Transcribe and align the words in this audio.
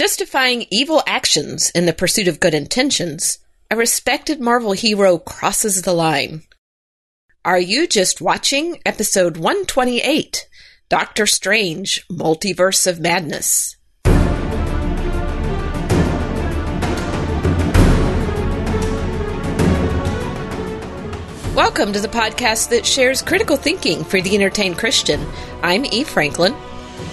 Justifying 0.00 0.64
evil 0.70 1.02
actions 1.06 1.68
in 1.74 1.84
the 1.84 1.92
pursuit 1.92 2.26
of 2.26 2.40
good 2.40 2.54
intentions, 2.54 3.38
a 3.70 3.76
respected 3.76 4.40
Marvel 4.40 4.72
hero 4.72 5.18
crosses 5.18 5.82
the 5.82 5.92
line. 5.92 6.44
Are 7.44 7.60
you 7.60 7.86
just 7.86 8.18
watching 8.18 8.80
episode 8.86 9.36
128 9.36 10.48
Doctor 10.88 11.26
Strange 11.26 12.08
Multiverse 12.08 12.86
of 12.86 12.98
Madness? 12.98 13.76
Welcome 21.54 21.92
to 21.92 22.00
the 22.00 22.08
podcast 22.10 22.70
that 22.70 22.86
shares 22.86 23.20
critical 23.20 23.58
thinking 23.58 24.04
for 24.04 24.22
the 24.22 24.34
entertained 24.34 24.78
Christian. 24.78 25.22
I'm 25.62 25.84
Eve 25.84 26.08
Franklin. 26.08 26.56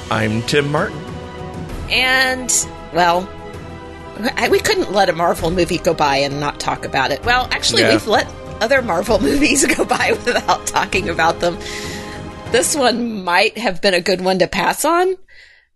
I'm 0.10 0.42
Tim 0.44 0.72
Martin. 0.72 1.04
And, 1.90 2.52
well, 2.94 3.28
I, 4.36 4.50
we 4.50 4.60
couldn't 4.60 4.92
let 4.92 5.10
a 5.10 5.14
Marvel 5.14 5.52
movie 5.52 5.78
go 5.78 5.94
by 5.94 6.18
and 6.18 6.40
not 6.40 6.60
talk 6.60 6.86
about 6.86 7.12
it. 7.12 7.24
Well, 7.24 7.48
actually, 7.52 7.84
Yeah. 7.84 7.92
we've 7.92 8.08
let 8.08 8.28
other 8.62 8.82
Marvel 8.82 9.20
movies 9.22 9.66
go 9.66 9.86
by 9.86 10.12
without 10.26 10.66
talking 10.68 11.10
about 11.10 11.40
them. 11.40 11.58
This 12.52 12.76
one 12.76 13.24
might 13.24 13.58
have 13.58 13.82
been 13.82 13.94
a 13.94 14.02
good 14.02 14.22
one 14.22 14.40
to 14.40 14.48
pass 14.48 14.86
on, 14.86 15.16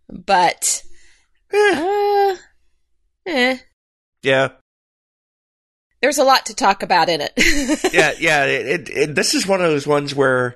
but. 0.10 0.82
Uh, 1.54 2.36
eh. 3.26 3.58
Yeah, 4.24 4.50
There's 6.02 6.18
a 6.20 6.24
lot 6.24 6.46
to 6.46 6.56
talk 6.56 6.82
about 6.84 7.10
in 7.10 7.22
it. 7.22 7.34
yeah, 7.94 8.14
yeah. 8.20 8.46
It, 8.46 8.68
it, 8.68 8.90
it, 8.90 9.16
this 9.16 9.34
is 9.36 9.46
one 9.46 9.62
of 9.62 9.70
those 9.70 9.86
ones 9.86 10.16
where 10.16 10.56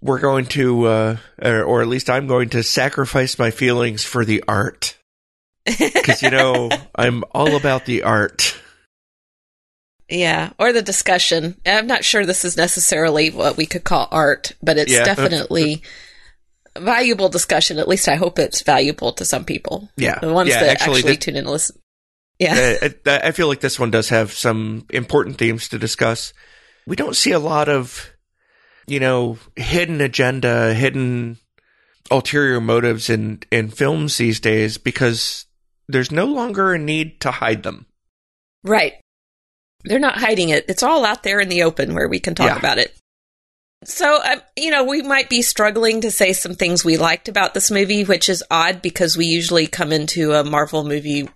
we're 0.00 0.18
going 0.18 0.46
to, 0.46 0.84
uh, 0.86 1.16
or, 1.40 1.62
or 1.62 1.82
at 1.82 1.88
least 1.88 2.10
I'm 2.10 2.26
going 2.26 2.48
to 2.50 2.62
sacrifice 2.62 3.38
my 3.38 3.50
feelings 3.50 4.02
for 4.04 4.24
the 4.24 4.42
art. 4.48 4.96
Because, 5.66 6.22
you 6.22 6.30
know, 6.30 6.70
I'm 6.94 7.24
all 7.32 7.56
about 7.56 7.84
the 7.86 8.04
art. 8.04 8.56
Yeah, 10.08 10.50
or 10.58 10.72
the 10.72 10.82
discussion. 10.82 11.60
I'm 11.66 11.86
not 11.88 12.04
sure 12.04 12.24
this 12.24 12.44
is 12.44 12.56
necessarily 12.56 13.30
what 13.30 13.56
we 13.56 13.66
could 13.66 13.82
call 13.84 14.06
art, 14.10 14.52
but 14.62 14.78
it's 14.78 14.92
Yeah. 14.92 15.04
definitely 15.14 15.82
valuable 16.78 17.28
discussion. 17.28 17.78
At 17.78 17.88
least 17.88 18.08
I 18.08 18.14
hope 18.14 18.38
it's 18.38 18.62
valuable 18.62 19.12
to 19.14 19.24
some 19.24 19.44
people. 19.44 19.90
Yeah. 19.96 20.18
The 20.20 20.32
ones 20.32 20.50
yeah, 20.50 20.60
that 20.60 20.70
actually, 20.70 20.98
actually, 20.98 21.12
the- 21.12 21.18
tune 21.18 21.34
in 21.34 21.38
and 21.40 21.48
listen. 21.50 21.76
Yeah. 22.38 22.76
uh, 22.82 22.88
I, 23.06 23.28
I 23.28 23.32
feel 23.32 23.48
like 23.48 23.60
this 23.60 23.80
one 23.80 23.90
does 23.90 24.10
have 24.10 24.32
some 24.32 24.84
important 24.90 25.38
themes 25.38 25.68
to 25.70 25.78
discuss. 25.78 26.32
We 26.86 26.94
don't 26.94 27.16
see 27.16 27.32
a 27.32 27.38
lot 27.38 27.68
of, 27.68 28.10
you 28.86 29.00
know, 29.00 29.38
hidden 29.56 30.00
agenda, 30.02 30.74
hidden 30.74 31.38
ulterior 32.10 32.60
motives 32.60 33.10
in, 33.10 33.40
in 33.50 33.70
films 33.70 34.18
these 34.18 34.38
days 34.38 34.76
because 34.78 35.46
there's 35.88 36.10
no 36.12 36.26
longer 36.26 36.72
a 36.74 36.78
need 36.78 37.20
to 37.22 37.30
hide 37.30 37.62
them. 37.62 37.86
Right. 38.64 38.94
They're 39.84 39.98
not 40.00 40.18
hiding 40.18 40.48
it. 40.48 40.64
It's 40.68 40.82
all 40.82 41.04
out 41.04 41.22
there 41.22 41.38
in 41.40 41.48
the 41.48 41.62
open 41.62 41.94
where 41.94 42.08
we 42.08 42.18
can 42.20 42.34
talk 42.34 42.48
Yeah. 42.48 42.58
about 42.58 42.78
it. 42.78 42.96
So, 43.84 44.20
um, 44.24 44.40
you 44.56 44.70
know, 44.70 44.82
we 44.84 45.02
might 45.02 45.28
be 45.28 45.42
struggling 45.42 46.00
to 46.00 46.10
say 46.10 46.32
some 46.32 46.54
things 46.54 46.84
we 46.84 46.96
liked 46.96 47.28
about 47.28 47.54
this 47.54 47.70
movie, 47.70 48.02
which 48.04 48.28
is 48.28 48.42
odd 48.50 48.82
because 48.82 49.16
we 49.16 49.26
usually 49.26 49.66
come 49.68 49.92
into 49.92 50.32
a 50.32 50.42
Marvel 50.42 50.82
movie 50.82 51.28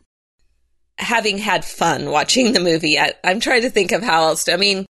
having 0.99 1.39
had 1.39 1.65
fun 1.65 2.11
watching 2.11 2.53
the 2.53 2.61
movie. 2.61 2.99
I, 2.99 3.13
I'm 3.23 3.41
trying 3.41 3.63
to 3.63 3.71
think 3.71 3.93
of 3.93 4.03
how 4.03 4.25
else. 4.25 4.45
To, 4.45 4.55
I 4.55 4.57
mean, 4.57 4.87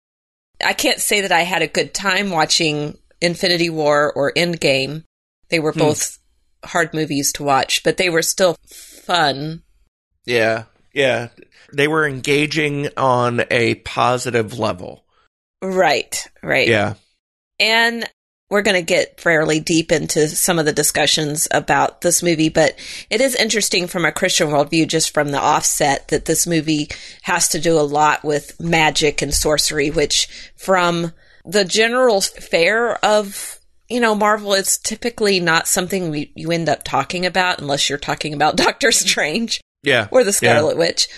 I 0.65 0.73
can't 0.73 1.01
say 1.01 1.21
that 1.21 1.33
I 1.33 1.43
had 1.43 1.61
a 1.63 1.67
good 1.69 1.93
time 1.93 2.31
watching 2.31 2.97
Infinity 3.21 3.69
War 3.69 4.13
or 4.15 4.33
Endgame. 4.33 5.05
They 5.51 5.59
were 5.59 5.73
Hmm. 5.73 5.81
both 5.81 6.19
hard 6.65 6.95
movies 6.95 7.33
to 7.33 7.43
watch, 7.43 7.83
but 7.83 7.97
they 7.97 8.09
were 8.11 8.23
still 8.23 8.57
fun. 9.11 9.63
Yeah. 10.25 10.65
Yeah. 10.93 11.29
They 11.73 11.89
were 11.89 12.07
engaging 12.07 12.89
on 12.97 13.43
a 13.51 13.77
positive 13.77 14.59
level. 14.59 15.05
Right, 15.63 16.27
right. 16.43 16.69
Yeah. 16.69 16.95
And 17.59 18.09
we're 18.49 18.63
going 18.63 18.77
to 18.77 18.83
get 18.83 19.21
fairly 19.21 19.61
deep 19.61 19.93
into 19.93 20.27
some 20.29 20.59
of 20.59 20.67
the 20.67 20.73
discussions 20.73 21.47
about 21.51 22.01
this 22.01 22.23
movie, 22.23 22.49
but 22.49 22.77
it 23.09 23.21
is 23.21 23.37
interesting 23.37 23.87
from 23.87 24.05
a 24.05 24.13
Christian 24.13 24.49
worldview, 24.49 24.89
just 24.89 25.15
from 25.15 25.31
the 25.31 25.41
offset, 25.41 26.09
that 26.09 26.25
this 26.25 26.47
movie 26.47 26.89
has 27.23 27.49
to 27.49 27.61
do 27.61 27.79
a 27.79 27.83
lot 27.83 28.25
with 28.25 28.59
magic 28.61 29.23
and 29.23 29.33
sorcery, 29.33 29.91
which 29.91 30.29
from 30.57 31.13
the 31.45 31.65
general 31.65 32.21
fare 32.21 33.05
of 33.05 33.60
you 33.91 34.01
know, 34.01 34.15
Marvel 34.15 34.55
is 34.55 34.79
typically 34.79 35.41
not 35.41 35.67
something 35.67 36.11
we, 36.11 36.33
you 36.35 36.51
end 36.53 36.69
up 36.69 36.83
talking 36.85 37.27
about 37.27 37.61
unless 37.61 37.89
you're 37.89 37.99
talking 37.99 38.33
about 38.35 38.57
Doctor 38.67 38.93
Strange 38.93 39.61
Yeah. 39.83 40.09
or 40.11 40.23
the 40.25 40.29
Yeah. 40.31 40.33
Scarlet 40.33 40.77
Witch. 40.79 41.09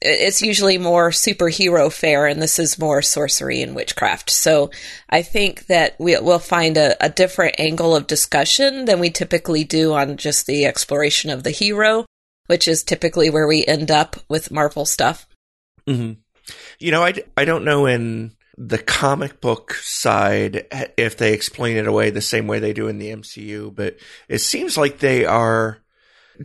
It's 0.00 0.42
usually 0.42 0.78
more 0.78 1.10
superhero 1.10 1.92
fare, 1.92 2.26
and 2.26 2.40
this 2.40 2.60
is 2.60 2.78
more 2.78 3.02
sorcery 3.02 3.62
and 3.62 3.74
witchcraft. 3.74 4.30
So 4.30 4.70
I 5.10 5.22
think 5.22 5.66
that 5.66 5.96
we, 5.98 6.16
we'll 6.20 6.38
find 6.38 6.76
a, 6.76 6.94
a 7.04 7.08
different 7.08 7.56
angle 7.58 7.96
of 7.96 8.06
discussion 8.06 8.84
than 8.84 9.00
we 9.00 9.10
typically 9.10 9.64
do 9.64 9.94
on 9.94 10.16
just 10.16 10.46
the 10.46 10.66
exploration 10.66 11.30
of 11.30 11.42
the 11.42 11.50
hero, 11.50 12.06
which 12.46 12.68
is 12.68 12.84
typically 12.84 13.28
where 13.28 13.48
we 13.48 13.66
end 13.66 13.90
up 13.90 14.14
with 14.28 14.52
Marvel 14.52 14.84
stuff. 14.86 15.26
hmm 15.84 16.12
You 16.78 16.92
know, 16.92 17.02
I, 17.02 17.14
I 17.36 17.44
don't 17.44 17.64
know 17.64 17.86
in 17.86 18.36
the 18.60 18.78
comic 18.78 19.40
book 19.40 19.74
side 19.74 20.66
if 20.96 21.16
they 21.16 21.32
explain 21.32 21.76
it 21.76 21.86
away 21.86 22.10
the 22.10 22.20
same 22.20 22.48
way 22.48 22.58
they 22.58 22.72
do 22.72 22.88
in 22.88 22.98
the 22.98 23.10
MCU, 23.10 23.72
but 23.72 23.96
it 24.28 24.38
seems 24.38 24.76
like 24.76 24.98
they 24.98 25.24
are 25.24 25.78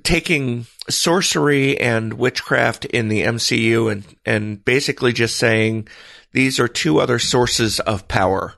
taking 0.03 0.67
sorcery 0.89 1.79
and 1.79 2.13
witchcraft 2.13 2.85
in 2.85 3.07
the 3.07 3.23
MCU 3.23 3.91
and, 3.91 4.03
and 4.25 4.63
basically 4.63 5.11
just 5.11 5.37
saying 5.37 5.87
these 6.33 6.59
are 6.59 6.67
two 6.67 6.99
other 6.99 7.17
sources 7.17 7.79
of 7.79 8.07
power. 8.07 8.53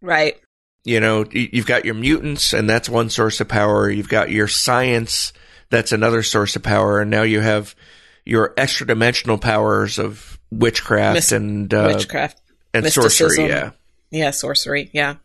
Right. 0.00 0.36
You 0.84 0.98
know, 0.98 1.24
you've 1.30 1.66
got 1.66 1.84
your 1.84 1.94
mutants 1.94 2.52
and 2.52 2.68
that's 2.68 2.88
one 2.88 3.10
source 3.10 3.40
of 3.40 3.48
power. 3.48 3.88
You've 3.88 4.08
got 4.08 4.30
your 4.30 4.48
science 4.48 5.32
that's 5.70 5.92
another 5.92 6.22
source 6.24 6.56
of 6.56 6.64
power. 6.64 7.00
And 7.00 7.10
now 7.10 7.22
you 7.22 7.40
have 7.40 7.76
your 8.24 8.54
extra 8.56 8.86
dimensional 8.88 9.38
powers 9.38 10.00
of 10.00 10.38
witchcraft 10.50 11.14
Mys- 11.14 11.32
and, 11.32 11.72
uh, 11.72 11.92
witchcraft. 11.94 12.40
And 12.76 12.84
mysticism. 12.84 13.28
sorcery. 13.28 13.48
Yeah. 13.48 13.70
Yeah, 14.10 14.30
sorcery. 14.30 14.90
Yeah. 14.92 15.16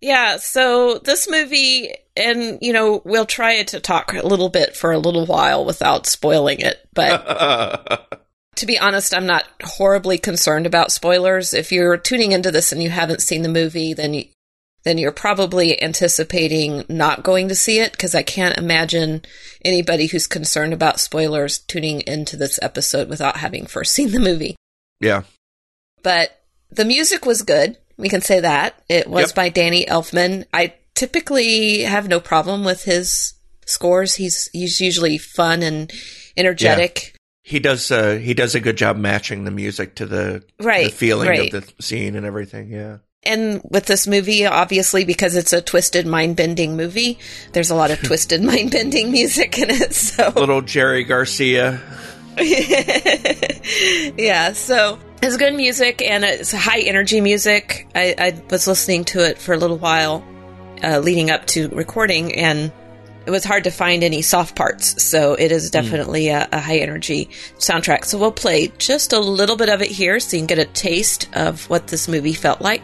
Yeah, 0.00 0.36
so 0.36 0.98
this 0.98 1.28
movie, 1.28 1.92
and, 2.16 2.58
you 2.62 2.72
know, 2.72 3.02
we'll 3.04 3.26
try 3.26 3.62
to 3.62 3.80
talk 3.80 4.14
a 4.14 4.26
little 4.26 4.48
bit 4.48 4.74
for 4.74 4.92
a 4.92 4.98
little 4.98 5.26
while 5.26 5.64
without 5.66 6.06
spoiling 6.06 6.60
it. 6.60 6.88
But 6.94 8.08
to 8.56 8.66
be 8.66 8.78
honest, 8.78 9.14
I'm 9.14 9.26
not 9.26 9.44
horribly 9.62 10.16
concerned 10.16 10.64
about 10.64 10.90
spoilers. 10.90 11.52
If 11.52 11.70
you're 11.70 11.98
tuning 11.98 12.32
into 12.32 12.50
this 12.50 12.72
and 12.72 12.82
you 12.82 12.88
haven't 12.88 13.20
seen 13.20 13.42
the 13.42 13.50
movie, 13.50 13.92
then 13.92 14.14
you, 14.14 14.24
then 14.84 14.96
you're 14.96 15.12
probably 15.12 15.80
anticipating 15.82 16.84
not 16.88 17.22
going 17.22 17.48
to 17.48 17.54
see 17.54 17.80
it 17.80 17.92
because 17.92 18.14
I 18.14 18.22
can't 18.22 18.56
imagine 18.56 19.20
anybody 19.62 20.06
who's 20.06 20.26
concerned 20.26 20.72
about 20.72 20.98
spoilers 20.98 21.58
tuning 21.58 22.00
into 22.06 22.38
this 22.38 22.58
episode 22.62 23.10
without 23.10 23.36
having 23.36 23.66
first 23.66 23.92
seen 23.92 24.12
the 24.12 24.18
movie 24.18 24.56
yeah. 25.00 25.22
but 26.02 26.39
the 26.72 26.84
music 26.84 27.26
was 27.26 27.42
good. 27.42 27.76
We 27.96 28.08
can 28.08 28.20
say 28.22 28.40
that. 28.40 28.74
It 28.88 29.06
was 29.08 29.28
Yep. 29.28 29.34
by 29.34 29.48
Danny 29.50 29.84
Elfman. 29.86 30.44
I 30.54 30.74
typically 30.94 31.82
have 31.82 32.08
no 32.08 32.20
problem 32.20 32.64
with 32.64 32.84
his 32.84 33.34
scores. 33.66 34.14
He's 34.14 34.48
he's 34.52 34.80
usually 34.80 35.18
fun 35.18 35.62
and 35.62 35.92
energetic. 36.36 37.14
He 37.42 37.58
does, 37.58 37.90
uh, 37.90 38.14
he 38.14 38.34
does 38.34 38.54
a 38.54 38.60
good 38.60 38.76
job 38.76 38.96
matching 38.96 39.44
the 39.44 39.50
music 39.50 39.96
to 39.96 40.06
the, 40.06 40.44
Right. 40.60 40.84
the 40.86 40.92
feeling 40.92 41.28
right. 41.28 41.52
of 41.52 41.66
the 41.76 41.82
scene 41.82 42.14
and 42.14 42.24
everything. 42.24 42.70
Yeah. 42.70 42.98
And 43.24 43.60
with 43.68 43.86
this 43.86 44.06
movie, 44.06 44.46
obviously, 44.46 45.04
because 45.04 45.34
it's 45.36 45.52
a 45.52 45.60
twisted, 45.60 46.06
mind 46.06 46.36
bending 46.36 46.76
movie, 46.76 47.18
there's 47.52 47.70
a 47.70 47.74
lot 47.74 47.90
of 47.90 48.00
twisted, 48.04 48.42
mind 48.42 48.70
bending 48.70 49.10
music 49.10 49.58
in 49.58 49.70
it. 49.70 49.94
So, 49.94 50.32
Little 50.36 50.60
Jerry 50.62 51.02
Garcia. 51.02 51.80
yeah, 54.16 54.52
so 54.52 54.98
it's 55.22 55.36
good 55.36 55.54
music 55.54 56.02
and 56.02 56.24
it's 56.24 56.52
high 56.52 56.80
energy 56.80 57.20
music. 57.20 57.88
I, 57.94 58.14
I 58.18 58.42
was 58.50 58.66
listening 58.66 59.04
to 59.06 59.28
it 59.28 59.38
for 59.38 59.52
a 59.52 59.56
little 59.58 59.78
while 59.78 60.24
uh, 60.82 60.98
leading 60.98 61.30
up 61.30 61.46
to 61.48 61.68
recording, 61.68 62.34
and 62.36 62.72
it 63.26 63.30
was 63.30 63.44
hard 63.44 63.64
to 63.64 63.70
find 63.70 64.02
any 64.02 64.22
soft 64.22 64.56
parts. 64.56 65.02
So 65.02 65.34
it 65.34 65.52
is 65.52 65.70
definitely 65.70 66.28
a, 66.28 66.48
a 66.50 66.60
high 66.60 66.78
energy 66.78 67.26
soundtrack. 67.58 68.04
So 68.04 68.18
we'll 68.18 68.32
play 68.32 68.72
just 68.78 69.12
a 69.12 69.20
little 69.20 69.56
bit 69.56 69.68
of 69.68 69.82
it 69.82 69.90
here 69.90 70.20
so 70.20 70.36
you 70.36 70.40
can 70.40 70.46
get 70.46 70.58
a 70.58 70.64
taste 70.64 71.28
of 71.34 71.68
what 71.68 71.88
this 71.88 72.08
movie 72.08 72.32
felt 72.32 72.60
like. 72.60 72.82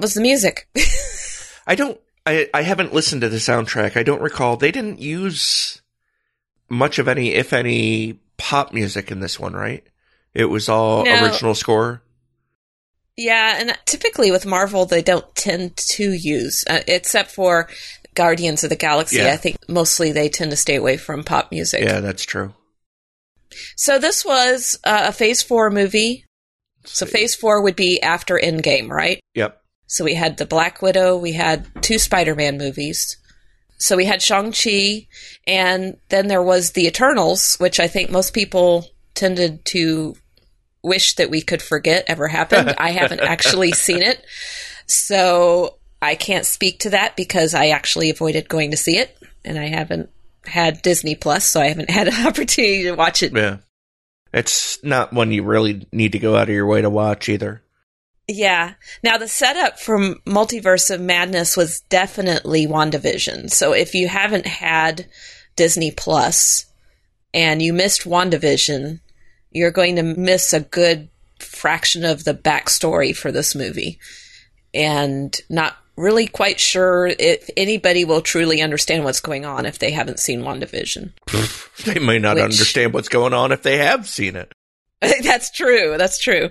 That 0.00 0.04
was 0.06 0.14
the 0.14 0.20
music. 0.22 0.66
I 1.66 1.74
don't. 1.74 2.00
I 2.26 2.48
I 2.54 2.62
haven't 2.62 2.94
listened 2.94 3.20
to 3.20 3.28
the 3.28 3.36
soundtrack. 3.36 3.96
I 3.96 4.02
don't 4.02 4.22
recall. 4.22 4.56
They 4.56 4.70
didn't 4.72 4.98
use 5.00 5.82
much 6.70 6.98
of 6.98 7.06
any, 7.08 7.34
if 7.34 7.52
any, 7.52 8.18
pop 8.38 8.72
music 8.72 9.10
in 9.10 9.20
this 9.20 9.38
one, 9.38 9.52
right? 9.52 9.84
It 10.32 10.46
was 10.46 10.68
all 10.68 11.04
No. 11.04 11.24
original 11.24 11.54
score. 11.54 12.02
yeah, 13.16 13.56
and 13.58 13.76
typically 13.84 14.30
with 14.30 14.46
Marvel, 14.46 14.86
they 14.86 15.02
don't 15.02 15.34
tend 15.34 15.76
to 15.76 16.12
use, 16.12 16.64
uh, 16.70 16.80
except 16.86 17.30
for 17.32 17.68
Guardians 18.14 18.62
of 18.64 18.70
the 18.70 18.76
Galaxy. 18.76 19.16
Yeah. 19.18 19.32
I 19.32 19.36
think 19.36 19.56
mostly 19.68 20.12
they 20.12 20.28
tend 20.28 20.52
to 20.52 20.56
stay 20.56 20.76
away 20.76 20.96
from 20.96 21.24
pop 21.24 21.50
music. 21.50 21.82
Yeah, 21.84 22.00
that's 22.00 22.24
true. 22.24 22.54
So 23.76 23.98
this 23.98 24.24
was 24.24 24.78
uh, 24.84 25.06
a 25.08 25.12
Phase 25.12 25.42
Four 25.42 25.70
movie. 25.70 26.24
So 26.84 27.04
Phase 27.04 27.34
Four 27.34 27.62
would 27.62 27.76
be 27.76 28.00
after 28.00 28.40
Endgame, 28.42 28.88
right? 28.88 29.20
Yep. 29.34 29.59
So 29.90 30.04
we 30.04 30.14
had 30.14 30.36
the 30.36 30.46
Black 30.46 30.82
Widow, 30.82 31.16
we 31.16 31.32
had 31.32 31.66
two 31.82 31.98
Spider 31.98 32.36
Man 32.36 32.56
movies. 32.56 33.16
So 33.76 33.96
we 33.96 34.04
had 34.04 34.22
Shang-Chi, 34.22 35.08
and 35.48 35.96
then 36.10 36.28
there 36.28 36.44
was 36.44 36.70
The 36.70 36.86
Eternals, 36.86 37.56
which 37.56 37.80
I 37.80 37.88
think 37.88 38.08
most 38.08 38.32
people 38.32 38.86
tended 39.14 39.64
to 39.64 40.14
wish 40.80 41.16
that 41.16 41.28
we 41.28 41.42
could 41.42 41.60
forget 41.60 42.04
ever 42.06 42.28
happened. 42.28 42.76
I 42.78 42.92
haven't 42.92 43.20
actually 43.34 43.72
seen 43.72 44.00
it. 44.00 44.24
So 44.86 45.78
I 46.00 46.14
can't 46.14 46.46
speak 46.46 46.78
to 46.80 46.90
that 46.90 47.16
because 47.16 47.52
I 47.52 47.70
actually 47.70 48.10
avoided 48.10 48.48
going 48.48 48.70
to 48.70 48.76
see 48.76 48.96
it, 48.96 49.18
and 49.44 49.58
I 49.58 49.66
haven't 49.66 50.08
had 50.44 50.82
Disney 50.82 51.16
Plus, 51.16 51.44
so 51.44 51.60
I 51.60 51.66
haven't 51.66 51.90
had 51.90 52.06
an 52.06 52.26
opportunity 52.28 52.84
to 52.84 52.92
watch 52.92 53.24
it 53.24 53.32
Yeah. 53.32 53.56
It's 54.32 54.84
not 54.84 55.12
one 55.12 55.32
you 55.32 55.42
really 55.42 55.88
need 55.90 56.12
to 56.12 56.20
go 56.20 56.36
out 56.36 56.48
of 56.48 56.54
your 56.54 56.66
way 56.66 56.80
to 56.80 56.90
watch 56.90 57.28
either. 57.28 57.64
Yeah. 58.32 58.74
Now 59.02 59.18
the 59.18 59.26
setup 59.26 59.80
from 59.80 60.20
Multiverse 60.24 60.94
of 60.94 61.00
Madness 61.00 61.56
was 61.56 61.80
definitely 61.88 62.64
WandaVision. 62.66 63.50
So 63.50 63.72
if 63.72 63.92
you 63.94 64.06
haven't 64.06 64.46
had 64.46 65.06
Disney 65.56 65.90
Plus 65.90 66.66
and 67.34 67.60
you 67.60 67.72
missed 67.72 68.04
WandaVision, 68.04 69.00
you're 69.50 69.72
going 69.72 69.96
to 69.96 70.04
miss 70.04 70.52
a 70.52 70.60
good 70.60 71.08
fraction 71.40 72.04
of 72.04 72.22
the 72.22 72.34
backstory 72.34 73.16
for 73.16 73.32
this 73.32 73.56
movie. 73.56 73.98
And 74.72 75.36
not 75.48 75.76
really 75.96 76.28
quite 76.28 76.60
sure 76.60 77.08
if 77.08 77.50
anybody 77.56 78.04
will 78.04 78.20
truly 78.20 78.62
understand 78.62 79.02
what's 79.02 79.20
going 79.20 79.44
on 79.44 79.66
if 79.66 79.80
they 79.80 79.90
haven't 79.90 80.20
seen 80.20 80.42
WandaVision. 80.42 81.12
They 81.84 81.98
may 81.98 82.18
not 82.18 82.34
Which- 82.34 82.44
understand 82.44 82.92
what's 82.92 83.08
going 83.08 83.32
on 83.32 83.52
if 83.52 83.62
they 83.62 83.78
have 83.78 84.06
seen 84.06 84.36
it. 84.36 84.52
That's 85.22 85.50
true. 85.50 85.96
That's 85.96 86.18
true. 86.18 86.50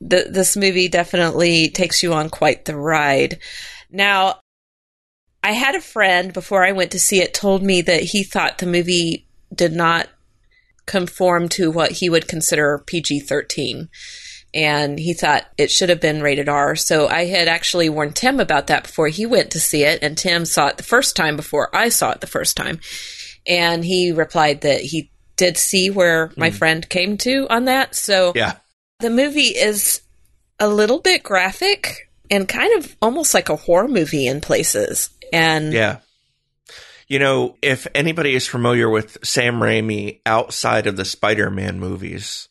The, 0.00 0.28
this 0.30 0.56
movie 0.56 0.88
definitely 0.88 1.68
takes 1.68 2.02
you 2.02 2.12
on 2.12 2.30
quite 2.30 2.64
the 2.64 2.76
ride. 2.76 3.40
Now, 3.90 4.40
I 5.42 5.52
had 5.52 5.74
a 5.74 5.80
friend 5.80 6.32
before 6.32 6.64
I 6.64 6.72
went 6.72 6.92
to 6.92 6.98
see 7.00 7.20
it 7.20 7.34
told 7.34 7.62
me 7.62 7.82
that 7.82 8.02
he 8.02 8.22
thought 8.22 8.58
the 8.58 8.66
movie 8.66 9.26
did 9.52 9.72
not 9.72 10.08
conform 10.86 11.48
to 11.50 11.70
what 11.70 11.92
he 11.92 12.08
would 12.08 12.28
consider 12.28 12.82
PG 12.86 13.20
13. 13.20 13.88
And 14.54 14.98
he 14.98 15.12
thought 15.12 15.46
it 15.58 15.70
should 15.70 15.90
have 15.90 16.00
been 16.00 16.22
rated 16.22 16.48
R. 16.48 16.76
So 16.76 17.08
I 17.08 17.26
had 17.26 17.48
actually 17.48 17.88
warned 17.88 18.16
Tim 18.16 18.40
about 18.40 18.68
that 18.68 18.84
before 18.84 19.08
he 19.08 19.26
went 19.26 19.50
to 19.50 19.60
see 19.60 19.84
it. 19.84 20.02
And 20.02 20.16
Tim 20.16 20.44
saw 20.44 20.68
it 20.68 20.76
the 20.76 20.82
first 20.82 21.16
time 21.16 21.36
before 21.36 21.74
I 21.74 21.88
saw 21.90 22.12
it 22.12 22.20
the 22.20 22.26
first 22.26 22.56
time. 22.56 22.80
And 23.46 23.84
he 23.84 24.12
replied 24.12 24.62
that 24.62 24.80
he 24.80 25.10
did 25.38 25.56
see 25.56 25.88
where 25.88 26.30
my 26.36 26.50
friend 26.50 26.86
came 26.88 27.16
to 27.18 27.46
on 27.48 27.64
that. 27.64 27.94
So 27.94 28.32
Yeah. 28.36 28.56
the 29.00 29.08
movie 29.08 29.56
is 29.56 30.02
a 30.58 30.68
little 30.68 30.98
bit 30.98 31.22
graphic 31.22 32.10
and 32.30 32.46
kind 32.46 32.76
of 32.78 32.94
almost 33.00 33.32
like 33.32 33.48
a 33.48 33.56
horror 33.56 33.88
movie 33.88 34.26
in 34.26 34.40
places. 34.42 35.08
And 35.32 35.72
Yeah. 35.72 35.98
You 37.06 37.18
know, 37.18 37.56
if 37.62 37.86
anybody 37.94 38.34
is 38.34 38.46
familiar 38.46 38.90
with 38.90 39.16
Sam 39.24 39.60
Raimi 39.60 40.20
outside 40.26 40.86
of 40.86 40.96
the 40.96 41.06
Spider 41.06 41.48
Man 41.50 41.80
movies, 41.80 42.48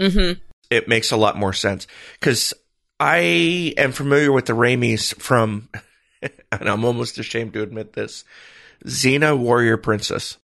Mhm. 0.00 0.40
it 0.70 0.88
makes 0.88 1.12
a 1.12 1.16
lot 1.16 1.36
more 1.38 1.52
sense. 1.52 1.86
Because 2.18 2.52
I 2.98 3.72
am 3.76 3.92
familiar 3.92 4.32
with 4.32 4.46
the 4.46 4.52
Raimis 4.54 5.14
from, 5.20 5.68
and 6.22 6.68
I'm 6.68 6.84
almost 6.84 7.18
ashamed 7.18 7.52
to 7.52 7.62
admit 7.62 7.92
this 7.92 8.24
Xena 8.84 9.38
Warrior 9.38 9.76
Princess. 9.76 10.38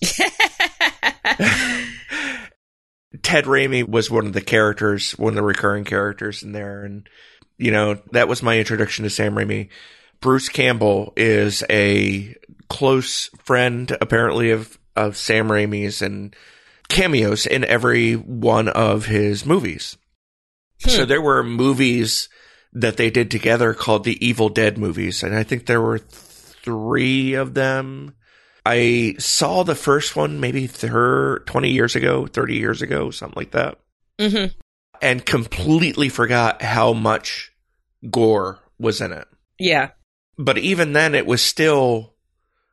Ted 3.22 3.44
Raimi 3.44 3.88
was 3.88 4.10
one 4.10 4.26
of 4.26 4.32
the 4.32 4.40
characters, 4.40 5.12
one 5.12 5.32
of 5.32 5.36
the 5.36 5.42
recurring 5.42 5.84
characters 5.84 6.42
in 6.42 6.52
there. 6.52 6.84
And, 6.84 7.08
you 7.56 7.70
know, 7.70 8.00
that 8.12 8.28
was 8.28 8.42
my 8.42 8.58
introduction 8.58 9.04
to 9.04 9.10
Sam 9.10 9.34
Raimi. 9.34 9.68
Bruce 10.20 10.48
Campbell 10.48 11.12
is 11.16 11.64
a 11.70 12.34
close 12.68 13.30
friend, 13.38 13.96
apparently, 14.00 14.50
of, 14.50 14.78
of 14.96 15.16
Sam 15.16 15.48
Raimi's 15.48 16.02
and 16.02 16.34
cameos 16.88 17.46
in 17.46 17.64
every 17.64 18.14
one 18.14 18.68
of 18.68 19.06
his 19.06 19.46
movies. 19.46 19.96
So 20.78 21.02
hmm. 21.02 21.08
there 21.08 21.22
were 21.22 21.42
movies 21.42 22.28
that 22.72 22.96
they 22.96 23.10
did 23.10 23.30
together 23.30 23.74
called 23.74 24.04
the 24.04 24.24
Evil 24.24 24.48
Dead 24.48 24.78
movies. 24.78 25.22
And 25.22 25.34
I 25.34 25.42
think 25.42 25.66
there 25.66 25.80
were 25.80 25.98
three 25.98 27.34
of 27.34 27.54
them. 27.54 28.14
I 28.70 29.14
saw 29.18 29.62
the 29.62 29.74
first 29.74 30.14
one 30.16 30.40
maybe 30.40 30.66
thir- 30.66 31.38
20 31.46 31.70
years 31.70 31.96
ago, 31.96 32.26
30 32.26 32.56
years 32.56 32.82
ago, 32.82 33.10
something 33.10 33.36
like 33.40 33.52
that, 33.52 33.78
Mhm. 34.20 34.52
and 35.00 35.24
completely 35.24 36.08
forgot 36.08 36.60
how 36.62 36.92
much 36.92 37.50
gore 38.10 38.58
was 38.78 39.00
in 39.00 39.12
it. 39.12 39.26
Yeah. 39.58 39.90
But 40.36 40.58
even 40.58 40.92
then, 40.92 41.14
it 41.14 41.26
was 41.26 41.40
still, 41.42 42.14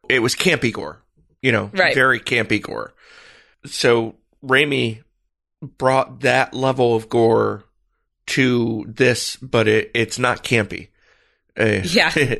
it 0.09 0.19
was 0.19 0.35
campy 0.35 0.71
gore, 0.73 1.01
you 1.41 1.51
know, 1.51 1.71
Right. 1.73 1.95
very 1.95 2.19
campy 2.19 2.61
gore. 2.61 2.93
So 3.65 4.15
Raimi 4.43 5.03
brought 5.61 6.19
that 6.21 6.53
level 6.53 6.95
of 6.95 7.09
gore 7.09 7.63
to 8.27 8.85
this, 8.87 9.35
but 9.37 9.67
it, 9.67 9.91
it's 9.93 10.19
not 10.19 10.43
campy. 10.43 10.89
Uh, 11.57 11.81
Yeah. 11.83 12.11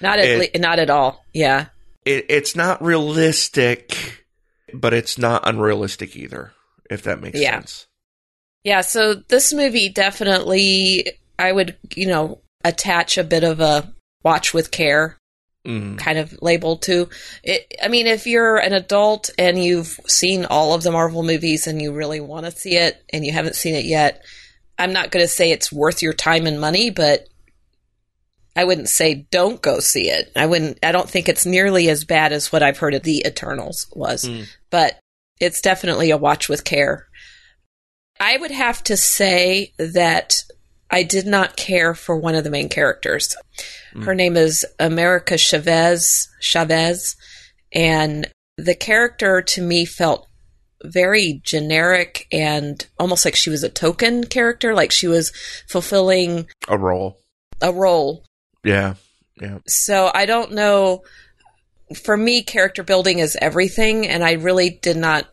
Not 0.00 0.18
at 0.20 0.26
It- 0.26 0.54
le- 0.54 0.60
not 0.60 0.78
at 0.78 0.90
all. 0.90 1.24
Yeah. 1.32 1.66
It, 2.08 2.26
it's 2.28 2.56
not 2.56 2.82
realistic, 2.82 4.24
but 4.72 4.94
it's 4.94 5.18
not 5.18 5.46
unrealistic 5.48 6.16
either, 6.16 6.52
if 6.90 7.02
that 7.02 7.20
makes 7.20 7.38
Yeah. 7.38 7.56
sense. 7.56 7.86
Yeah, 8.64 8.80
so 8.80 9.14
this 9.14 9.52
movie 9.52 9.88
definitely 9.88 11.12
I 11.38 11.52
would, 11.52 11.76
you 11.94 12.06
know, 12.06 12.40
attach 12.64 13.16
a 13.16 13.22
bit 13.24 13.44
of 13.44 13.60
a 13.60 13.92
watch 14.24 14.52
with 14.52 14.70
care 14.70 15.16
Mm. 15.66 15.98
kind 15.98 16.18
of 16.18 16.40
label 16.40 16.76
to 16.78 17.08
it. 17.42 17.74
I 17.82 17.88
mean, 17.88 18.06
if 18.06 18.26
you're 18.26 18.56
an 18.56 18.72
adult 18.72 19.28
and 19.38 19.62
you've 19.62 19.98
seen 20.06 20.44
all 20.46 20.72
of 20.72 20.82
the 20.82 20.90
Marvel 20.92 21.22
movies 21.22 21.66
and 21.66 21.82
you 21.82 21.92
really 21.92 22.20
want 22.20 22.46
to 22.46 22.52
see 22.52 22.76
it 22.76 23.02
and 23.12 23.24
you 23.26 23.32
haven't 23.32 23.56
seen 23.56 23.74
it 23.74 23.84
yet, 23.84 24.24
I'm 24.78 24.92
not 24.92 25.10
going 25.10 25.22
to 25.24 25.28
say 25.28 25.50
it's 25.50 25.70
worth 25.72 26.00
your 26.02 26.12
time 26.14 26.46
and 26.46 26.60
money, 26.60 26.90
but 26.90 27.28
I 28.58 28.64
wouldn't 28.64 28.88
say 28.88 29.26
don't 29.30 29.62
go 29.62 29.78
see 29.78 30.08
it. 30.10 30.32
I 30.34 30.46
wouldn't. 30.46 30.78
I 30.82 30.90
don't 30.90 31.08
think 31.08 31.28
it's 31.28 31.46
nearly 31.46 31.88
as 31.88 32.04
bad 32.04 32.32
as 32.32 32.50
what 32.50 32.62
I've 32.62 32.78
heard 32.78 32.94
of 32.94 33.04
the 33.04 33.22
Eternals 33.24 33.86
was, 33.94 34.24
Mm. 34.24 34.46
but 34.70 34.98
it's 35.40 35.60
definitely 35.60 36.10
a 36.10 36.16
watch 36.16 36.48
with 36.48 36.64
care. 36.64 37.06
I 38.18 38.36
would 38.36 38.50
have 38.50 38.82
to 38.84 38.96
say 38.96 39.72
that 39.78 40.42
I 40.90 41.04
did 41.04 41.24
not 41.26 41.56
care 41.56 41.94
for 41.94 42.16
one 42.16 42.34
of 42.34 42.42
the 42.42 42.50
main 42.50 42.68
characters. 42.68 43.36
Her 44.02 44.14
name 44.14 44.36
is 44.36 44.66
America 44.80 45.38
Chavez, 45.38 46.28
Chavez, 46.40 47.14
and 47.72 48.26
the 48.56 48.74
character 48.74 49.40
to 49.40 49.62
me 49.62 49.84
felt 49.84 50.26
very 50.84 51.40
generic 51.44 52.26
and 52.32 52.84
almost 52.98 53.24
like 53.24 53.36
she 53.36 53.50
was 53.50 53.62
a 53.62 53.68
token 53.68 54.24
character, 54.24 54.74
like 54.74 54.90
she 54.90 55.06
was 55.06 55.30
fulfilling 55.68 56.48
A 56.68 56.76
role. 56.76 57.20
a 57.60 57.72
role. 57.72 58.24
Yeah. 58.64 58.94
Yeah. 59.40 59.58
So 59.66 60.10
I 60.12 60.26
don't 60.26 60.52
know. 60.52 61.02
For 62.02 62.16
me, 62.16 62.42
character 62.42 62.82
building 62.82 63.18
is 63.18 63.36
everything, 63.40 64.06
and 64.06 64.22
I 64.22 64.32
really 64.32 64.70
did 64.70 64.96
not 64.96 65.26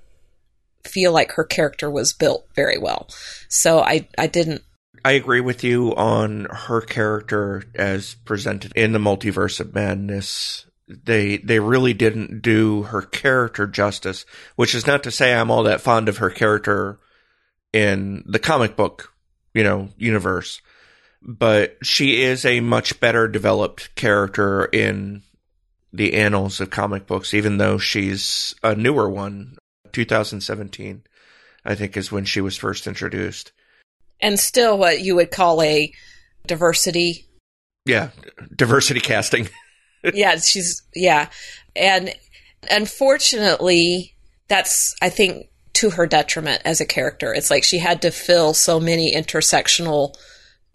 feel 0.87 1.11
like 1.11 1.33
her 1.33 1.43
character 1.43 1.89
was 1.89 2.13
built 2.13 2.47
very 2.55 2.77
well. 2.77 3.09
So 3.49 3.79
I, 3.79 4.07
I 4.17 4.27
didn't. 4.27 4.61
I 5.03 5.11
agree 5.11 5.41
with 5.41 5.63
you 5.63 5.93
on 5.95 6.47
her 6.49 6.81
character 6.81 7.63
as 7.75 8.15
presented 8.25 8.71
in 8.75 8.91
the 8.91 8.99
multiverse 8.99 9.59
of 9.59 9.75
madness. 9.75 10.65
They 10.87 11.37
they 11.37 11.59
really 11.59 11.93
didn't 11.93 12.41
do 12.41 12.83
her 12.83 13.01
character 13.01 13.67
justice, 13.67 14.25
which 14.55 14.73
is 14.73 14.87
not 14.87 15.03
to 15.03 15.11
say 15.11 15.33
I'm 15.33 15.51
all 15.51 15.63
that 15.63 15.81
fond 15.81 16.09
of 16.09 16.17
her 16.17 16.29
character 16.29 16.99
in 17.73 18.23
the 18.25 18.39
comic 18.39 18.75
book, 18.75 19.11
you 19.53 19.63
know, 19.63 19.89
universe. 19.97 20.61
But 21.27 21.77
she 21.81 22.21
is 22.21 22.45
a 22.45 22.59
much 22.59 22.99
better 22.99 23.27
developed 23.27 23.95
character 23.95 24.65
in 24.65 25.23
the 25.91 26.13
annals 26.13 26.61
of 26.61 26.69
comic 26.69 27.07
books, 27.07 27.33
even 27.33 27.57
though 27.57 27.77
she's 27.79 28.53
a 28.61 28.75
newer 28.75 29.09
one. 29.09 29.57
2017, 29.91 31.03
I 31.63 31.73
think, 31.73 31.97
is 31.97 32.11
when 32.11 32.25
she 32.25 32.41
was 32.41 32.57
first 32.57 32.85
introduced. 32.85 33.53
and 34.21 34.39
still 34.39 34.77
what 34.77 35.01
you 35.01 35.15
would 35.15 35.31
call 35.31 35.61
a 35.61 35.91
diversity. 36.45 37.25
Yeah, 37.85 38.09
diversity 38.55 38.99
casting. 38.99 39.49
yeah, 40.13 40.37
she's 40.37 40.83
yeah, 40.93 41.29
and 41.75 42.13
unfortunately, 42.69 44.15
that's 44.47 44.95
I 45.01 45.09
think 45.09 45.47
to 45.73 45.91
her 45.91 46.05
detriment 46.05 46.61
as 46.65 46.81
a 46.81 46.85
character. 46.85 47.33
It's 47.33 47.49
like 47.49 47.63
she 47.63 47.79
had 47.79 48.01
to 48.03 48.11
fill 48.11 48.53
so 48.53 48.79
many 48.79 49.13
intersectional 49.13 50.15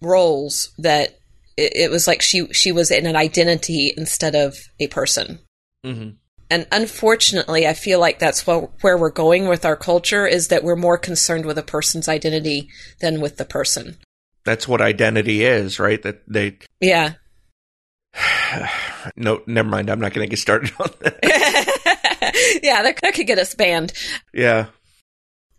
roles 0.00 0.72
that 0.78 1.18
it, 1.56 1.72
it 1.76 1.90
was 1.90 2.06
like 2.06 2.22
she 2.22 2.52
she 2.52 2.72
was 2.72 2.90
in 2.90 3.06
an 3.06 3.16
identity 3.16 3.92
instead 3.96 4.34
of 4.34 4.56
a 4.78 4.88
person. 4.88 5.38
Mm-hmm. 5.84 6.10
And 6.52 6.66
unfortunately, 6.72 7.68
I 7.68 7.74
feel 7.74 8.00
like 8.00 8.18
that's 8.18 8.44
what, 8.44 8.72
where 8.82 8.98
we're 8.98 9.10
going 9.10 9.46
with 9.46 9.64
our 9.64 9.76
culture 9.76 10.26
is 10.26 10.48
that 10.48 10.64
we're 10.64 10.74
more 10.74 10.98
concerned 10.98 11.46
with 11.46 11.56
a 11.58 11.62
person's 11.62 12.08
identity 12.08 12.68
than 13.00 13.20
with 13.20 13.36
the 13.36 13.44
person. 13.44 13.98
That's 14.44 14.66
what 14.66 14.80
identity 14.80 15.44
is, 15.44 15.78
right? 15.78 16.02
That 16.02 16.22
they. 16.26 16.58
Yeah. 16.80 17.14
no, 19.16 19.42
never 19.46 19.68
mind. 19.68 19.90
I'm 19.90 20.00
not 20.00 20.12
going 20.12 20.26
to 20.26 20.30
get 20.30 20.40
started 20.40 20.72
on 20.80 20.90
that. 21.02 21.20
yeah, 22.64 22.82
that, 22.82 22.98
that 23.00 23.14
could 23.14 23.28
get 23.28 23.38
us 23.38 23.54
banned. 23.54 23.92
Yeah. 24.34 24.66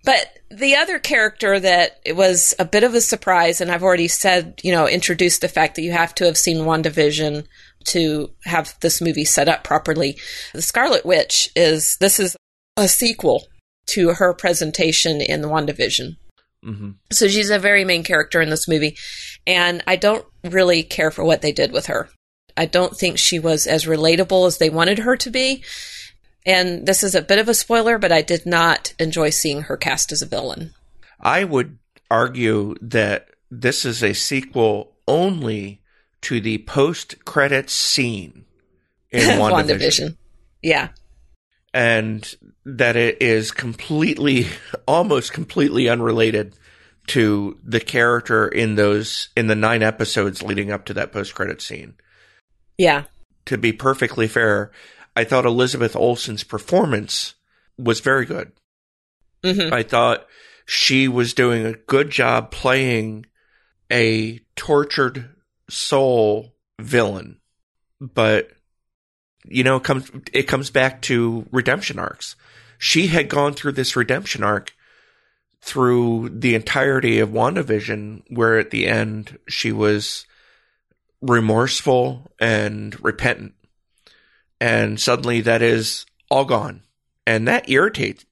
But 0.04 0.40
the 0.50 0.76
other 0.76 1.00
character 1.00 1.60
that 1.60 2.00
was 2.08 2.56
a 2.58 2.66
bit 2.66 2.84
of 2.84 2.96
a 2.96 3.02
surprise, 3.02 3.62
and 3.62 3.72
I've 3.72 3.84
already 3.84 4.08
said, 4.08 4.60
you 4.64 4.72
know, 4.72 4.88
introduced 4.88 5.42
the 5.42 5.48
fact 5.48 5.76
that 5.76 5.84
you 5.84 5.92
have 5.92 6.16
to 6.16 6.26
have 6.26 6.38
seen 6.38 6.66
WandaVision 6.66 7.46
to 7.86 8.32
have 8.46 8.76
this 8.82 9.02
movie 9.02 9.26
set 9.26 9.48
up 9.48 9.64
properly. 9.64 10.18
The 10.54 10.62
Scarlet 10.62 11.06
Witch 11.06 11.50
is 11.56 11.98
this 12.00 12.20
is 12.20 12.36
a 12.78 12.88
sequel 12.88 13.48
to 13.88 14.14
her 14.14 14.34
presentation 14.34 15.22
in 15.22 15.42
the 15.42 15.48
WandaVision. 15.48 16.18
Mm-hmm. 16.66 16.92
So 17.12 17.28
she's 17.28 17.50
a 17.50 17.60
very 17.60 17.86
main 17.86 18.04
character 18.04 18.42
in 18.42 18.50
this 18.50 18.68
movie, 18.68 18.98
and 19.48 19.84
I 19.88 19.96
don't 19.96 20.26
really 20.44 20.84
care 20.84 21.12
for 21.12 21.24
what 21.24 21.42
they 21.42 21.52
did 21.52 21.72
with 21.72 21.88
her. 21.88 22.10
I 22.56 22.66
don't 22.66 22.96
think 22.96 23.18
she 23.18 23.40
was 23.40 23.66
as 23.66 23.86
relatable 23.86 24.46
as 24.48 24.58
they 24.58 24.70
wanted 24.70 25.00
her 25.00 25.16
to 25.18 25.30
be. 25.30 25.64
And 26.46 26.88
this 26.88 27.04
is 27.04 27.16
a 27.16 27.22
bit 27.22 27.40
of 27.40 27.50
a 27.50 27.54
spoiler, 27.54 27.98
but 27.98 28.12
I 28.12 28.22
did 28.22 28.46
not 28.46 28.94
enjoy 29.00 29.30
seeing 29.30 29.64
her 29.64 29.78
cast 29.78 30.12
as 30.12 30.22
a 30.22 30.26
villain. 30.26 30.74
I 31.20 31.44
would 31.44 31.78
argue 32.10 32.76
that 32.82 33.30
this 33.52 33.86
is 33.86 34.04
a 34.04 34.14
sequel 34.14 34.94
only 35.08 35.82
to 36.22 36.42
the 36.42 36.60
post 36.60 37.24
credits 37.26 37.74
scene 37.74 38.46
in 39.12 39.22
WandaVision. 39.40 39.68
WandaVision. 39.68 40.18
Yeah. 40.62 40.90
And 41.74 42.34
that 42.66 42.96
it 42.96 43.22
is 43.22 43.52
completely, 43.52 44.48
almost 44.88 45.34
completely 45.34 45.90
unrelated 45.90 46.56
to 47.08 47.60
the 47.64 47.80
character 47.80 48.48
in 48.48 48.76
those, 48.76 49.30
in 49.36 49.48
the 49.48 49.56
nine 49.56 49.84
episodes 49.84 50.44
leading 50.44 50.72
up 50.72 50.86
to 50.86 50.94
that 50.96 51.12
post 51.12 51.36
credit 51.36 51.62
scene. 51.62 51.96
Yeah. 52.78 53.04
To 53.46 53.58
be 53.58 53.74
perfectly 53.74 54.28
fair, 54.28 54.72
I 55.16 55.24
thought 55.24 55.46
Elizabeth 55.46 55.96
Olsen's 55.96 56.44
performance 56.44 57.36
was 57.78 58.00
very 58.00 58.26
good. 58.26 58.52
Mm-hmm. 59.44 59.74
I 59.74 59.84
thought 59.84 60.26
she 60.66 61.08
was 61.08 61.34
doing 61.34 61.66
a 61.66 61.74
good 61.74 62.10
job 62.10 62.52
playing 62.52 63.26
a 63.92 64.40
tortured 64.56 65.30
soul 65.70 66.56
villain, 66.80 67.40
but 68.00 68.52
you 69.46 69.64
know, 69.64 69.78
it 69.78 69.84
comes 69.84 70.12
it 70.34 70.44
comes 70.44 70.70
back 70.70 71.02
to 71.04 71.48
redemption 71.52 72.00
arcs. 72.00 72.36
She 72.78 73.08
had 73.08 73.30
gone 73.30 73.54
through 73.54 73.74
this 73.74 73.96
redemption 73.96 74.44
arc 74.44 74.74
through 75.62 76.30
the 76.30 76.56
entirety 76.56 77.20
of 77.20 77.30
WandaVision, 77.30 78.24
where 78.30 78.58
at 78.58 78.72
the 78.72 78.88
end 78.88 79.38
she 79.48 79.72
was 79.72 80.26
remorseful 81.22 82.32
and 82.40 83.04
repentant. 83.04 83.54
And 84.62 85.00
suddenly 85.00 85.42
that 85.42 85.64
is 85.64 86.06
all 86.30 86.46
gone. 86.46 86.84
And 87.26 87.48
that 87.48 87.68
irritates. 87.68 88.26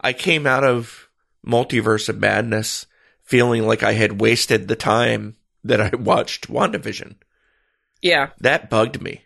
I 0.00 0.14
came 0.14 0.46
out 0.46 0.64
of 0.64 1.10
Multiverse 1.46 2.08
of 2.08 2.18
Madness 2.18 2.86
feeling 3.22 3.66
like 3.66 3.82
I 3.82 3.92
had 3.92 4.20
wasted 4.20 4.66
the 4.66 4.76
time 4.76 5.36
that 5.62 5.80
I 5.80 5.94
watched 5.94 6.48
WandaVision. 6.48 7.16
Yeah. 8.00 8.30
That 8.40 8.70
bugged 8.70 9.02
me. 9.02 9.24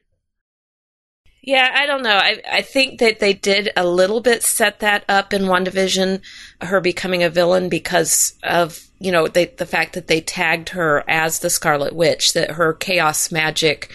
Yeah, 1.42 1.70
I 1.72 1.86
don't 1.86 2.02
know. 2.02 2.16
I 2.16 2.42
I 2.50 2.62
think 2.62 2.98
that 2.98 3.20
they 3.20 3.32
did 3.32 3.70
a 3.76 3.86
little 3.86 4.20
bit 4.20 4.42
set 4.42 4.80
that 4.80 5.04
up 5.08 5.32
in 5.32 5.42
WandaVision, 5.42 6.20
her 6.60 6.80
becoming 6.80 7.22
a 7.22 7.30
villain 7.30 7.68
because 7.68 8.34
of, 8.42 8.80
you 8.98 9.12
know, 9.12 9.26
they, 9.26 9.46
the 9.46 9.64
fact 9.64 9.94
that 9.94 10.06
they 10.06 10.20
tagged 10.20 10.70
her 10.70 11.02
as 11.08 11.38
the 11.38 11.50
Scarlet 11.50 11.94
Witch, 11.94 12.34
that 12.34 12.52
her 12.52 12.74
chaos 12.74 13.32
magic 13.32 13.90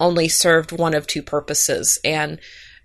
only 0.00 0.28
served 0.28 0.72
one 0.72 0.94
of 0.94 1.06
two 1.06 1.22
purposes. 1.22 1.98
And 2.04 2.40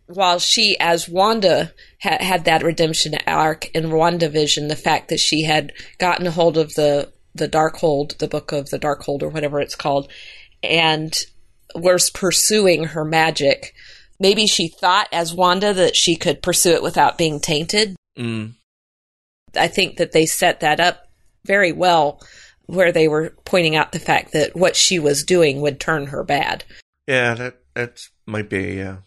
while 0.07 0.39
she, 0.39 0.77
as 0.79 1.07
Wanda, 1.07 1.73
ha- 2.01 2.17
had 2.19 2.45
that 2.45 2.63
redemption 2.63 3.15
arc 3.27 3.69
in 3.75 3.85
WandaVision, 3.85 4.67
the 4.67 4.75
fact 4.75 5.09
that 5.09 5.19
she 5.19 5.43
had 5.43 5.71
gotten 5.97 6.27
a 6.27 6.31
hold 6.31 6.57
of 6.57 6.73
the 6.73 7.11
the 7.35 7.47
Darkhold, 7.47 8.17
the 8.17 8.27
book 8.27 8.51
of 8.51 8.69
the 8.69 8.79
Darkhold, 8.79 9.21
or 9.21 9.29
whatever 9.29 9.61
it's 9.61 9.75
called, 9.75 10.11
and 10.63 11.15
was 11.75 12.09
pursuing 12.09 12.85
her 12.85 13.05
magic. 13.05 13.73
Maybe 14.19 14.47
she 14.47 14.67
thought, 14.67 15.07
as 15.11 15.33
Wanda, 15.33 15.73
that 15.73 15.95
she 15.95 16.15
could 16.15 16.41
pursue 16.41 16.71
it 16.71 16.83
without 16.83 17.17
being 17.17 17.39
tainted. 17.39 17.95
Mm. 18.17 18.53
I 19.55 19.67
think 19.67 19.97
that 19.97 20.11
they 20.11 20.25
set 20.25 20.59
that 20.59 20.79
up 20.79 21.07
very 21.45 21.71
well, 21.71 22.21
where 22.65 22.91
they 22.91 23.07
were 23.07 23.35
pointing 23.45 23.75
out 23.75 23.91
the 23.91 23.99
fact 23.99 24.33
that 24.33 24.55
what 24.55 24.75
she 24.75 24.99
was 24.99 25.23
doing 25.23 25.61
would 25.61 25.79
turn 25.79 26.07
her 26.07 26.23
bad. 26.23 26.63
Yeah, 27.09 27.33
that 27.33 27.55
that 27.73 28.07
might 28.27 28.51
be 28.51 28.75
yeah. 28.75 28.97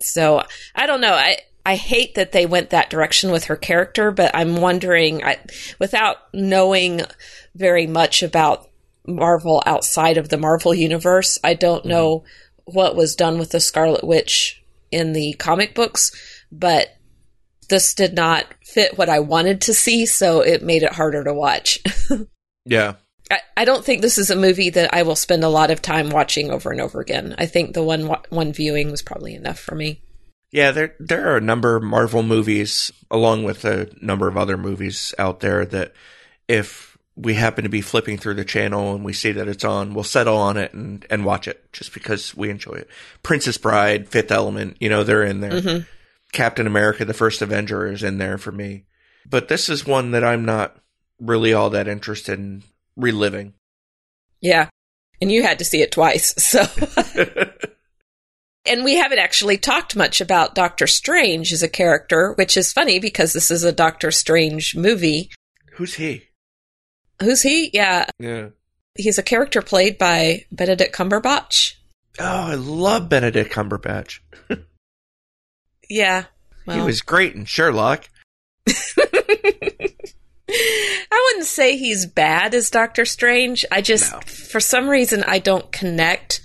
So 0.00 0.42
I 0.74 0.86
don't 0.86 1.02
know. 1.02 1.12
I 1.12 1.36
I 1.66 1.76
hate 1.76 2.14
that 2.14 2.32
they 2.32 2.46
went 2.46 2.70
that 2.70 2.88
direction 2.88 3.30
with 3.30 3.44
her 3.44 3.56
character, 3.56 4.10
but 4.10 4.34
I'm 4.34 4.56
wondering, 4.56 5.22
I, 5.22 5.36
without 5.78 6.16
knowing 6.32 7.02
very 7.54 7.86
much 7.86 8.22
about 8.22 8.66
Marvel 9.06 9.62
outside 9.66 10.16
of 10.16 10.30
the 10.30 10.38
Marvel 10.38 10.74
universe, 10.74 11.38
I 11.44 11.52
don't 11.52 11.80
mm-hmm. 11.80 11.90
know 11.90 12.24
what 12.64 12.96
was 12.96 13.14
done 13.14 13.38
with 13.38 13.50
the 13.50 13.60
Scarlet 13.60 14.04
Witch 14.04 14.64
in 14.90 15.12
the 15.12 15.34
comic 15.34 15.74
books, 15.74 16.12
but 16.50 16.96
this 17.68 17.92
did 17.92 18.14
not 18.14 18.46
fit 18.64 18.96
what 18.96 19.10
I 19.10 19.18
wanted 19.18 19.60
to 19.62 19.74
see, 19.74 20.06
so 20.06 20.40
it 20.40 20.62
made 20.62 20.82
it 20.82 20.94
harder 20.94 21.24
to 21.24 21.34
watch. 21.34 21.80
yeah. 22.64 22.94
I, 23.32 23.40
I 23.56 23.64
don't 23.64 23.84
think 23.84 24.02
this 24.02 24.18
is 24.18 24.30
a 24.30 24.36
movie 24.36 24.70
that 24.70 24.92
I 24.92 25.02
will 25.02 25.16
spend 25.16 25.42
a 25.42 25.48
lot 25.48 25.70
of 25.70 25.80
time 25.80 26.10
watching 26.10 26.50
over 26.50 26.70
and 26.70 26.80
over 26.80 27.00
again. 27.00 27.34
I 27.38 27.46
think 27.46 27.72
the 27.72 27.82
one 27.82 28.14
one 28.28 28.52
viewing 28.52 28.90
was 28.90 29.00
probably 29.00 29.34
enough 29.34 29.58
for 29.58 29.74
me. 29.74 30.02
Yeah, 30.50 30.70
there 30.70 30.94
there 31.00 31.32
are 31.32 31.38
a 31.38 31.40
number 31.40 31.74
of 31.74 31.82
Marvel 31.82 32.22
movies, 32.22 32.92
along 33.10 33.44
with 33.44 33.64
a 33.64 33.90
number 34.02 34.28
of 34.28 34.36
other 34.36 34.58
movies 34.58 35.14
out 35.18 35.40
there 35.40 35.64
that 35.64 35.94
if 36.46 36.98
we 37.16 37.34
happen 37.34 37.64
to 37.64 37.70
be 37.70 37.80
flipping 37.80 38.18
through 38.18 38.34
the 38.34 38.44
channel 38.44 38.94
and 38.94 39.04
we 39.04 39.14
see 39.14 39.32
that 39.32 39.48
it's 39.48 39.64
on, 39.64 39.94
we'll 39.94 40.04
settle 40.04 40.36
on 40.36 40.56
it 40.56 40.72
and, 40.74 41.06
and 41.10 41.24
watch 41.24 41.48
it 41.48 41.72
just 41.72 41.92
because 41.94 42.34
we 42.34 42.50
enjoy 42.50 42.72
it. 42.72 42.88
Princess 43.22 43.58
Bride, 43.58 44.08
Fifth 44.08 44.30
Element, 44.30 44.76
you 44.80 44.88
know, 44.88 45.04
they're 45.04 45.24
in 45.24 45.40
there. 45.40 45.52
Mm-hmm. 45.52 45.82
Captain 46.32 46.66
America, 46.66 47.04
the 47.04 47.12
First 47.14 47.42
Avenger 47.42 47.86
is 47.86 48.02
in 48.02 48.16
there 48.18 48.38
for 48.38 48.52
me. 48.52 48.84
But 49.28 49.48
this 49.48 49.68
is 49.68 49.86
one 49.86 50.12
that 50.12 50.24
I'm 50.24 50.44
not 50.44 50.76
really 51.20 51.52
all 51.52 51.70
that 51.70 51.88
interested 51.88 52.38
in 52.38 52.62
reliving. 52.96 53.54
Yeah. 54.40 54.68
And 55.20 55.30
you 55.30 55.42
had 55.42 55.58
to 55.60 55.64
see 55.64 55.82
it 55.82 55.92
twice. 55.92 56.34
So 56.38 56.64
And 58.64 58.84
we 58.84 58.94
haven't 58.94 59.18
actually 59.18 59.58
talked 59.58 59.96
much 59.96 60.20
about 60.20 60.54
Doctor 60.54 60.86
Strange 60.86 61.52
as 61.52 61.64
a 61.64 61.68
character, 61.68 62.32
which 62.34 62.56
is 62.56 62.72
funny 62.72 63.00
because 63.00 63.32
this 63.32 63.50
is 63.50 63.64
a 63.64 63.72
Doctor 63.72 64.12
Strange 64.12 64.76
movie. 64.76 65.30
Who's 65.72 65.94
he? 65.94 66.28
Who's 67.20 67.42
he? 67.42 67.70
Yeah. 67.72 68.06
Yeah. 68.20 68.50
He's 68.96 69.18
a 69.18 69.22
character 69.22 69.62
played 69.62 69.98
by 69.98 70.44
Benedict 70.52 70.94
Cumberbatch. 70.94 71.74
Oh, 72.20 72.24
I 72.24 72.54
love 72.54 73.08
Benedict 73.08 73.52
Cumberbatch. 73.52 74.20
yeah. 75.90 76.26
Well. 76.66 76.76
He 76.76 76.82
was 76.82 77.00
great 77.00 77.34
in 77.34 77.46
Sherlock. 77.46 78.08
I 80.48 81.28
wouldn't 81.28 81.46
say 81.46 81.76
he's 81.76 82.06
bad 82.06 82.54
as 82.54 82.70
Doctor 82.70 83.04
Strange. 83.04 83.64
I 83.70 83.80
just, 83.80 84.12
no. 84.12 84.20
for 84.20 84.60
some 84.60 84.88
reason, 84.88 85.24
I 85.24 85.38
don't 85.38 85.70
connect 85.72 86.40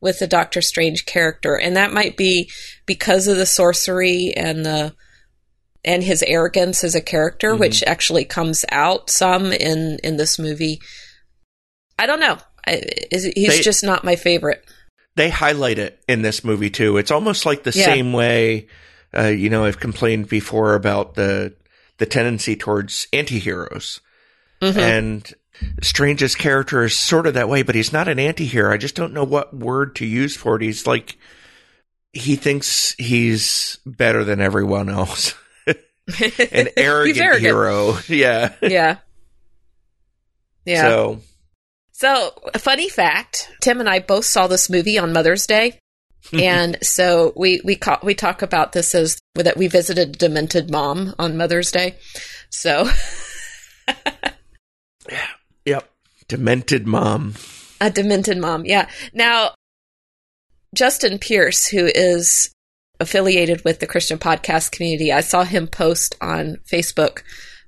with 0.00 0.18
the 0.18 0.26
Doctor 0.26 0.60
Strange 0.60 1.06
character, 1.06 1.56
and 1.56 1.76
that 1.76 1.92
might 1.92 2.16
be 2.16 2.50
because 2.86 3.26
of 3.26 3.36
the 3.36 3.46
sorcery 3.46 4.32
and 4.36 4.64
the 4.64 4.94
and 5.84 6.02
his 6.02 6.22
arrogance 6.24 6.84
as 6.84 6.94
a 6.94 7.00
character, 7.00 7.50
mm-hmm. 7.50 7.60
which 7.60 7.82
actually 7.84 8.24
comes 8.24 8.64
out 8.70 9.10
some 9.10 9.52
in 9.52 9.98
in 10.04 10.16
this 10.16 10.38
movie. 10.38 10.80
I 11.98 12.06
don't 12.06 12.20
know. 12.20 12.38
I, 12.66 12.82
is, 13.10 13.24
he's 13.24 13.56
they, 13.56 13.62
just 13.62 13.82
not 13.82 14.04
my 14.04 14.16
favorite. 14.16 14.64
They 15.16 15.30
highlight 15.30 15.78
it 15.78 16.00
in 16.06 16.22
this 16.22 16.44
movie 16.44 16.70
too. 16.70 16.96
It's 16.96 17.10
almost 17.10 17.46
like 17.46 17.64
the 17.64 17.76
yeah. 17.76 17.86
same 17.86 18.12
way. 18.12 18.68
Uh, 19.16 19.28
you 19.28 19.48
know, 19.50 19.64
I've 19.64 19.80
complained 19.80 20.28
before 20.28 20.74
about 20.74 21.14
the 21.14 21.54
the 21.98 22.06
tendency 22.06 22.56
towards 22.56 23.06
antiheroes. 23.12 24.00
Mhm. 24.62 24.76
And 24.76 25.34
Strange's 25.82 26.34
character 26.34 26.84
is 26.84 26.96
sort 26.96 27.26
of 27.26 27.34
that 27.34 27.48
way, 27.48 27.62
but 27.62 27.74
he's 27.74 27.92
not 27.92 28.08
an 28.08 28.18
anti-hero. 28.18 28.72
I 28.72 28.76
just 28.76 28.94
don't 28.94 29.12
know 29.12 29.24
what 29.24 29.54
word 29.54 29.96
to 29.96 30.06
use 30.06 30.36
for 30.36 30.56
it. 30.56 30.62
He's 30.62 30.86
like, 30.86 31.16
he 32.12 32.36
thinks 32.36 32.94
he's 32.98 33.78
better 33.84 34.24
than 34.24 34.40
everyone 34.40 34.88
else. 34.88 35.34
An 35.66 35.74
arrogant, 36.76 37.18
arrogant. 37.18 37.40
hero. 37.42 37.98
Yeah. 38.08 38.54
yeah. 38.62 38.96
Yeah. 40.64 40.82
So, 40.82 41.20
So, 41.92 42.34
a 42.54 42.58
funny 42.58 42.88
fact: 42.88 43.50
Tim 43.60 43.80
and 43.80 43.88
I 43.88 43.98
both 44.00 44.24
saw 44.24 44.46
this 44.46 44.70
movie 44.70 44.98
on 44.98 45.12
Mother's 45.12 45.46
Day, 45.46 45.78
and 46.42 46.78
so 46.82 47.32
we 47.36 47.60
we 47.64 47.76
ca- 47.76 48.00
we 48.02 48.14
talk 48.14 48.42
about 48.42 48.72
this 48.72 48.94
as 48.94 49.18
that 49.34 49.56
we 49.56 49.68
visited 49.68 50.08
a 50.08 50.18
demented 50.18 50.70
mom 50.70 51.14
on 51.18 51.36
Mother's 51.36 51.70
Day. 51.70 51.96
So, 52.50 52.88
yeah, 55.08 55.26
yep. 55.64 55.90
Demented 56.26 56.86
mom. 56.86 57.34
a 57.80 57.90
demented 57.90 58.36
mom, 58.38 58.66
yeah. 58.66 58.88
Now, 59.14 59.54
Justin 60.74 61.18
Pierce, 61.18 61.66
who 61.66 61.86
is 61.86 62.50
affiliated 63.00 63.64
with 63.64 63.80
the 63.80 63.86
Christian 63.86 64.18
podcast 64.18 64.72
community, 64.72 65.12
I 65.12 65.20
saw 65.20 65.44
him 65.44 65.66
post 65.66 66.16
on 66.20 66.56
Facebook 66.70 67.22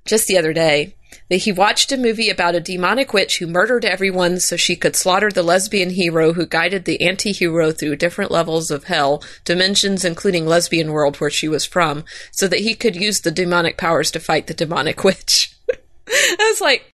just 0.05 0.27
the 0.27 0.37
other 0.37 0.53
day 0.53 0.95
he 1.29 1.51
watched 1.51 1.91
a 1.91 1.97
movie 1.97 2.29
about 2.29 2.55
a 2.55 2.59
demonic 2.59 3.13
witch 3.13 3.39
who 3.39 3.47
murdered 3.47 3.85
everyone 3.85 4.39
so 4.39 4.55
she 4.55 4.75
could 4.75 4.95
slaughter 4.95 5.29
the 5.29 5.43
lesbian 5.43 5.91
hero 5.91 6.33
who 6.33 6.45
guided 6.45 6.85
the 6.85 7.01
anti-hero 7.01 7.71
through 7.71 7.95
different 7.95 8.31
levels 8.31 8.71
of 8.71 8.85
hell, 8.85 9.23
dimensions 9.45 10.05
including 10.05 10.45
lesbian 10.45 10.91
world 10.91 11.17
where 11.17 11.29
she 11.29 11.47
was 11.47 11.65
from, 11.65 12.03
so 12.31 12.47
that 12.47 12.59
he 12.59 12.75
could 12.75 12.95
use 12.95 13.21
the 13.21 13.31
demonic 13.31 13.77
powers 13.77 14.11
to 14.11 14.19
fight 14.19 14.47
the 14.47 14.53
demonic 14.53 15.03
witch. 15.03 15.55
I 16.07 16.35
was 16.51 16.61
like, 16.61 16.91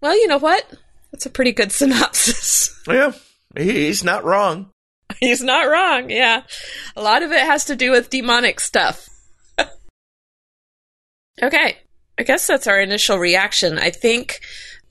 well, 0.00 0.16
you 0.16 0.26
know 0.26 0.38
what? 0.38 0.64
That's 1.12 1.26
a 1.26 1.30
pretty 1.30 1.52
good 1.52 1.72
synopsis. 1.72 2.78
Yeah. 2.86 3.12
He's 3.56 4.04
not 4.04 4.24
wrong. 4.24 4.70
He's 5.20 5.42
not 5.42 5.68
wrong. 5.68 6.10
Yeah. 6.10 6.42
A 6.94 7.02
lot 7.02 7.22
of 7.22 7.32
it 7.32 7.40
has 7.40 7.64
to 7.66 7.76
do 7.76 7.90
with 7.90 8.10
demonic 8.10 8.60
stuff. 8.60 9.08
okay. 11.42 11.78
I 12.18 12.22
guess 12.22 12.46
that's 12.46 12.66
our 12.66 12.80
initial 12.80 13.18
reaction. 13.18 13.78
I 13.78 13.90
think 13.90 14.40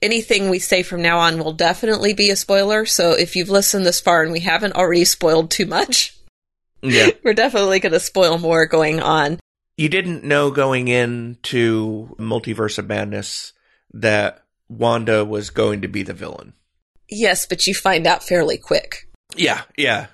anything 0.02 0.48
we 0.48 0.58
say 0.58 0.82
from 0.82 1.02
now 1.02 1.18
on 1.18 1.38
will 1.38 1.52
definitely 1.52 2.12
be 2.14 2.30
a 2.30 2.36
spoiler. 2.36 2.86
So 2.86 3.12
if 3.12 3.34
you've 3.36 3.48
listened 3.50 3.84
this 3.86 4.00
far 4.00 4.22
and 4.22 4.32
we 4.32 4.40
haven't 4.40 4.74
already 4.74 5.04
spoiled 5.04 5.50
too 5.50 5.66
much, 5.66 6.14
Yeah. 6.82 7.10
we're 7.24 7.34
definitely 7.34 7.80
going 7.80 7.92
to 7.92 8.00
spoil 8.00 8.38
more 8.38 8.66
going 8.66 9.00
on. 9.00 9.40
You 9.76 9.88
didn't 9.88 10.24
know 10.24 10.50
going 10.50 10.88
into 10.88 12.14
Multiverse 12.18 12.78
of 12.78 12.86
Madness 12.88 13.52
that 13.92 14.42
Wanda 14.68 15.24
was 15.24 15.50
going 15.50 15.82
to 15.82 15.88
be 15.88 16.02
the 16.02 16.14
villain. 16.14 16.52
Yes, 17.08 17.46
but 17.46 17.66
you 17.66 17.74
find 17.74 18.06
out 18.06 18.22
fairly 18.22 18.58
quick. 18.58 19.08
Yeah, 19.36 19.62
yeah. 19.76 20.06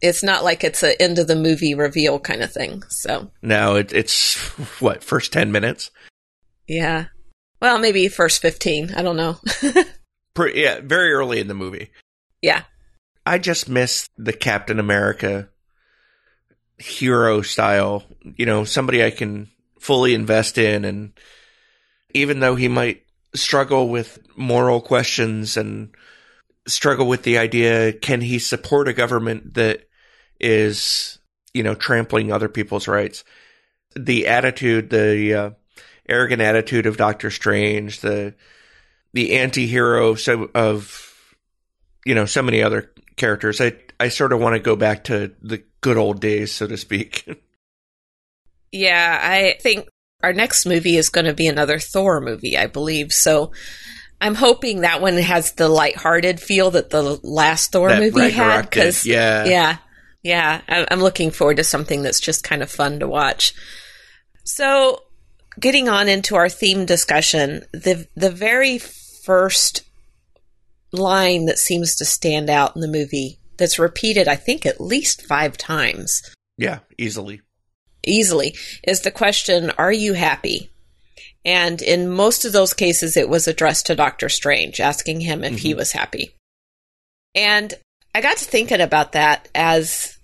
It's 0.00 0.24
not 0.24 0.42
like 0.42 0.64
it's 0.64 0.82
an 0.82 0.94
end 0.98 1.18
of 1.18 1.28
the 1.28 1.36
movie 1.36 1.74
reveal 1.74 2.18
kind 2.18 2.42
of 2.42 2.52
thing. 2.52 2.82
So, 2.88 3.30
No, 3.42 3.76
it, 3.76 3.92
it's 3.92 4.34
what 4.80 5.04
first 5.04 5.32
ten 5.32 5.52
minutes. 5.52 5.90
Yeah. 6.72 7.06
Well, 7.60 7.78
maybe 7.78 8.08
first 8.08 8.42
15. 8.42 8.94
I 8.94 9.02
don't 9.02 9.16
know. 9.16 9.38
Pre- 10.34 10.60
yeah, 10.60 10.80
very 10.82 11.12
early 11.12 11.38
in 11.38 11.48
the 11.48 11.54
movie. 11.54 11.90
yeah. 12.40 12.62
I 13.24 13.38
just 13.38 13.68
miss 13.68 14.08
the 14.18 14.32
Captain 14.32 14.80
America 14.80 15.48
hero 16.78 17.40
style. 17.42 18.02
You 18.36 18.46
know, 18.46 18.64
somebody 18.64 19.04
I 19.04 19.12
can 19.12 19.48
fully 19.78 20.12
invest 20.12 20.58
in, 20.58 20.84
and 20.84 21.12
even 22.14 22.40
though 22.40 22.56
he 22.56 22.66
might 22.66 23.04
struggle 23.32 23.88
with 23.88 24.18
moral 24.36 24.80
questions 24.80 25.56
and 25.56 25.94
struggle 26.66 27.06
with 27.06 27.22
the 27.22 27.38
idea, 27.38 27.92
can 27.92 28.20
he 28.20 28.40
support 28.40 28.88
a 28.88 28.92
government 28.92 29.54
that 29.54 29.88
is, 30.40 31.20
you 31.54 31.62
know, 31.62 31.76
trampling 31.76 32.32
other 32.32 32.48
people's 32.48 32.88
rights? 32.88 33.22
The 33.94 34.26
attitude, 34.26 34.90
the 34.90 35.34
uh, 35.34 35.50
arrogant 36.08 36.42
attitude 36.42 36.86
of 36.86 36.96
Doctor 36.96 37.30
Strange, 37.30 38.00
the 38.00 38.34
the 39.14 39.36
anti-hero 39.36 40.14
so 40.14 40.50
of 40.54 41.34
you 42.04 42.14
know 42.14 42.26
so 42.26 42.42
many 42.42 42.62
other 42.62 42.90
characters. 43.16 43.60
I 43.60 43.74
I 44.00 44.08
sort 44.08 44.32
of 44.32 44.40
want 44.40 44.54
to 44.54 44.60
go 44.60 44.76
back 44.76 45.04
to 45.04 45.32
the 45.42 45.62
good 45.80 45.96
old 45.96 46.20
days, 46.20 46.52
so 46.52 46.66
to 46.66 46.76
speak. 46.76 47.28
Yeah, 48.74 49.18
I 49.20 49.58
think 49.60 49.86
our 50.22 50.32
next 50.32 50.64
movie 50.64 50.96
is 50.96 51.10
going 51.10 51.26
to 51.26 51.34
be 51.34 51.46
another 51.46 51.78
Thor 51.78 52.22
movie, 52.22 52.56
I 52.56 52.68
believe. 52.68 53.12
So 53.12 53.52
I'm 54.18 54.34
hoping 54.34 54.80
that 54.80 55.02
one 55.02 55.18
has 55.18 55.52
the 55.52 55.68
lighthearted 55.68 56.40
feel 56.40 56.70
that 56.70 56.88
the 56.88 57.20
last 57.22 57.72
Thor 57.72 57.90
That 57.90 58.00
movie 58.00 58.30
had. 58.30 58.38
Ragnarok 58.38 58.70
did, 58.70 58.70
Because 58.70 59.04
yeah. 59.04 59.44
yeah, 59.44 59.76
yeah, 60.22 60.60
I'm 60.90 61.00
looking 61.00 61.32
forward 61.32 61.58
to 61.58 61.64
something 61.64 62.02
that's 62.02 62.18
just 62.20 62.44
kind 62.44 62.62
of 62.62 62.70
fun 62.70 63.00
to 63.00 63.08
watch. 63.08 63.52
So, 64.44 65.02
getting 65.58 65.88
on 65.88 66.08
into 66.08 66.36
our 66.36 66.48
theme 66.48 66.86
discussion, 66.86 67.64
the 67.72 68.06
the 68.16 68.30
very 68.30 68.78
first 68.78 69.84
line 70.92 71.46
that 71.46 71.58
seems 71.58 71.96
to 71.96 72.04
stand 72.04 72.50
out 72.50 72.74
in 72.74 72.82
the 72.82 72.88
movie 72.88 73.38
that's 73.56 73.78
repeated, 73.78 74.28
I 74.28 74.36
think, 74.36 74.66
at 74.66 74.80
least 74.80 75.22
five 75.22 75.56
times. 75.56 76.22
Yeah, 76.58 76.80
easily. 76.98 77.40
easily 78.04 78.56
is 78.82 79.00
the 79.00 79.10
question 79.10 79.70
are 79.78 79.92
you 79.92 80.12
happy? 80.14 80.70
And 81.44 81.82
in 81.82 82.08
most 82.08 82.44
of 82.44 82.52
those 82.52 82.74
cases 82.74 83.16
it 83.16 83.28
was 83.28 83.48
addressed 83.48 83.86
to 83.86 83.94
dr 83.96 84.28
strange 84.28 84.80
asking 84.80 85.20
him 85.20 85.42
if 85.42 85.58
he 85.58 85.70
mm-hmm. 85.70 85.78
was 85.78 85.92
happy. 85.92 86.34
And 87.34 87.74
i 88.14 88.20
got 88.20 88.36
to 88.38 88.44
thinking 88.44 88.80
about 88.80 89.12
that 89.12 89.48
as 89.54 90.18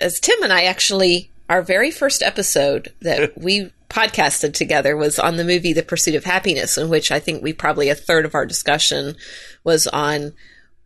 as 0.00 0.20
tim 0.20 0.42
and 0.42 0.52
i 0.52 0.64
actually 0.64 1.30
our 1.48 1.62
very 1.62 1.90
first 1.90 2.22
episode 2.22 2.92
that 3.00 3.36
we 3.40 3.70
podcasted 3.94 4.52
together 4.52 4.96
was 4.96 5.18
on 5.18 5.36
the 5.36 5.44
movie 5.44 5.72
the 5.72 5.82
pursuit 5.82 6.14
of 6.14 6.24
happiness 6.24 6.76
in 6.76 6.88
which 6.88 7.12
i 7.12 7.20
think 7.20 7.42
we 7.42 7.52
probably 7.52 7.88
a 7.88 7.94
third 7.94 8.24
of 8.24 8.34
our 8.34 8.44
discussion 8.44 9.14
was 9.62 9.86
on 9.86 10.32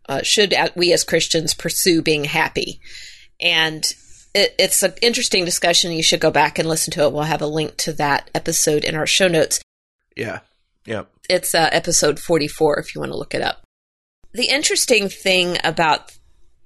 uh, 0.07 0.21
should 0.21 0.53
we 0.75 0.93
as 0.93 1.03
christians 1.03 1.53
pursue 1.53 2.01
being 2.01 2.25
happy 2.25 2.79
and 3.39 3.95
it, 4.33 4.55
it's 4.59 4.83
an 4.83 4.93
interesting 5.01 5.45
discussion. 5.45 5.91
You 5.91 6.03
should 6.03 6.19
go 6.19 6.31
back 6.31 6.59
and 6.59 6.67
listen 6.67 6.91
to 6.93 7.03
it. 7.03 7.13
We'll 7.13 7.23
have 7.23 7.41
a 7.41 7.47
link 7.47 7.77
to 7.77 7.93
that 7.93 8.29
episode 8.35 8.83
in 8.83 8.95
our 8.95 9.07
show 9.07 9.27
notes. 9.27 9.61
Yeah, 10.15 10.39
yeah, 10.85 11.03
It's 11.29 11.55
uh, 11.55 11.69
episode 11.71 12.19
44 12.19 12.79
if 12.79 12.95
you 12.95 13.01
want 13.01 13.11
to 13.11 13.17
look 13.17 13.33
it 13.33 13.41
up. 13.41 13.63
The 14.33 14.49
interesting 14.49 15.09
thing 15.09 15.57
about 15.63 16.17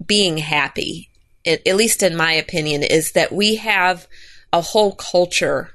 being 0.06 0.38
happy, 0.38 1.10
at, 1.45 1.65
at 1.67 1.75
least 1.75 2.03
in 2.03 2.15
my 2.15 2.34
opinion, 2.34 2.84
is 2.84 3.12
that 3.13 3.32
we 3.32 3.56
have 3.56 4.08
a 4.51 4.62
whole 4.62 4.93
culture 4.93 5.71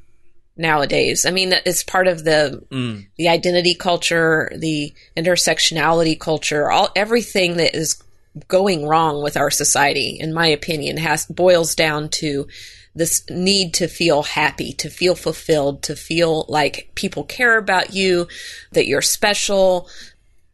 nowadays. 0.58 1.24
I 1.24 1.30
mean, 1.30 1.52
it's 1.64 1.82
part 1.82 2.08
of 2.08 2.24
the 2.24 2.62
mm, 2.70 3.06
the 3.16 3.28
identity 3.28 3.74
culture, 3.74 4.52
the 4.56 4.92
intersectionality 5.16 6.18
culture, 6.18 6.70
all 6.70 6.90
everything 6.96 7.56
that 7.56 7.74
is 7.74 8.02
going 8.48 8.86
wrong 8.86 9.22
with 9.22 9.36
our 9.36 9.50
society, 9.50 10.18
in 10.20 10.32
my 10.32 10.46
opinion, 10.48 10.96
has 10.98 11.26
boils 11.26 11.74
down 11.74 12.08
to 12.08 12.46
this 12.94 13.24
need 13.30 13.74
to 13.74 13.86
feel 13.86 14.22
happy, 14.24 14.72
to 14.72 14.90
feel 14.90 15.14
fulfilled, 15.14 15.82
to 15.84 15.94
feel 15.94 16.44
like 16.48 16.90
people 16.94 17.24
care 17.24 17.56
about 17.56 17.94
you, 17.94 18.26
that 18.72 18.86
you're 18.86 19.02
special, 19.02 19.88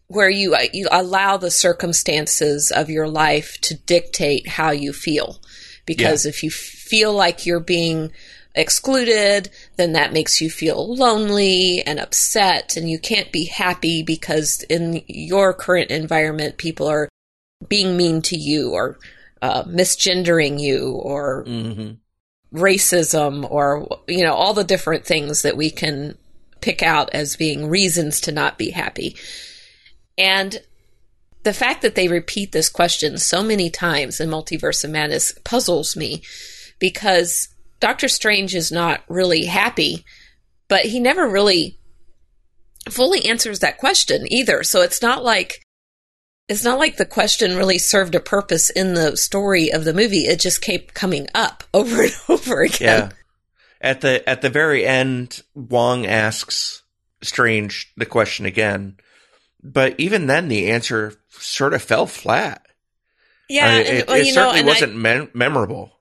where 0.08 0.30
you 0.30 0.56
you 0.72 0.86
allow 0.92 1.36
the 1.36 1.50
circumstances 1.50 2.70
of 2.70 2.90
your 2.90 3.08
life 3.08 3.58
to 3.62 3.74
dictate 3.74 4.46
how 4.46 4.70
you 4.70 4.92
feel. 4.92 5.40
Because 5.86 6.24
if 6.24 6.42
you 6.42 6.50
feel 6.50 7.12
like 7.12 7.44
you're 7.44 7.60
being 7.60 8.10
excluded, 8.54 9.50
then 9.76 9.92
that 9.92 10.12
makes 10.12 10.40
you 10.40 10.50
feel 10.50 10.94
lonely 10.94 11.82
and 11.82 11.98
upset, 11.98 12.76
and 12.76 12.88
you 12.88 12.98
can't 12.98 13.32
be 13.32 13.46
happy 13.46 14.02
because 14.02 14.62
in 14.70 15.02
your 15.06 15.52
current 15.52 15.90
environment, 15.90 16.56
people 16.56 16.86
are 16.86 17.08
being 17.68 17.96
mean 17.96 18.22
to 18.22 18.36
you 18.36 18.72
or 18.72 18.98
uh, 19.42 19.64
misgendering 19.64 20.60
you 20.60 20.92
or 20.92 21.44
hmm 21.44 21.92
racism 22.54 23.50
or 23.50 24.00
you 24.06 24.22
know 24.22 24.32
all 24.32 24.54
the 24.54 24.62
different 24.62 25.04
things 25.04 25.42
that 25.42 25.56
we 25.56 25.70
can 25.70 26.16
pick 26.60 26.82
out 26.82 27.10
as 27.12 27.36
being 27.36 27.68
reasons 27.68 28.20
to 28.20 28.32
not 28.32 28.56
be 28.56 28.70
happy. 28.70 29.16
And 30.16 30.62
the 31.42 31.52
fact 31.52 31.82
that 31.82 31.94
they 31.94 32.08
repeat 32.08 32.52
this 32.52 32.70
question 32.70 33.18
so 33.18 33.42
many 33.42 33.68
times 33.68 34.18
in 34.20 34.30
multiverse 34.30 34.82
of 34.84 34.90
madness 34.90 35.34
puzzles 35.44 35.96
me 35.96 36.22
because 36.78 37.48
doctor 37.80 38.08
strange 38.08 38.54
is 38.54 38.72
not 38.72 39.02
really 39.08 39.44
happy 39.44 40.04
but 40.68 40.82
he 40.86 40.98
never 41.00 41.28
really 41.28 41.78
fully 42.88 43.26
answers 43.26 43.60
that 43.60 43.78
question 43.78 44.30
either 44.30 44.62
so 44.62 44.82
it's 44.82 45.02
not 45.02 45.24
like 45.24 45.64
it's 46.48 46.64
not 46.64 46.78
like 46.78 46.96
the 46.96 47.06
question 47.06 47.56
really 47.56 47.78
served 47.78 48.14
a 48.14 48.20
purpose 48.20 48.70
in 48.70 48.94
the 48.94 49.16
story 49.16 49.72
of 49.72 49.84
the 49.84 49.94
movie. 49.94 50.26
It 50.26 50.40
just 50.40 50.60
kept 50.60 50.94
coming 50.94 51.26
up 51.34 51.64
over 51.74 52.02
and 52.02 52.12
over 52.28 52.62
again. 52.62 52.78
yeah. 52.80 53.10
At 53.80 54.00
the 54.00 54.26
at 54.28 54.40
the 54.40 54.50
very 54.50 54.86
end, 54.86 55.42
Wong 55.54 56.06
asks 56.06 56.82
Strange 57.22 57.92
the 57.96 58.06
question 58.06 58.46
again. 58.46 58.96
But 59.62 59.98
even 59.98 60.26
then, 60.26 60.48
the 60.48 60.70
answer 60.70 61.14
sort 61.30 61.72
of 61.74 61.82
fell 61.82 62.06
flat. 62.06 62.62
Yeah, 63.48 63.66
I 63.66 63.68
mean, 63.70 63.86
and, 63.86 63.96
it, 63.98 64.08
well, 64.08 64.16
it 64.16 64.26
you 64.26 64.34
know, 64.34 64.42
certainly 64.42 64.60
I- 64.60 64.64
wasn't 64.64 64.96
mem- 64.96 65.30
memorable. 65.34 65.93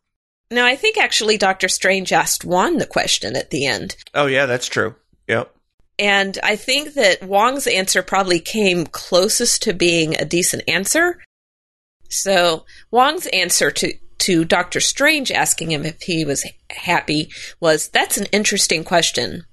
No, 0.52 0.66
I 0.66 0.76
think 0.76 0.98
actually 0.98 1.38
Doctor 1.38 1.68
Strange 1.68 2.14
asked 2.14 2.46
Wong 2.46 2.78
the 2.78 2.86
question 2.86 3.36
at 3.36 3.50
the 3.50 3.66
end. 3.66 3.96
Oh 4.14 4.28
yeah, 4.28 4.46
that's 4.46 4.68
true. 4.68 4.96
Yep. 5.28 5.54
And 6.00 6.40
I 6.44 6.56
think 6.56 6.96
that 6.96 7.24
Wong's 7.24 7.68
answer 7.68 8.02
probably 8.02 8.40
came 8.40 8.86
closest 8.86 9.64
to 9.64 9.74
being 9.74 10.16
a 10.16 10.26
decent 10.26 10.64
answer. 10.68 11.20
So 12.10 12.66
Wong's 12.92 13.28
answer 13.28 13.72
to, 13.72 13.94
to 14.20 14.46
Doctor 14.46 14.80
Strange 14.80 15.32
asking 15.32 15.72
him 15.72 15.86
if 15.86 16.02
he 16.02 16.26
was 16.26 16.46
happy 16.70 17.32
was, 17.60 17.90
That's 17.90 18.18
an 18.18 18.26
interesting 18.32 18.84
question. 18.84 19.46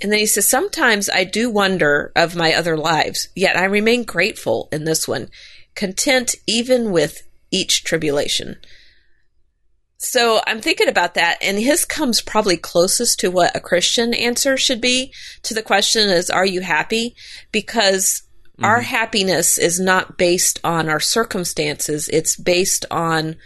And 0.00 0.10
then 0.10 0.18
he 0.18 0.26
says, 0.26 0.48
Sometimes 0.48 1.10
I 1.10 1.24
do 1.24 1.50
wonder 1.50 2.12
of 2.16 2.36
my 2.36 2.54
other 2.54 2.76
lives, 2.76 3.28
yet 3.34 3.56
I 3.56 3.64
remain 3.64 4.04
grateful 4.04 4.68
in 4.72 4.84
this 4.84 5.06
one, 5.06 5.28
content 5.74 6.34
even 6.46 6.92
with 6.92 7.22
each 7.50 7.84
tribulation. 7.84 8.56
So 10.02 10.40
I'm 10.48 10.60
thinking 10.60 10.88
about 10.88 11.14
that, 11.14 11.38
and 11.40 11.56
his 11.56 11.84
comes 11.84 12.20
probably 12.20 12.56
closest 12.56 13.20
to 13.20 13.30
what 13.30 13.56
a 13.56 13.60
Christian 13.60 14.12
answer 14.14 14.56
should 14.56 14.80
be 14.80 15.14
to 15.44 15.54
the 15.54 15.62
question 15.62 16.10
is, 16.10 16.28
Are 16.28 16.44
you 16.44 16.60
happy? 16.60 17.14
Because 17.52 18.24
our 18.60 18.78
mm-hmm. 18.78 18.86
happiness 18.86 19.58
is 19.58 19.78
not 19.78 20.18
based 20.18 20.58
on 20.64 20.88
our 20.88 20.98
circumstances, 20.98 22.08
it's 22.08 22.34
based 22.34 22.84
on 22.90 23.36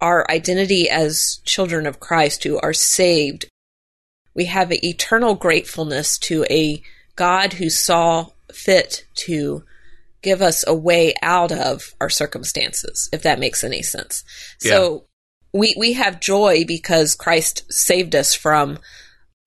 our 0.00 0.28
identity 0.28 0.90
as 0.90 1.40
children 1.44 1.86
of 1.86 2.00
Christ 2.00 2.42
who 2.42 2.58
are 2.58 2.72
saved. 2.72 3.46
We 4.34 4.46
have 4.46 4.72
an 4.72 4.84
eternal 4.84 5.36
gratefulness 5.36 6.18
to 6.18 6.44
a 6.50 6.82
God 7.14 7.52
who 7.52 7.70
saw 7.70 8.30
fit 8.52 9.06
to 9.14 9.62
give 10.22 10.42
us 10.42 10.64
a 10.66 10.74
way 10.74 11.14
out 11.22 11.52
of 11.52 11.94
our 12.00 12.10
circumstances, 12.10 13.08
if 13.12 13.22
that 13.22 13.38
makes 13.38 13.62
any 13.62 13.82
sense. 13.82 14.24
So 14.58 15.06
we 15.52 15.74
we 15.78 15.94
have 15.94 16.20
joy 16.20 16.64
because 16.66 17.14
Christ 17.14 17.70
saved 17.72 18.14
us 18.14 18.34
from 18.34 18.78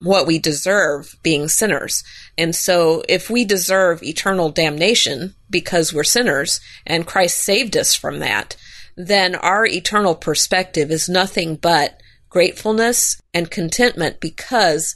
what 0.00 0.26
we 0.26 0.38
deserve 0.38 1.16
being 1.22 1.48
sinners. 1.48 2.04
And 2.36 2.54
so 2.54 3.02
if 3.08 3.30
we 3.30 3.44
deserve 3.44 4.02
eternal 4.02 4.50
damnation 4.50 5.34
because 5.48 5.92
we're 5.92 6.04
sinners 6.04 6.60
and 6.86 7.06
Christ 7.06 7.38
saved 7.38 7.76
us 7.76 7.94
from 7.94 8.18
that, 8.18 8.56
then 8.96 9.34
our 9.34 9.66
eternal 9.66 10.14
perspective 10.14 10.90
is 10.90 11.08
nothing 11.08 11.56
but 11.56 12.00
gratefulness 12.28 13.20
and 13.32 13.50
contentment 13.50 14.20
because 14.20 14.94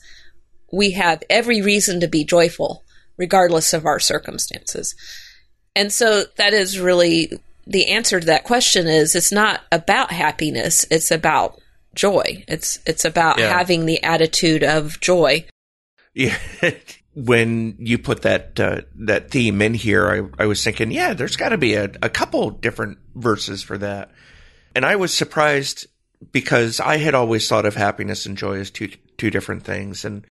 we 0.73 0.93
have 0.93 1.23
every 1.31 1.63
reason 1.63 2.01
to 2.01 2.09
be 2.09 2.25
joyful 2.25 2.85
regardless 3.17 3.73
of 3.73 3.87
our 3.87 3.99
circumstances. 3.99 4.95
And 5.75 5.93
so 5.93 6.25
that 6.37 6.53
is 6.53 6.79
really 6.79 7.33
the 7.67 7.89
answer 7.89 8.21
to 8.21 8.27
that 8.27 8.45
question 8.45 8.87
is 8.87 9.15
it's 9.15 9.33
not 9.33 9.63
about 9.71 10.13
happiness, 10.13 10.87
it's 10.91 11.11
about 11.11 11.61
joy. 11.95 12.45
It's 12.49 12.79
it's 12.87 13.05
about 13.05 13.39
Yeah. 13.39 13.57
having 13.57 13.87
the 13.87 14.03
attitude 14.03 14.63
of 14.63 15.01
joy. 15.01 15.47
Yeah. 16.15 16.37
when 17.15 17.77
you 17.79 17.99
put 17.99 18.23
that 18.23 18.59
uh, 18.61 18.83
that 18.97 19.31
theme 19.31 19.61
in 19.63 19.75
here, 19.75 20.09
I, 20.39 20.43
I 20.43 20.47
was 20.47 20.63
thinking, 20.63 20.91
yeah, 20.91 21.13
there's 21.13 21.37
got 21.37 21.51
to 21.51 21.59
be 21.59 21.75
a, 21.75 21.91
a 22.03 22.09
couple 22.09 22.51
different 22.51 22.99
verses 23.15 23.63
for 23.63 23.77
that, 23.79 24.11
and 24.75 24.85
I 24.87 24.97
was 24.97 25.13
surprised 25.13 25.87
because 26.33 26.81
I 26.81 26.99
had 26.99 27.15
always 27.15 27.49
thought 27.49 27.67
of 27.67 27.75
happiness 27.75 28.27
and 28.27 28.37
joy 28.37 28.59
as 28.61 28.71
two 28.71 28.91
two 29.19 29.31
different 29.31 29.65
things, 29.65 30.05
and 30.05 30.25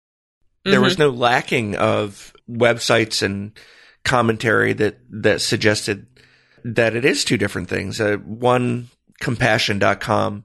there 0.65 0.81
was 0.81 0.97
no 0.99 1.09
lacking 1.09 1.75
of 1.75 2.33
websites 2.49 3.21
and 3.23 3.57
commentary 4.03 4.73
that 4.73 4.99
that 5.09 5.41
suggested 5.41 6.05
that 6.75 6.95
it 6.95 7.05
is 7.05 7.23
two 7.23 7.37
different 7.37 7.69
things. 7.69 8.01
Uh, 8.01 8.17
one 8.17 8.89
compassion.com 9.19 10.43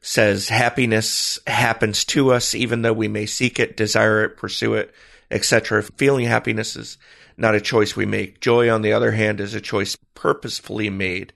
says 0.00 0.48
happiness 0.48 1.38
happens 1.46 2.04
to 2.04 2.32
us 2.32 2.54
even 2.54 2.82
though 2.82 2.92
we 2.92 3.08
may 3.08 3.26
seek 3.26 3.58
it, 3.58 3.76
desire 3.76 4.24
it, 4.24 4.36
pursue 4.36 4.74
it, 4.74 4.94
etc. 5.30 5.82
Feeling 5.82 6.26
happiness 6.26 6.76
is 6.76 6.98
not 7.36 7.54
a 7.54 7.60
choice 7.60 7.96
we 7.96 8.06
make. 8.06 8.40
Joy, 8.40 8.70
on 8.70 8.82
the 8.82 8.92
other 8.92 9.12
hand, 9.12 9.40
is 9.40 9.54
a 9.54 9.60
choice 9.60 9.96
purposefully 10.14 10.90
made, 10.90 11.32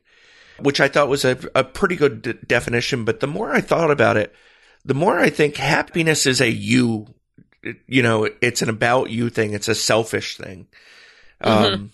which 0.61 0.81
I 0.81 0.89
thought 0.89 1.09
was 1.09 1.25
a, 1.25 1.39
a 1.55 1.65
pretty 1.65 1.97
good 1.97 2.23
d- 2.23 2.35
definition. 2.47 3.05
But 3.05 3.21
the 3.21 3.27
more 3.27 3.51
I 3.51 3.61
thought 3.61 3.91
about 3.91 4.17
it, 4.17 4.35
the 4.85 4.95
more 4.95 5.19
I 5.19 5.31
think 5.31 5.57
happiness 5.57 6.27
is 6.27 6.41
a 6.41 6.51
you, 6.51 7.07
you 7.87 8.03
know, 8.03 8.29
it's 8.41 8.63
an 8.63 8.69
about 8.69 9.11
you 9.11 9.31
thing. 9.31 9.55
It's 9.55 9.69
a 9.69 9.75
selfish 9.75 10.37
thing. 10.37 10.69
Um, 11.41 11.91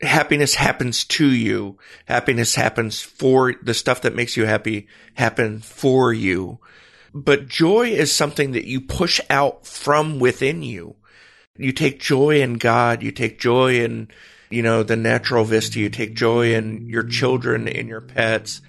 happiness 0.00 0.54
happens 0.54 1.04
to 1.04 1.26
you. 1.26 1.78
Happiness 2.06 2.54
happens 2.54 3.00
for 3.00 3.54
the 3.62 3.74
stuff 3.74 4.02
that 4.02 4.14
makes 4.14 4.36
you 4.36 4.46
happy 4.46 4.88
happen 5.14 5.60
for 5.60 6.12
you. 6.12 6.58
But 7.14 7.48
joy 7.48 7.88
is 7.88 8.12
something 8.12 8.52
that 8.52 8.66
you 8.66 8.80
push 8.80 9.20
out 9.30 9.66
from 9.66 10.18
within 10.18 10.62
you. 10.62 10.96
You 11.56 11.72
take 11.72 12.00
joy 12.00 12.40
in 12.42 12.54
God. 12.54 13.02
You 13.02 13.10
take 13.10 13.40
joy 13.40 13.80
in, 13.80 14.08
you 14.50 14.62
know, 14.62 14.82
the 14.82 14.96
natural 14.96 15.44
vista. 15.44 15.80
You 15.80 15.88
take 15.88 16.14
joy 16.14 16.54
in 16.54 16.88
your 16.88 17.02
children, 17.02 17.66
in 17.66 17.88
your 17.88 18.00
pets. 18.00 18.60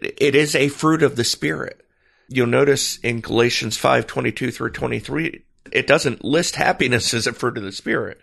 It 0.00 0.34
is 0.34 0.56
a 0.56 0.68
fruit 0.68 1.02
of 1.02 1.14
the 1.16 1.24
spirit. 1.24 1.86
You'll 2.28 2.46
notice 2.46 2.98
in 2.98 3.20
Galatians 3.20 3.76
5, 3.76 4.06
22 4.06 4.50
through 4.50 4.70
23, 4.70 5.44
it 5.70 5.86
doesn't 5.86 6.24
list 6.24 6.56
happiness 6.56 7.14
as 7.14 7.26
a 7.26 7.32
fruit 7.32 7.58
of 7.58 7.62
the 7.62 7.72
spirit. 7.72 8.18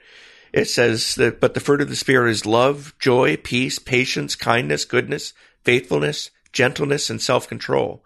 It 0.51 0.65
says 0.65 1.15
that, 1.15 1.39
but 1.39 1.53
the 1.53 1.59
fruit 1.59 1.81
of 1.81 1.89
the 1.89 1.95
Spirit 1.95 2.31
is 2.31 2.45
love, 2.45 2.95
joy, 2.99 3.37
peace, 3.37 3.79
patience, 3.79 4.35
kindness, 4.35 4.85
goodness, 4.85 5.33
faithfulness, 5.63 6.31
gentleness, 6.51 7.09
and 7.09 7.21
self 7.21 7.47
control. 7.47 8.03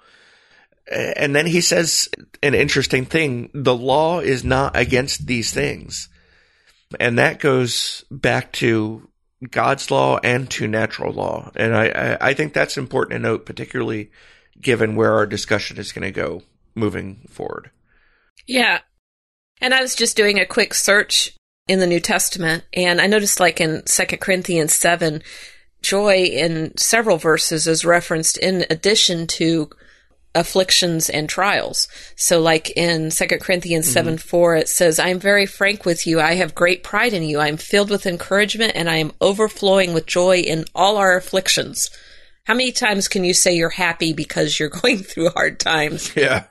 And 0.92 1.34
then 1.34 1.46
he 1.46 1.62
says 1.62 2.10
an 2.42 2.54
interesting 2.54 3.06
thing 3.06 3.50
the 3.54 3.76
law 3.76 4.20
is 4.20 4.44
not 4.44 4.76
against 4.76 5.28
these 5.28 5.54
things. 5.54 6.10
And 7.00 7.18
that 7.18 7.40
goes 7.40 8.04
back 8.12 8.52
to 8.54 9.08
God's 9.50 9.90
law 9.90 10.20
and 10.24 10.50
to 10.52 10.68
natural 10.68 11.14
law. 11.14 11.52
And 11.56 11.76
I, 11.76 11.88
I, 11.88 12.30
I 12.30 12.34
think 12.34 12.54
that's 12.54 12.78
important 12.78 13.14
to 13.14 13.20
note, 13.20 13.46
particularly 13.46 14.12
given 14.60 14.96
where 14.96 15.14
our 15.14 15.26
discussion 15.26 15.78
is 15.78 15.92
going 15.92 16.04
to 16.04 16.12
go 16.12 16.44
moving 16.76 17.26
forward. 17.30 17.72
Yeah. 18.46 18.80
And 19.62 19.74
I 19.74 19.82
was 19.82 19.96
just 19.96 20.18
doing 20.18 20.40
a 20.40 20.46
quick 20.46 20.74
search 20.74 21.34
in 21.68 21.80
the 21.80 21.88
New 21.88 22.00
Testament, 22.00 22.64
and 22.74 23.00
I 23.00 23.08
noticed, 23.08 23.40
like 23.40 23.62
in 23.62 23.86
Second 23.88 24.20
Corinthians 24.20 24.74
7, 24.74 25.24
joy 25.82 26.24
in 26.24 26.76
several 26.78 27.18
verses 27.18 27.68
is 27.68 27.86
referenced 27.86 28.38
in 28.38 28.66
addition 28.70 29.28
to 29.28 29.70
afflictions 30.36 31.10
and 31.10 31.30
trials. 31.30 31.88
So, 32.16 32.42
like 32.42 32.72
in 32.72 33.12
Second 33.12 33.40
Corinthians 33.40 33.86
mm-hmm. 33.86 33.94
7 33.94 34.18
4, 34.18 34.56
it 34.56 34.70
says, 34.70 35.00
I 35.00 35.10
am 35.10 35.20
very 35.20 35.46
frank 35.46 35.86
with 35.86 36.06
you. 36.06 36.20
I 36.20 36.36
have 36.36 36.56
great 36.56 36.84
pride 36.84 37.14
in 37.14 37.24
you. 37.24 37.40
I 37.40 37.48
am 37.48 37.58
filled 37.58 37.90
with 37.90 38.06
encouragement, 38.06 38.74
and 38.76 38.90
I 38.90 38.98
am 38.98 39.14
overflowing 39.22 39.94
with 39.94 40.06
joy 40.06 40.40
in 40.40 40.66
all 40.76 40.98
our 40.98 41.16
afflictions. 41.16 41.90
How 42.46 42.56
many 42.56 42.74
times 42.74 43.08
can 43.08 43.24
you 43.24 43.34
say 43.34 43.56
you're 43.56 43.70
happy 43.70 44.12
because 44.12 44.60
you're 44.60 44.70
going 44.82 44.98
through 44.98 45.30
hard 45.30 45.60
times? 45.60 46.14
Yeah. 46.16 46.48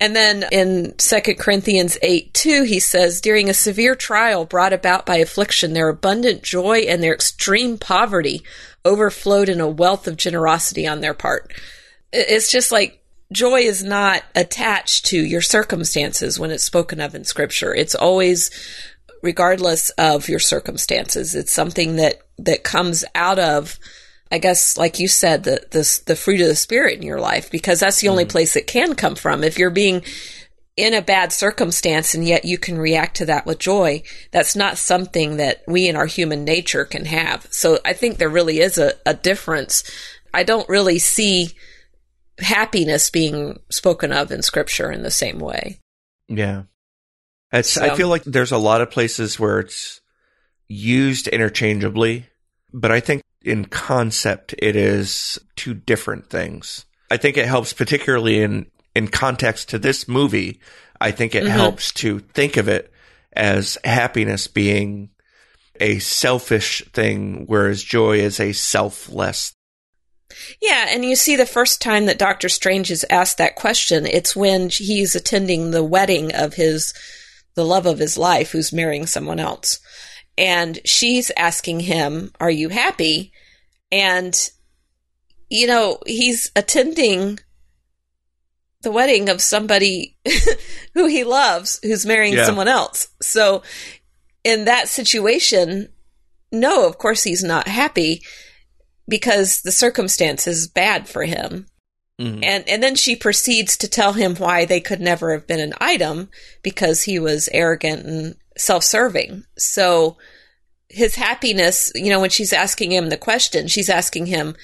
And 0.00 0.16
then 0.16 0.46
in 0.50 0.94
2 0.96 1.20
Corinthians 1.38 1.98
8 2.00 2.32
2, 2.32 2.62
he 2.64 2.80
says, 2.80 3.20
During 3.20 3.50
a 3.50 3.54
severe 3.54 3.94
trial 3.94 4.46
brought 4.46 4.72
about 4.72 5.04
by 5.04 5.16
affliction, 5.16 5.74
their 5.74 5.90
abundant 5.90 6.42
joy 6.42 6.78
and 6.88 7.02
their 7.02 7.14
extreme 7.14 7.76
poverty 7.76 8.42
overflowed 8.84 9.50
in 9.50 9.60
a 9.60 9.68
wealth 9.68 10.08
of 10.08 10.16
generosity 10.16 10.86
on 10.86 11.02
their 11.02 11.12
part. 11.12 11.52
It's 12.12 12.50
just 12.50 12.72
like 12.72 13.02
joy 13.30 13.60
is 13.60 13.84
not 13.84 14.22
attached 14.34 15.06
to 15.06 15.18
your 15.18 15.42
circumstances 15.42 16.38
when 16.38 16.50
it's 16.50 16.64
spoken 16.64 16.98
of 17.00 17.14
in 17.14 17.24
Scripture. 17.24 17.74
It's 17.74 17.94
always 17.94 18.50
regardless 19.22 19.90
of 19.90 20.30
your 20.30 20.38
circumstances. 20.38 21.34
It's 21.34 21.52
something 21.52 21.96
that, 21.96 22.22
that 22.38 22.64
comes 22.64 23.04
out 23.14 23.38
of 23.38 23.78
I 24.30 24.38
guess, 24.38 24.76
like 24.76 24.98
you 24.98 25.08
said, 25.08 25.44
the, 25.44 25.66
the 25.70 26.02
the 26.06 26.16
fruit 26.16 26.40
of 26.40 26.46
the 26.46 26.54
spirit 26.54 26.96
in 26.96 27.02
your 27.02 27.20
life, 27.20 27.50
because 27.50 27.80
that's 27.80 28.00
the 28.00 28.08
only 28.08 28.24
mm-hmm. 28.24 28.30
place 28.30 28.56
it 28.56 28.66
can 28.66 28.94
come 28.94 29.16
from. 29.16 29.42
If 29.42 29.58
you're 29.58 29.70
being 29.70 30.02
in 30.76 30.94
a 30.94 31.02
bad 31.02 31.32
circumstance 31.32 32.14
and 32.14 32.26
yet 32.26 32.44
you 32.44 32.56
can 32.56 32.78
react 32.78 33.16
to 33.16 33.26
that 33.26 33.44
with 33.44 33.58
joy, 33.58 34.02
that's 34.30 34.56
not 34.56 34.78
something 34.78 35.36
that 35.36 35.62
we 35.66 35.88
in 35.88 35.96
our 35.96 36.06
human 36.06 36.44
nature 36.44 36.84
can 36.84 37.04
have. 37.04 37.46
So 37.50 37.78
I 37.84 37.92
think 37.92 38.16
there 38.16 38.28
really 38.28 38.60
is 38.60 38.78
a, 38.78 38.92
a 39.04 39.12
difference. 39.12 39.82
I 40.32 40.44
don't 40.44 40.68
really 40.68 40.98
see 40.98 41.50
happiness 42.38 43.10
being 43.10 43.58
spoken 43.68 44.12
of 44.12 44.30
in 44.30 44.42
scripture 44.42 44.90
in 44.90 45.02
the 45.02 45.10
same 45.10 45.38
way. 45.38 45.80
Yeah. 46.28 46.62
It's, 47.52 47.72
So- 47.72 47.84
I 47.84 47.94
feel 47.94 48.08
like 48.08 48.22
there's 48.24 48.52
a 48.52 48.58
lot 48.58 48.80
of 48.80 48.90
places 48.90 49.38
where 49.38 49.60
it's 49.60 50.00
used 50.68 51.26
interchangeably, 51.26 52.26
but 52.72 52.92
I 52.92 53.00
think 53.00 53.22
in 53.42 53.64
concept 53.64 54.54
it 54.58 54.76
is 54.76 55.38
two 55.56 55.74
different 55.74 56.28
things. 56.28 56.84
I 57.10 57.16
think 57.16 57.36
it 57.36 57.46
helps 57.46 57.72
particularly 57.72 58.42
in, 58.42 58.66
in 58.94 59.08
context 59.08 59.70
to 59.70 59.78
this 59.78 60.06
movie. 60.06 60.60
I 61.00 61.10
think 61.10 61.34
it 61.34 61.44
mm-hmm. 61.44 61.52
helps 61.52 61.92
to 61.94 62.20
think 62.20 62.56
of 62.56 62.68
it 62.68 62.92
as 63.32 63.78
happiness 63.84 64.46
being 64.46 65.10
a 65.80 65.98
selfish 65.98 66.82
thing, 66.92 67.44
whereas 67.46 67.82
joy 67.82 68.18
is 68.18 68.38
a 68.38 68.52
selfless. 68.52 69.54
Yeah, 70.60 70.86
and 70.90 71.04
you 71.04 71.16
see 71.16 71.36
the 71.36 71.46
first 71.46 71.80
time 71.80 72.06
that 72.06 72.18
Doctor 72.18 72.48
Strange 72.48 72.90
is 72.90 73.04
asked 73.10 73.38
that 73.38 73.56
question, 73.56 74.06
it's 74.06 74.36
when 74.36 74.68
he's 74.68 75.16
attending 75.16 75.70
the 75.70 75.82
wedding 75.82 76.34
of 76.34 76.54
his 76.54 76.94
the 77.54 77.64
love 77.64 77.84
of 77.86 77.98
his 77.98 78.16
life 78.16 78.52
who's 78.52 78.72
marrying 78.72 79.06
someone 79.06 79.40
else. 79.40 79.80
And 80.40 80.80
she's 80.84 81.30
asking 81.36 81.80
him, 81.80 82.32
"Are 82.40 82.50
you 82.50 82.70
happy?" 82.70 83.32
And 83.92 84.50
you 85.50 85.66
know, 85.66 85.98
he's 86.06 86.50
attending 86.56 87.38
the 88.82 88.90
wedding 88.90 89.28
of 89.28 89.42
somebody 89.42 90.16
who 90.94 91.06
he 91.06 91.24
loves 91.24 91.78
who's 91.82 92.06
marrying 92.06 92.34
yeah. 92.34 92.44
someone 92.44 92.68
else. 92.68 93.08
So 93.20 93.62
in 94.42 94.64
that 94.64 94.88
situation, 94.88 95.90
no, 96.50 96.86
of 96.86 96.98
course 96.98 97.22
he's 97.22 97.44
not 97.44 97.68
happy 97.68 98.22
because 99.08 99.62
the 99.62 99.72
circumstance 99.72 100.46
is 100.46 100.68
bad 100.68 101.08
for 101.08 101.24
him. 101.24 101.66
Mm-hmm. 102.20 102.44
And 102.44 102.68
and 102.68 102.82
then 102.82 102.96
she 102.96 103.16
proceeds 103.16 103.76
to 103.78 103.88
tell 103.88 104.12
him 104.12 104.36
why 104.36 104.64
they 104.64 104.80
could 104.80 105.00
never 105.00 105.32
have 105.32 105.46
been 105.46 105.60
an 105.60 105.74
item 105.80 106.28
because 106.62 107.02
he 107.02 107.18
was 107.18 107.48
arrogant 107.52 108.04
and 108.06 108.36
self-serving. 108.56 109.44
So 109.56 110.16
his 110.88 111.14
happiness, 111.14 111.92
you 111.94 112.10
know, 112.10 112.20
when 112.20 112.30
she's 112.30 112.52
asking 112.52 112.92
him 112.92 113.08
the 113.08 113.16
question, 113.16 113.68
she's 113.68 113.88
asking 113.88 114.26
him, 114.26 114.56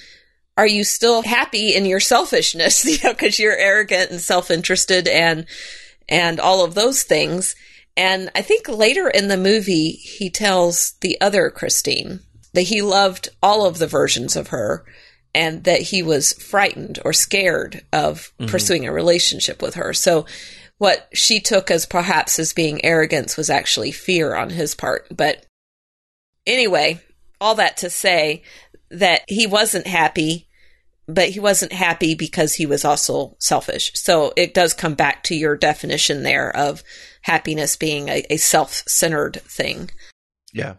are 0.57 0.67
you 0.67 0.83
still 0.83 1.21
happy 1.21 1.75
in 1.75 1.85
your 1.85 1.99
selfishness? 1.99 2.83
You 2.85 2.97
know, 3.03 3.13
because 3.13 3.39
you're 3.39 3.55
arrogant 3.55 4.11
and 4.11 4.19
self-interested 4.19 5.07
and 5.07 5.45
and 6.09 6.39
all 6.39 6.63
of 6.63 6.73
those 6.73 7.03
things. 7.03 7.55
And 7.95 8.29
I 8.35 8.41
think 8.41 8.69
later 8.69 9.09
in 9.09 9.27
the 9.27 9.37
movie, 9.37 9.91
he 9.91 10.29
tells 10.29 10.93
the 11.01 11.19
other 11.19 11.49
Christine 11.49 12.21
that 12.53 12.63
he 12.63 12.81
loved 12.81 13.29
all 13.41 13.65
of 13.65 13.77
the 13.77 13.87
versions 13.87 14.35
of 14.35 14.49
her 14.49 14.85
and 15.35 15.63
that 15.65 15.81
he 15.81 16.01
was 16.01 16.33
frightened 16.33 16.99
or 17.03 17.13
scared 17.13 17.85
of 17.91 18.31
mm-hmm. 18.39 18.49
pursuing 18.49 18.87
a 18.87 18.91
relationship 18.91 19.61
with 19.61 19.75
her. 19.75 19.93
So 19.93 20.25
what 20.77 21.07
she 21.13 21.39
took 21.39 21.71
as 21.71 21.85
perhaps 21.85 22.39
as 22.39 22.53
being 22.53 22.83
arrogance 22.85 23.35
was 23.35 23.49
actually 23.49 23.91
fear 23.91 24.35
on 24.35 24.49
his 24.49 24.75
part. 24.75 25.07
But 25.15 25.45
anyway, 26.45 27.01
all 27.41 27.55
that 27.55 27.77
to 27.77 27.89
say 27.89 28.43
that 28.91 29.21
he 29.27 29.47
wasn't 29.47 29.87
happy, 29.87 30.47
but 31.07 31.29
he 31.29 31.39
wasn't 31.39 31.73
happy 31.73 32.15
because 32.15 32.53
he 32.53 32.65
was 32.65 32.85
also 32.85 33.35
selfish. 33.39 33.91
So 33.95 34.33
it 34.35 34.53
does 34.53 34.73
come 34.73 34.93
back 34.93 35.23
to 35.23 35.35
your 35.35 35.55
definition 35.55 36.23
there 36.23 36.55
of 36.55 36.83
happiness 37.21 37.75
being 37.75 38.09
a, 38.09 38.23
a 38.29 38.37
self 38.37 38.83
centered 38.87 39.41
thing. 39.43 39.89
Yeah. 40.53 40.75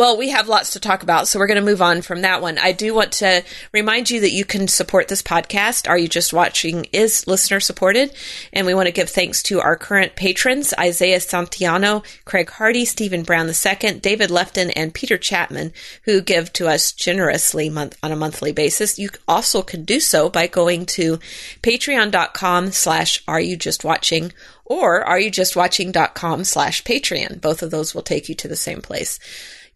Well, 0.00 0.16
we 0.16 0.30
have 0.30 0.48
lots 0.48 0.72
to 0.72 0.80
talk 0.80 1.02
about, 1.02 1.28
so 1.28 1.38
we're 1.38 1.46
going 1.46 1.60
to 1.62 1.70
move 1.70 1.82
on 1.82 2.00
from 2.00 2.22
that 2.22 2.40
one. 2.40 2.56
I 2.56 2.72
do 2.72 2.94
want 2.94 3.12
to 3.12 3.44
remind 3.70 4.08
you 4.08 4.18
that 4.20 4.32
you 4.32 4.46
can 4.46 4.66
support 4.66 5.08
this 5.08 5.20
podcast. 5.20 5.86
Are 5.86 5.98
You 5.98 6.08
Just 6.08 6.32
Watching 6.32 6.86
is 6.90 7.26
listener 7.26 7.60
supported, 7.60 8.10
and 8.50 8.66
we 8.66 8.72
want 8.72 8.86
to 8.86 8.92
give 8.92 9.10
thanks 9.10 9.42
to 9.42 9.60
our 9.60 9.76
current 9.76 10.16
patrons, 10.16 10.72
Isaiah 10.80 11.18
Santiano, 11.18 12.02
Craig 12.24 12.48
Hardy, 12.48 12.86
Stephen 12.86 13.24
Brown 13.24 13.46
II, 13.46 14.00
David 14.00 14.30
Lefton, 14.30 14.70
and 14.70 14.94
Peter 14.94 15.18
Chapman, 15.18 15.74
who 16.04 16.22
give 16.22 16.50
to 16.54 16.66
us 16.66 16.92
generously 16.92 17.68
month- 17.68 17.98
on 18.02 18.10
a 18.10 18.16
monthly 18.16 18.52
basis. 18.52 18.98
You 18.98 19.10
also 19.28 19.60
can 19.60 19.84
do 19.84 20.00
so 20.00 20.30
by 20.30 20.46
going 20.46 20.86
to 20.86 21.18
patreon.com 21.62 22.72
slash 22.72 23.22
are 23.28 23.40
you 23.40 23.54
just 23.54 23.84
watching 23.84 24.32
or 24.64 25.04
are 25.04 25.20
you 25.20 25.30
just 25.30 25.56
watching.com 25.56 26.44
slash 26.44 26.84
patreon. 26.84 27.40
Both 27.40 27.60
of 27.62 27.70
those 27.70 27.94
will 27.94 28.02
take 28.02 28.30
you 28.30 28.34
to 28.36 28.48
the 28.48 28.56
same 28.56 28.80
place. 28.80 29.18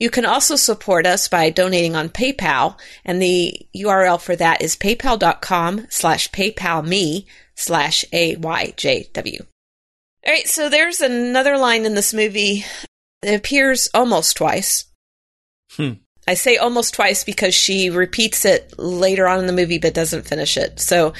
You 0.04 0.10
can 0.10 0.26
also 0.26 0.56
support 0.56 1.06
us 1.06 1.28
by 1.28 1.48
donating 1.48 1.96
on 1.96 2.10
PayPal, 2.10 2.78
and 3.06 3.22
the 3.22 3.66
URL 3.74 4.20
for 4.20 4.36
that 4.36 4.60
is 4.60 4.76
paypal.com 4.76 5.86
slash 5.88 6.30
paypalme 6.30 7.24
slash 7.54 8.04
AYJW. 8.12 9.40
All 9.40 9.46
right, 10.30 10.46
so 10.46 10.68
there's 10.68 11.00
another 11.00 11.56
line 11.56 11.86
in 11.86 11.94
this 11.94 12.12
movie 12.12 12.66
that 13.22 13.34
appears 13.34 13.88
almost 13.94 14.36
twice. 14.36 14.84
Hmm. 15.72 15.92
I 16.28 16.34
say 16.34 16.58
almost 16.58 16.92
twice 16.92 17.24
because 17.24 17.54
she 17.54 17.88
repeats 17.88 18.44
it 18.44 18.78
later 18.78 19.26
on 19.26 19.38
in 19.38 19.46
the 19.46 19.54
movie 19.54 19.78
but 19.78 19.94
doesn't 19.94 20.28
finish 20.28 20.58
it. 20.58 20.80
So, 20.80 21.14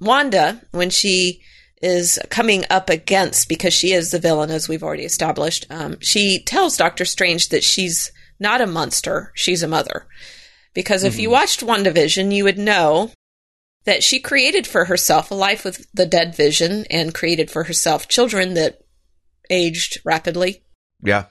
Wanda, 0.00 0.62
when 0.70 0.88
she 0.88 1.42
is 1.82 2.18
coming 2.30 2.64
up 2.70 2.90
against 2.90 3.48
because 3.48 3.72
she 3.72 3.92
is 3.92 4.10
the 4.10 4.18
villain, 4.18 4.50
as 4.50 4.68
we've 4.68 4.82
already 4.82 5.04
established. 5.04 5.66
Um, 5.70 5.98
she 6.00 6.42
tells 6.42 6.76
Doctor 6.76 7.04
Strange 7.04 7.48
that 7.50 7.64
she's 7.64 8.12
not 8.40 8.60
a 8.60 8.66
monster; 8.66 9.32
she's 9.34 9.62
a 9.62 9.68
mother. 9.68 10.06
Because 10.74 11.04
if 11.04 11.14
mm-hmm. 11.14 11.22
you 11.22 11.30
watched 11.30 11.60
WandaVision, 11.60 12.32
you 12.32 12.44
would 12.44 12.58
know 12.58 13.10
that 13.84 14.02
she 14.02 14.20
created 14.20 14.66
for 14.66 14.84
herself 14.84 15.30
a 15.30 15.34
life 15.34 15.64
with 15.64 15.86
the 15.92 16.06
dead 16.06 16.34
vision 16.34 16.84
and 16.90 17.14
created 17.14 17.50
for 17.50 17.64
herself 17.64 18.06
children 18.06 18.54
that 18.54 18.80
aged 19.50 19.98
rapidly. 20.04 20.62
Yeah. 21.02 21.26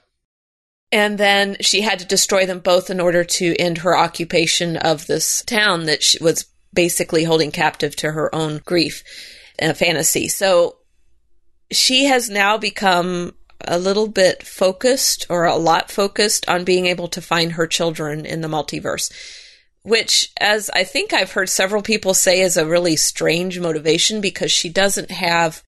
And 0.90 1.18
then 1.18 1.56
she 1.60 1.82
had 1.82 1.98
to 2.00 2.06
destroy 2.06 2.46
them 2.46 2.60
both 2.60 2.90
in 2.90 3.00
order 3.00 3.22
to 3.22 3.56
end 3.58 3.78
her 3.78 3.96
occupation 3.96 4.76
of 4.76 5.06
this 5.06 5.42
town 5.42 5.84
that 5.84 6.02
she 6.02 6.22
was 6.22 6.46
basically 6.72 7.24
holding 7.24 7.50
captive 7.50 7.94
to 7.96 8.12
her 8.12 8.34
own 8.34 8.60
grief 8.64 9.04
a 9.60 9.74
fantasy. 9.74 10.28
So 10.28 10.78
she 11.70 12.04
has 12.04 12.30
now 12.30 12.58
become 12.58 13.34
a 13.66 13.78
little 13.78 14.08
bit 14.08 14.42
focused 14.42 15.26
or 15.28 15.44
a 15.44 15.56
lot 15.56 15.90
focused 15.90 16.48
on 16.48 16.64
being 16.64 16.86
able 16.86 17.08
to 17.08 17.20
find 17.20 17.52
her 17.52 17.66
children 17.66 18.24
in 18.24 18.40
the 18.40 18.48
multiverse, 18.48 19.12
which, 19.82 20.30
as 20.40 20.70
I 20.70 20.84
think 20.84 21.12
I've 21.12 21.32
heard 21.32 21.48
several 21.48 21.82
people 21.82 22.14
say, 22.14 22.40
is 22.40 22.56
a 22.56 22.66
really 22.66 22.96
strange 22.96 23.58
motivation 23.58 24.20
because 24.20 24.52
she 24.52 24.68
doesn't 24.68 25.10
have, 25.10 25.62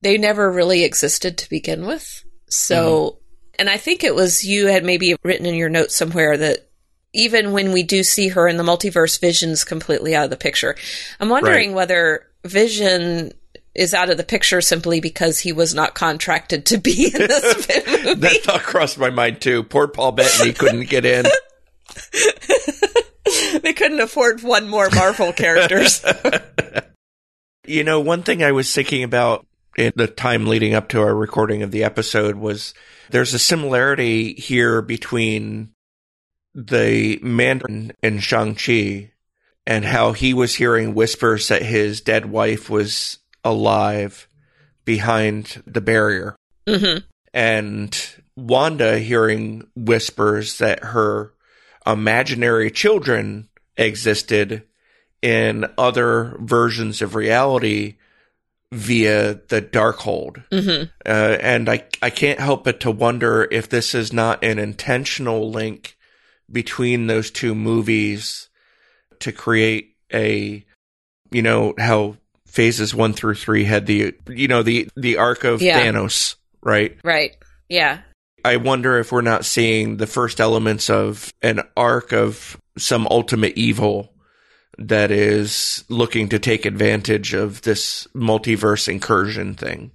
they 0.00 0.18
never 0.18 0.50
really 0.50 0.84
existed 0.84 1.38
to 1.38 1.50
begin 1.50 1.86
with. 1.86 2.24
So, 2.48 3.00
mm-hmm. 3.00 3.16
and 3.60 3.70
I 3.70 3.76
think 3.76 4.02
it 4.02 4.14
was 4.14 4.44
you 4.44 4.66
had 4.66 4.84
maybe 4.84 5.16
written 5.22 5.46
in 5.46 5.54
your 5.54 5.70
notes 5.70 5.96
somewhere 5.96 6.36
that 6.36 6.68
even 7.14 7.52
when 7.52 7.72
we 7.72 7.82
do 7.82 8.02
see 8.02 8.28
her 8.28 8.48
in 8.48 8.56
the 8.56 8.64
multiverse, 8.64 9.20
Vision's 9.20 9.64
completely 9.64 10.14
out 10.14 10.24
of 10.24 10.30
the 10.30 10.36
picture. 10.36 10.74
I'm 11.20 11.28
wondering 11.28 11.70
right. 11.70 11.76
whether 11.76 12.26
Vision 12.44 13.32
is 13.74 13.94
out 13.94 14.10
of 14.10 14.16
the 14.16 14.24
picture 14.24 14.60
simply 14.60 15.00
because 15.00 15.38
he 15.38 15.52
was 15.52 15.74
not 15.74 15.94
contracted 15.94 16.66
to 16.66 16.78
be 16.78 17.06
in 17.06 17.12
this 17.12 17.68
movie. 17.86 18.14
that 18.14 18.40
thought 18.42 18.62
crossed 18.62 18.98
my 18.98 19.10
mind 19.10 19.40
too. 19.40 19.62
Poor 19.62 19.88
Paul 19.88 20.12
Bettany 20.12 20.52
couldn't 20.52 20.88
get 20.88 21.04
in. 21.04 21.24
they 23.62 23.72
couldn't 23.72 24.00
afford 24.00 24.42
one 24.42 24.68
more 24.68 24.90
Marvel 24.90 25.32
characters. 25.32 26.04
you 27.66 27.84
know, 27.84 28.00
one 28.00 28.22
thing 28.22 28.42
I 28.42 28.52
was 28.52 28.74
thinking 28.74 29.04
about 29.04 29.46
in 29.76 29.92
the 29.96 30.06
time 30.06 30.46
leading 30.46 30.74
up 30.74 30.88
to 30.90 31.00
our 31.00 31.14
recording 31.14 31.62
of 31.62 31.70
the 31.70 31.84
episode 31.84 32.36
was 32.36 32.74
there's 33.10 33.32
a 33.32 33.38
similarity 33.38 34.34
here 34.34 34.82
between 34.82 35.70
the 36.54 37.18
Mandarin 37.22 37.92
and 38.02 38.22
Shang-Chi 38.22 39.11
and 39.66 39.84
how 39.84 40.12
he 40.12 40.34
was 40.34 40.54
hearing 40.54 40.94
whispers 40.94 41.48
that 41.48 41.62
his 41.62 42.00
dead 42.00 42.26
wife 42.26 42.68
was 42.68 43.18
alive 43.44 44.28
behind 44.84 45.62
the 45.66 45.80
barrier. 45.80 46.36
Mm-hmm. 46.66 47.04
And 47.32 48.14
Wanda 48.36 48.98
hearing 48.98 49.66
whispers 49.76 50.58
that 50.58 50.84
her 50.84 51.32
imaginary 51.86 52.70
children 52.70 53.48
existed 53.76 54.64
in 55.20 55.66
other 55.78 56.36
versions 56.40 57.00
of 57.00 57.14
reality 57.14 57.96
via 58.72 59.34
the 59.48 59.62
Darkhold. 59.62 60.44
Mm-hmm. 60.50 60.84
Uh, 61.06 61.36
and 61.40 61.68
I, 61.68 61.84
I 62.00 62.10
can't 62.10 62.40
help 62.40 62.64
but 62.64 62.80
to 62.80 62.90
wonder 62.90 63.46
if 63.50 63.68
this 63.68 63.94
is 63.94 64.12
not 64.12 64.42
an 64.42 64.58
intentional 64.58 65.50
link 65.50 65.96
between 66.50 67.06
those 67.06 67.30
two 67.30 67.54
movies 67.54 68.48
to 69.22 69.32
create 69.32 69.96
a, 70.12 70.64
you 71.30 71.42
know, 71.42 71.74
how 71.78 72.16
phases 72.46 72.94
one 72.94 73.12
through 73.14 73.34
three 73.34 73.64
had 73.64 73.86
the, 73.86 74.14
you 74.28 74.48
know, 74.48 74.62
the, 74.62 74.88
the 74.96 75.16
arc 75.16 75.44
of 75.44 75.62
yeah. 75.62 75.80
Thanos, 75.80 76.36
right? 76.62 76.98
Right. 77.02 77.36
Yeah. 77.68 78.00
I 78.44 78.56
wonder 78.56 78.98
if 78.98 79.12
we're 79.12 79.22
not 79.22 79.44
seeing 79.44 79.96
the 79.96 80.06
first 80.06 80.40
elements 80.40 80.90
of 80.90 81.32
an 81.42 81.62
arc 81.76 82.12
of 82.12 82.58
some 82.76 83.06
ultimate 83.10 83.56
evil 83.56 84.12
that 84.78 85.10
is 85.10 85.84
looking 85.88 86.28
to 86.30 86.38
take 86.38 86.66
advantage 86.66 87.34
of 87.34 87.62
this 87.62 88.06
multiverse 88.14 88.88
incursion 88.88 89.54
thing. 89.54 89.92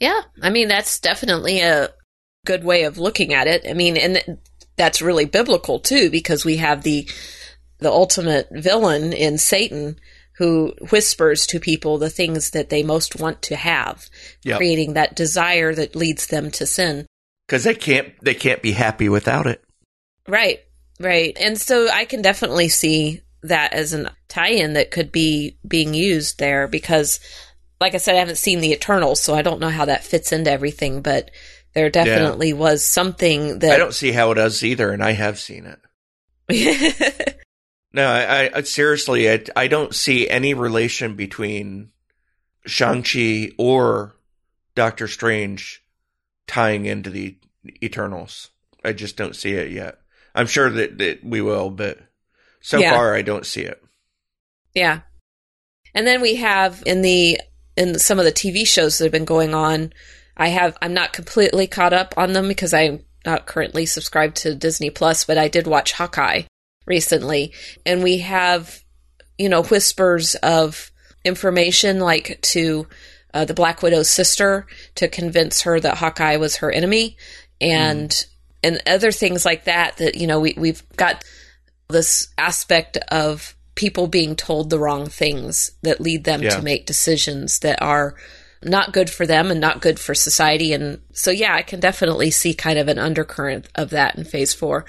Yeah. 0.00 0.20
I 0.42 0.50
mean, 0.50 0.68
that's 0.68 0.98
definitely 0.98 1.60
a 1.60 1.90
good 2.46 2.64
way 2.64 2.84
of 2.84 2.98
looking 2.98 3.34
at 3.34 3.46
it. 3.46 3.64
I 3.68 3.74
mean, 3.74 3.96
and 3.96 4.38
that's 4.76 5.02
really 5.02 5.26
biblical 5.26 5.78
too, 5.78 6.10
because 6.10 6.44
we 6.44 6.56
have 6.56 6.82
the 6.82 7.08
the 7.80 7.90
ultimate 7.90 8.48
villain 8.50 9.12
in 9.12 9.38
Satan 9.38 9.98
who 10.40 10.72
whispers 10.90 11.46
to 11.46 11.60
people 11.60 11.98
the 11.98 12.08
things 12.08 12.50
that 12.50 12.70
they 12.70 12.82
most 12.82 13.20
want 13.20 13.42
to 13.42 13.56
have, 13.56 14.08
Yep. 14.42 14.56
creating 14.56 14.94
that 14.94 15.14
desire 15.14 15.74
that 15.74 15.94
leads 15.94 16.28
them 16.28 16.50
to 16.52 16.64
sin. 16.64 17.06
Because 17.46 17.64
they 17.64 17.74
can't 17.74 18.14
they 18.22 18.34
can't 18.34 18.62
be 18.62 18.72
happy 18.72 19.08
without 19.08 19.46
it. 19.46 19.62
Right, 20.26 20.60
right. 20.98 21.36
And 21.38 21.60
so 21.60 21.88
I 21.90 22.06
can 22.06 22.22
definitely 22.22 22.68
see 22.68 23.20
that 23.42 23.74
as 23.74 23.92
an 23.92 24.08
tie-in 24.28 24.74
that 24.74 24.90
could 24.90 25.12
be 25.12 25.58
being 25.66 25.92
used 25.92 26.38
there 26.38 26.68
because 26.68 27.20
like 27.80 27.94
I 27.94 27.98
said, 27.98 28.14
I 28.14 28.18
haven't 28.18 28.36
seen 28.36 28.60
the 28.60 28.72
Eternals, 28.72 29.20
so 29.20 29.34
I 29.34 29.42
don't 29.42 29.60
know 29.60 29.70
how 29.70 29.86
that 29.86 30.04
fits 30.04 30.32
into 30.32 30.50
everything, 30.50 31.00
but 31.00 31.30
there 31.74 31.90
definitely 31.90 32.52
was 32.52 32.84
something 32.84 33.60
that 33.60 33.72
I 33.72 33.78
don't 33.78 33.94
see 33.94 34.12
how 34.12 34.32
it 34.32 34.34
does 34.36 34.62
either, 34.62 34.90
and 34.90 35.02
I 35.02 35.12
have 35.12 35.38
seen 35.38 35.66
it. 36.48 37.36
No, 37.92 38.06
I, 38.06 38.50
I- 38.54 38.62
seriously, 38.62 39.30
I, 39.30 39.44
I 39.56 39.66
don't 39.68 39.94
see 39.94 40.28
any 40.28 40.54
relation 40.54 41.16
between 41.16 41.90
Shang 42.66 43.02
Chi 43.02 43.50
or 43.58 44.14
Doctor 44.74 45.08
Strange 45.08 45.82
tying 46.46 46.84
into 46.86 47.10
the 47.10 47.36
Eternals. 47.82 48.50
I 48.84 48.92
just 48.92 49.16
don't 49.16 49.36
see 49.36 49.52
it 49.52 49.72
yet. 49.72 49.98
I'm 50.34 50.46
sure 50.46 50.70
that, 50.70 50.98
that 50.98 51.24
we 51.24 51.40
will, 51.40 51.70
but 51.70 51.98
so 52.60 52.78
Yeah. 52.78 52.94
far 52.94 53.14
I 53.14 53.22
don't 53.22 53.44
see 53.46 53.62
it. 53.62 53.82
Yeah. 54.74 55.00
And 55.94 56.06
then 56.06 56.20
we 56.20 56.36
have 56.36 56.82
in 56.86 57.02
the 57.02 57.40
in 57.76 57.98
some 57.98 58.18
of 58.18 58.24
the 58.24 58.32
TV 58.32 58.66
shows 58.66 58.98
that 58.98 59.04
have 59.06 59.12
been 59.12 59.24
going 59.24 59.54
on, 59.54 59.92
I 60.36 60.48
have 60.48 60.78
I'm 60.80 60.94
not 60.94 61.12
completely 61.12 61.66
caught 61.66 61.92
up 61.92 62.14
on 62.16 62.32
them 62.32 62.46
because 62.46 62.72
I'm 62.72 63.04
not 63.26 63.46
currently 63.46 63.86
subscribed 63.86 64.36
to 64.38 64.54
Disney 64.54 64.90
Plus, 64.90 65.24
but 65.24 65.36
I 65.38 65.48
did 65.48 65.66
watch 65.66 65.92
Hawkeye 65.92 66.42
recently 66.90 67.52
and 67.86 68.02
we 68.02 68.18
have 68.18 68.82
you 69.38 69.48
know 69.48 69.62
whispers 69.62 70.34
of 70.42 70.90
information 71.24 72.00
like 72.00 72.38
to 72.42 72.86
uh, 73.32 73.44
the 73.44 73.54
Black 73.54 73.80
Widow's 73.80 74.10
sister 74.10 74.66
to 74.96 75.06
convince 75.06 75.62
her 75.62 75.78
that 75.78 75.96
Hawkeye 75.98 76.36
was 76.36 76.56
her 76.56 76.70
enemy 76.70 77.16
and 77.60 78.26
and 78.64 78.82
other 78.86 79.12
things 79.12 79.44
like 79.44 79.64
that 79.64 79.96
that 79.98 80.16
you 80.16 80.26
know 80.26 80.40
we 80.40 80.54
we've 80.58 80.82
got 80.96 81.24
this 81.88 82.28
aspect 82.36 82.96
of 83.08 83.54
people 83.76 84.08
being 84.08 84.34
told 84.34 84.68
the 84.68 84.78
wrong 84.78 85.06
things 85.06 85.70
that 85.82 86.00
lead 86.00 86.24
them 86.24 86.42
Yeah. 86.42 86.56
to 86.56 86.62
make 86.62 86.86
decisions 86.86 87.60
that 87.60 87.80
are 87.80 88.14
not 88.62 88.92
good 88.92 89.08
for 89.08 89.26
them 89.26 89.50
and 89.50 89.60
not 89.60 89.80
good 89.80 89.98
for 89.98 90.14
society 90.14 90.74
and 90.74 91.00
so 91.12 91.30
yeah 91.30 91.54
i 91.54 91.62
can 91.62 91.80
definitely 91.80 92.30
see 92.30 92.52
kind 92.52 92.78
of 92.78 92.88
an 92.88 92.98
undercurrent 92.98 93.66
of 93.74 93.88
that 93.90 94.16
in 94.18 94.24
phase 94.24 94.52
four 94.52 94.84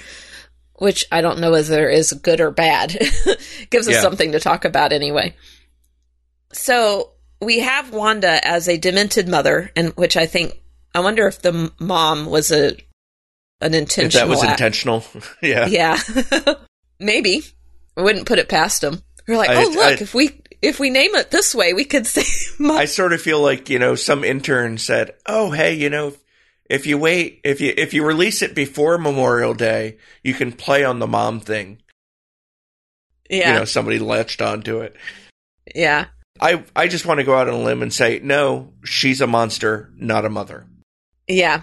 which 0.81 1.05
i 1.11 1.21
don't 1.21 1.39
know 1.39 1.51
whether 1.51 1.87
is 1.87 2.11
good 2.11 2.41
or 2.41 2.49
bad 2.51 2.89
gives 3.69 3.87
us 3.87 3.93
Yeah. 3.95 4.01
something 4.01 4.31
to 4.31 4.39
talk 4.39 4.65
about 4.65 4.91
anyway 4.91 5.35
so 6.53 7.11
we 7.41 7.59
have 7.59 7.93
wanda 7.93 8.45
as 8.45 8.67
a 8.67 8.77
demented 8.77 9.27
mother 9.27 9.71
and 9.75 9.89
which 9.95 10.17
i 10.17 10.25
think 10.25 10.59
i 10.95 10.99
wonder 10.99 11.27
if 11.27 11.41
the 11.41 11.71
mom 11.79 12.25
was 12.25 12.51
a 12.51 12.75
an 13.63 13.73
If 13.75 13.81
intentional 13.81 14.27
that 14.27 14.31
was 14.31 14.43
act. 14.43 14.59
intentional, 14.59 15.03
yeah. 15.43 15.67
Yeah, 15.67 15.95
maybe. 16.99 17.43
I 17.95 18.01
wouldn't 18.01 18.25
put 18.25 18.39
it 18.39 18.49
past 18.49 18.81
them. 18.81 19.03
We're 19.27 19.37
like, 19.37 19.51
I- 19.51 19.63
oh 19.63 19.69
look, 19.69 19.99
I- 19.99 20.01
if 20.01 20.15
we 20.15 20.31
if 20.63 20.79
we 20.79 20.89
name 20.89 21.13
it 21.13 21.29
this 21.29 21.53
way, 21.53 21.73
we 21.73 21.85
could 21.85 22.07
say. 22.07 22.23
Mom. 22.57 22.75
I 22.75 22.85
sort 22.85 23.13
of 23.13 23.21
feel 23.21 23.39
like 23.39 23.69
you 23.69 23.77
know 23.77 23.93
some 23.93 24.23
intern 24.23 24.79
said, 24.79 25.13
"Oh, 25.27 25.51
hey, 25.51 25.75
you 25.75 25.91
know, 25.91 26.13
if 26.71 26.87
you 26.87 26.97
wait, 26.97 27.41
if 27.43 27.61
you 27.61 27.73
if 27.77 27.93
you 27.93 28.03
release 28.05 28.41
it 28.41 28.55
before 28.55 28.97
Memorial 28.97 29.53
Day, 29.53 29.97
you 30.23 30.33
can 30.33 30.51
play 30.51 30.83
on 30.83 30.99
the 30.99 31.07
mom 31.07 31.39
thing." 31.39 31.81
yeah, 33.29 33.53
You 33.53 33.59
know, 33.59 33.65
somebody 33.65 33.99
latched 33.99 34.41
onto 34.41 34.79
it. 34.81 34.95
yeah, 35.75 36.05
I 36.39 36.63
I 36.75 36.87
just 36.87 37.05
want 37.05 37.19
to 37.19 37.23
go 37.23 37.35
out 37.35 37.47
on 37.47 37.53
a 37.53 37.59
limb 37.63 37.81
and 37.81 37.93
say, 37.93 38.19
no, 38.23 38.73
she's 38.83 39.21
a 39.21 39.27
monster, 39.27 39.91
not 39.95 40.25
a 40.25 40.29
mother. 40.29 40.65
yeah, 41.27 41.61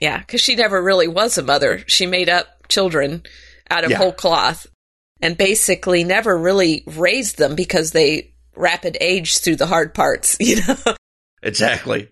yeah. 0.00 0.18
Because 0.18 0.40
she 0.40 0.54
never 0.54 0.82
really 0.82 1.08
was 1.08 1.38
a 1.38 1.42
mother. 1.42 1.82
She 1.86 2.06
made 2.06 2.28
up 2.28 2.68
children 2.68 3.22
out 3.70 3.84
of 3.84 3.90
Yeah. 3.90 3.98
whole 3.98 4.12
cloth, 4.12 4.66
and 5.20 5.36
basically 5.36 6.04
never 6.04 6.36
really 6.38 6.84
raised 6.86 7.36
them 7.38 7.54
because 7.56 7.90
they 7.92 8.34
rapid 8.54 8.96
age 9.00 9.38
through 9.38 9.56
the 9.56 9.66
hard 9.66 9.94
parts. 9.94 10.36
You 10.40 10.56
know. 10.66 10.94
Exactly. 11.42 12.08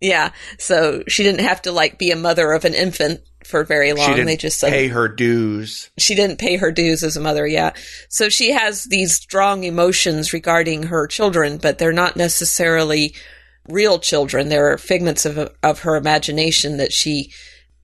Yeah, 0.00 0.32
so 0.58 1.02
she 1.08 1.22
didn't 1.22 1.40
have 1.44 1.62
to 1.62 1.72
like 1.72 1.98
be 1.98 2.10
a 2.10 2.16
mother 2.16 2.52
of 2.52 2.64
an 2.64 2.74
infant 2.74 3.20
for 3.44 3.64
very 3.64 3.92
long. 3.92 4.24
they 4.24 4.36
just 4.36 4.58
said 4.58 4.70
pay 4.70 4.88
her 4.88 5.08
dues. 5.08 5.90
she 5.98 6.14
didn't 6.14 6.38
pay 6.38 6.56
her 6.56 6.72
dues 6.72 7.02
as 7.02 7.16
a 7.16 7.20
mother 7.20 7.46
yeah 7.46 7.72
so 8.08 8.28
she 8.30 8.52
has 8.52 8.84
these 8.84 9.14
strong 9.14 9.64
emotions 9.64 10.32
regarding 10.32 10.84
her 10.84 11.06
children 11.06 11.58
but 11.58 11.76
they're 11.78 11.92
not 11.92 12.16
necessarily 12.16 13.14
real 13.68 13.98
children 13.98 14.48
they're 14.48 14.78
figments 14.78 15.26
of 15.26 15.54
of 15.62 15.80
her 15.80 15.94
imagination 15.96 16.78
that 16.78 16.92
she 16.92 17.30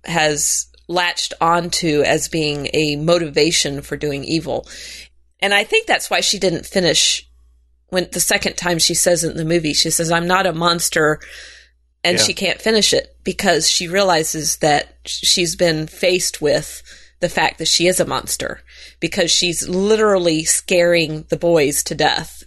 has 0.05 0.67
latched 0.89 1.35
onto 1.41 2.03
as 2.07 2.29
being 2.29 2.69
a 2.73 2.97
motivation 2.97 3.83
for 3.83 3.97
doing 3.97 4.25
evil 4.25 4.67
and 5.41 5.53
i 5.53 5.63
think 5.63 5.87
that's 5.87 6.09
why 6.09 6.21
she 6.21 6.39
didn't 6.39 6.65
finish 6.67 7.29
when 7.89 8.09
the 8.13 8.21
second 8.21 8.57
time 8.57 8.79
she 8.79 8.95
says 8.95 9.25
it 9.25 9.31
in 9.31 9.37
the 9.37 9.45
movie 9.45 9.75
she 9.75 9.91
says 9.91 10.11
i'm 10.11 10.27
not 10.27 10.47
a 10.47 10.55
monster 10.55 11.21
and 12.05 12.19
Yeah. 12.19 12.25
she 12.25 12.35
can't 12.35 12.61
finish 12.63 12.93
it 12.93 13.15
because 13.25 13.69
she 13.69 13.89
realizes 13.89 14.57
that 14.59 14.97
she's 15.07 15.57
been 15.57 15.87
faced 15.87 16.41
with 16.41 16.83
the 17.21 17.29
fact 17.29 17.59
that 17.59 17.69
she 17.69 17.87
is 17.87 18.01
a 18.01 18.07
monster 18.07 18.63
because 19.01 19.31
she's 19.31 19.69
literally 19.69 20.45
scaring 20.45 21.25
the 21.29 21.37
boys 21.37 21.83
to 21.85 21.95
death 21.95 22.43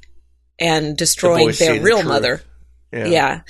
and 0.59 0.97
destroying 0.97 1.51
see 1.53 1.65
their 1.65 1.81
real 1.81 1.97
truth. 1.99 2.07
mother. 2.07 2.41
Yeah. 2.91 3.05
Yeah. 3.05 3.41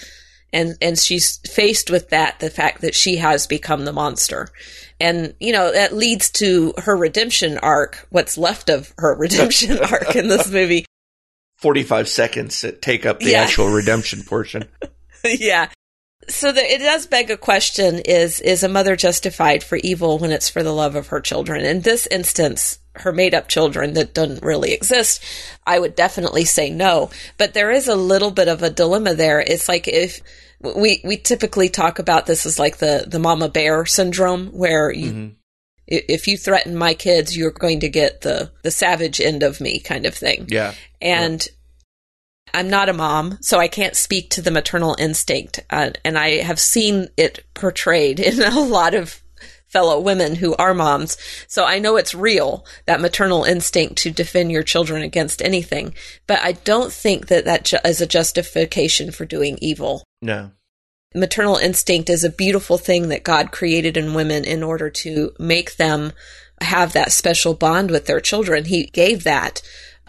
And 0.51 0.75
and 0.81 0.99
she's 0.99 1.37
faced 1.49 1.89
with 1.89 2.09
that 2.09 2.39
the 2.39 2.49
fact 2.49 2.81
that 2.81 2.93
she 2.93 3.15
has 3.17 3.47
become 3.47 3.85
the 3.85 3.93
monster. 3.93 4.49
And 4.99 5.33
you 5.39 5.51
know, 5.53 5.71
that 5.71 5.93
leads 5.95 6.29
to 6.31 6.73
her 6.77 6.95
redemption 6.95 7.57
arc, 7.57 8.05
what's 8.09 8.37
left 8.37 8.69
of 8.69 8.93
her 8.97 9.15
redemption 9.17 9.79
arc 9.79 10.15
in 10.15 10.27
this 10.27 10.49
movie. 10.51 10.85
45 11.57 12.07
seconds 12.09 12.61
that 12.61 12.81
take 12.81 13.05
up 13.05 13.19
the 13.19 13.31
Yeah. 13.31 13.41
actual 13.43 13.69
redemption 13.73 14.23
portion. 14.23 14.65
yeah. 15.23 15.69
So 16.29 16.51
the, 16.51 16.61
it 16.61 16.79
does 16.79 17.07
beg 17.07 17.29
a 17.31 17.37
question: 17.37 17.99
Is 17.99 18.39
is 18.39 18.63
a 18.63 18.69
mother 18.69 18.95
justified 18.95 19.63
for 19.63 19.77
evil 19.77 20.17
when 20.17 20.31
it's 20.31 20.49
for 20.49 20.63
the 20.63 20.73
love 20.73 20.95
of 20.95 21.07
her 21.07 21.19
children? 21.19 21.65
In 21.65 21.81
this 21.81 22.07
instance, 22.07 22.79
her 22.95 23.11
made-up 23.11 23.47
children 23.47 23.93
that 23.93 24.13
don't 24.13 24.41
really 24.41 24.71
exist, 24.73 25.23
I 25.65 25.79
would 25.79 25.95
definitely 25.95 26.45
say 26.45 26.69
no. 26.69 27.09
But 27.37 27.53
there 27.53 27.71
is 27.71 27.87
a 27.87 27.95
little 27.95 28.31
bit 28.31 28.47
of 28.47 28.61
a 28.61 28.69
dilemma 28.69 29.15
there. 29.15 29.39
It's 29.39 29.67
like 29.67 29.87
if 29.87 30.21
we 30.61 31.01
we 31.03 31.17
typically 31.17 31.69
talk 31.69 31.99
about 31.99 32.25
this 32.25 32.45
as 32.45 32.59
like 32.59 32.77
the 32.77 33.05
the 33.07 33.19
mama 33.19 33.49
bear 33.49 33.85
syndrome, 33.85 34.47
where 34.47 34.91
you 34.91 35.11
Mhm. 35.11 35.31
if 35.87 36.27
you 36.27 36.37
threaten 36.37 36.75
my 36.75 36.93
kids, 36.93 37.35
you're 37.35 37.51
going 37.51 37.81
to 37.81 37.89
get 37.89 38.21
the 38.21 38.51
the 38.61 38.71
savage 38.71 39.19
end 39.19 39.43
of 39.43 39.59
me, 39.59 39.79
kind 39.79 40.05
of 40.05 40.15
thing. 40.15 40.45
Yeah. 40.49 40.73
And 41.01 41.45
I'm 42.53 42.69
not 42.69 42.89
a 42.89 42.93
mom, 42.93 43.37
so 43.41 43.59
I 43.59 43.67
can't 43.67 43.95
speak 43.95 44.29
to 44.31 44.41
the 44.41 44.51
maternal 44.51 44.95
instinct. 44.99 45.59
Uh, 45.69 45.91
and 46.05 46.17
I 46.17 46.41
have 46.41 46.59
seen 46.59 47.07
it 47.17 47.45
portrayed 47.53 48.19
in 48.19 48.41
a 48.41 48.59
lot 48.59 48.93
of 48.93 49.23
fellow 49.73 49.99
women 49.99 50.35
who 50.35 50.55
are 50.57 50.75
moms. 50.75 51.17
So 51.47 51.65
I 51.65 51.79
know 51.79 51.97
it's 51.97 52.13
real, 52.13 52.63
that 52.85 53.01
maternal 53.01 53.43
instinct 53.43 53.97
to 53.97 54.11
defend 54.11 54.51
your 54.51 54.61
children 54.61 55.01
against 55.01 55.41
anything. 55.41 55.95
But 56.27 56.39
I 56.43 56.51
don't 56.51 56.93
think 56.93 57.27
that 57.27 57.45
that 57.45 57.65
ju- 57.65 57.77
is 57.83 57.99
a 57.99 58.05
justification 58.05 59.09
for 59.09 59.25
doing 59.25 59.57
evil. 59.61 60.03
No. 60.21 60.51
Maternal 61.15 61.57
instinct 61.57 62.09
is 62.09 62.23
a 62.23 62.29
beautiful 62.29 62.77
thing 62.77 63.09
that 63.09 63.23
God 63.23 63.51
created 63.51 63.97
in 63.97 64.13
women 64.13 64.45
in 64.45 64.61
order 64.61 64.91
to 64.91 65.31
make 65.39 65.77
them 65.77 66.13
have 66.61 66.93
that 66.93 67.11
special 67.11 67.55
bond 67.55 67.89
with 67.89 68.05
their 68.05 68.21
children. 68.21 68.65
He 68.65 68.85
gave 68.85 69.23
that. 69.23 69.61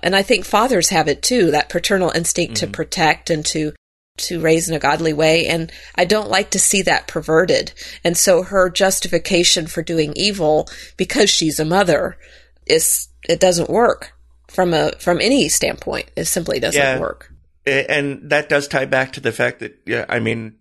And 0.04 0.14
I 0.14 0.22
think 0.22 0.44
fathers 0.44 0.90
have 0.90 1.08
it 1.08 1.22
too, 1.22 1.50
that 1.50 1.70
paternal 1.70 2.10
instinct 2.10 2.56
to 2.56 2.66
mm. 2.68 2.72
protect 2.72 3.30
and 3.30 3.44
to 3.46 3.72
to 4.16 4.40
raise 4.40 4.68
in 4.68 4.76
a 4.76 4.78
godly 4.78 5.12
way 5.12 5.44
and 5.46 5.72
I 5.96 6.04
don't 6.04 6.30
like 6.30 6.50
to 6.50 6.58
see 6.60 6.82
that 6.82 7.08
perverted. 7.08 7.72
And 8.04 8.16
so 8.16 8.44
her 8.44 8.70
justification 8.70 9.66
for 9.66 9.82
doing 9.82 10.12
evil 10.14 10.68
because 10.96 11.30
she's 11.30 11.58
a 11.58 11.64
mother 11.64 12.16
is 12.64 13.08
it 13.28 13.40
doesn't 13.40 13.68
work 13.68 14.12
from 14.46 14.72
a 14.72 14.92
from 15.00 15.20
any 15.20 15.48
standpoint. 15.48 16.10
It 16.14 16.26
simply 16.26 16.60
doesn't 16.60 16.80
Yeah. 16.80 17.00
work. 17.00 17.32
And 17.66 18.30
that 18.30 18.48
does 18.48 18.68
tie 18.68 18.84
back 18.84 19.14
to 19.14 19.20
the 19.20 19.32
fact 19.32 19.60
that, 19.60 19.80
yeah, 19.86 20.04
I 20.08 20.20
mean, 20.20 20.56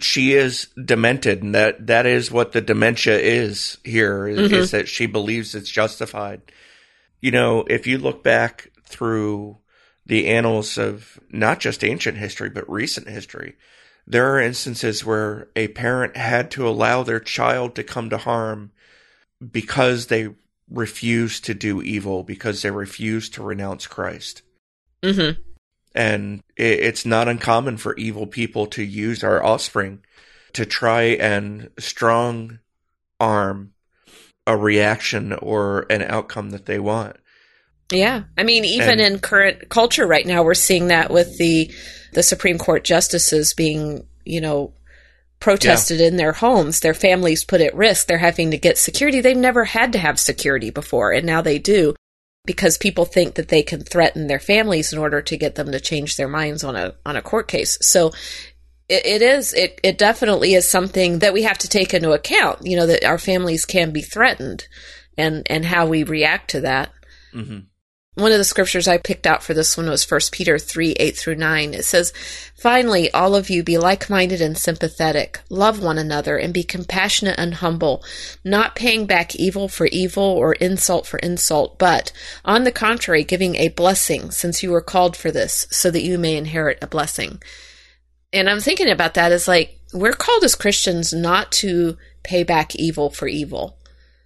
she 0.00 0.34
is 0.34 0.68
demented, 0.82 1.42
and 1.42 1.54
that 1.54 1.88
that 1.88 2.06
is 2.06 2.30
what 2.30 2.52
the 2.52 2.60
dementia 2.60 3.18
is 3.18 3.78
here. 3.84 4.28
Is, 4.28 4.38
is 4.38 4.50
mm-hmm. 4.50 4.76
that 4.76 4.88
she 4.88 5.06
believes 5.06 5.54
it's 5.54 5.70
justified. 5.70 6.42
You 7.20 7.30
know, 7.30 7.64
if 7.68 7.86
you 7.86 7.98
look 7.98 8.22
back 8.22 8.70
through 8.84 9.58
the 10.06 10.28
annals 10.28 10.78
of 10.78 11.18
not 11.30 11.60
just 11.60 11.84
ancient 11.84 12.16
history 12.16 12.48
but 12.48 12.68
recent 12.70 13.08
history, 13.08 13.56
there 14.06 14.32
are 14.32 14.40
instances 14.40 15.04
where 15.04 15.48
a 15.54 15.68
parent 15.68 16.16
had 16.16 16.50
to 16.52 16.66
allow 16.66 17.02
their 17.02 17.20
child 17.20 17.74
to 17.74 17.84
come 17.84 18.08
to 18.10 18.18
harm 18.18 18.72
because 19.52 20.06
they 20.06 20.28
refused 20.70 21.44
to 21.44 21.54
do 21.54 21.82
evil, 21.82 22.22
because 22.22 22.62
they 22.62 22.70
refused 22.70 23.34
to 23.34 23.42
renounce 23.42 23.86
Christ. 23.86 24.42
Mhm. 25.02 25.38
And 25.94 26.42
it's 26.56 27.04
not 27.04 27.28
uncommon 27.28 27.76
for 27.76 27.96
evil 27.96 28.26
people 28.26 28.66
to 28.68 28.82
use 28.82 29.24
our 29.24 29.42
offspring 29.42 30.04
to 30.52 30.64
try 30.64 31.02
and 31.02 31.70
strong 31.78 32.60
arm 33.20 33.74
a 34.48 34.56
reaction 34.56 35.32
or 35.34 35.86
an 35.90 36.02
outcome 36.02 36.50
that 36.50 36.66
they 36.66 36.78
want. 36.78 37.16
Yeah. 37.92 38.24
I 38.36 38.42
mean, 38.42 38.64
even 38.64 38.98
And- 38.98 39.00
in 39.00 39.18
current 39.20 39.68
culture 39.68 40.06
right 40.06 40.26
now, 40.26 40.42
we're 40.42 40.54
seeing 40.54 40.88
that 40.88 41.10
with 41.10 41.38
the, 41.38 41.70
the 42.14 42.22
Supreme 42.22 42.58
Court 42.58 42.82
justices 42.82 43.54
being, 43.54 44.06
you 44.24 44.40
know, 44.40 44.72
protested 45.40 46.00
in 46.00 46.16
their 46.16 46.32
homes, 46.32 46.80
their 46.80 46.94
families 46.94 47.44
put 47.44 47.60
at 47.60 47.74
risk. 47.74 48.06
They're 48.06 48.18
having 48.18 48.50
to 48.50 48.58
get 48.58 48.76
security. 48.76 49.20
They've 49.20 49.36
never 49.36 49.64
had 49.64 49.92
to 49.92 49.98
have 49.98 50.18
security 50.18 50.70
before, 50.70 51.12
and 51.12 51.24
now 51.24 51.42
they 51.42 51.58
do 51.58 51.94
because 52.44 52.78
people 52.78 53.04
think 53.04 53.34
that 53.34 53.48
they 53.48 53.62
can 53.62 53.82
threaten 53.84 54.26
their 54.26 54.40
families 54.40 54.92
in 54.92 54.98
order 54.98 55.20
to 55.22 55.36
get 55.36 55.54
them 55.54 55.70
to 55.70 55.78
change 55.78 56.16
their 56.16 56.28
minds 56.28 56.64
on 56.64 56.74
a 56.74 56.94
on 57.06 57.14
a 57.14 57.22
court 57.22 57.46
case. 57.46 57.78
So 57.82 58.12
it, 58.88 59.06
it 59.06 59.22
is 59.22 59.52
it 59.54 59.80
it 59.82 59.98
definitely 59.98 60.54
is 60.54 60.68
something 60.68 61.18
that 61.20 61.32
we 61.34 61.42
have 61.42 61.58
to 61.58 61.68
take 61.68 61.94
into 61.94 62.12
account. 62.12 62.66
You 62.66 62.76
know 62.76 62.86
that 62.86 63.04
our 63.04 63.18
families 63.18 63.64
can 63.64 63.90
be 63.92 64.02
threatened, 64.02 64.66
and 65.16 65.46
and 65.50 65.64
how 65.64 65.86
we 65.86 66.02
react 66.02 66.50
to 66.50 66.60
that. 66.62 66.92
hmm 67.32 67.58
One 68.14 68.32
of 68.32 68.38
the 68.38 68.44
scriptures 68.44 68.88
I 68.88 68.98
picked 68.98 69.26
out 69.26 69.42
for 69.42 69.54
this 69.54 69.76
one 69.76 69.88
was 69.88 70.10
1 70.10 70.20
Peter 70.32 70.58
3 70.58 70.92
8 70.92 71.16
through 71.16 71.36
9. 71.36 71.74
It 71.74 71.84
says, 71.84 72.12
Finally, 72.56 73.10
all 73.12 73.36
of 73.36 73.48
you 73.48 73.62
be 73.62 73.78
like 73.78 74.10
minded 74.10 74.40
and 74.40 74.58
sympathetic, 74.58 75.40
love 75.48 75.80
one 75.80 75.98
another, 75.98 76.36
and 76.36 76.52
be 76.52 76.64
compassionate 76.64 77.38
and 77.38 77.54
humble, 77.54 78.02
not 78.42 78.74
paying 78.74 79.06
back 79.06 79.36
evil 79.36 79.68
for 79.68 79.86
evil 79.86 80.24
or 80.24 80.54
insult 80.54 81.06
for 81.06 81.18
insult, 81.18 81.78
but, 81.78 82.10
on 82.44 82.64
the 82.64 82.72
contrary, 82.72 83.22
giving 83.22 83.54
a 83.54 83.68
blessing, 83.68 84.32
since 84.32 84.62
you 84.62 84.72
were 84.72 84.80
called 84.80 85.16
for 85.16 85.30
this, 85.30 85.68
so 85.70 85.88
that 85.90 86.02
you 86.02 86.18
may 86.18 86.36
inherit 86.36 86.78
a 86.82 86.88
blessing. 86.88 87.40
And 88.32 88.48
I'm 88.48 88.60
thinking 88.60 88.90
about 88.90 89.14
that 89.14 89.32
as 89.32 89.48
like, 89.48 89.80
we're 89.94 90.12
called 90.12 90.44
as 90.44 90.54
Christians 90.54 91.12
not 91.12 91.50
to 91.52 91.96
pay 92.22 92.42
back 92.42 92.74
evil 92.76 93.10
for 93.10 93.26
evil. 93.26 93.78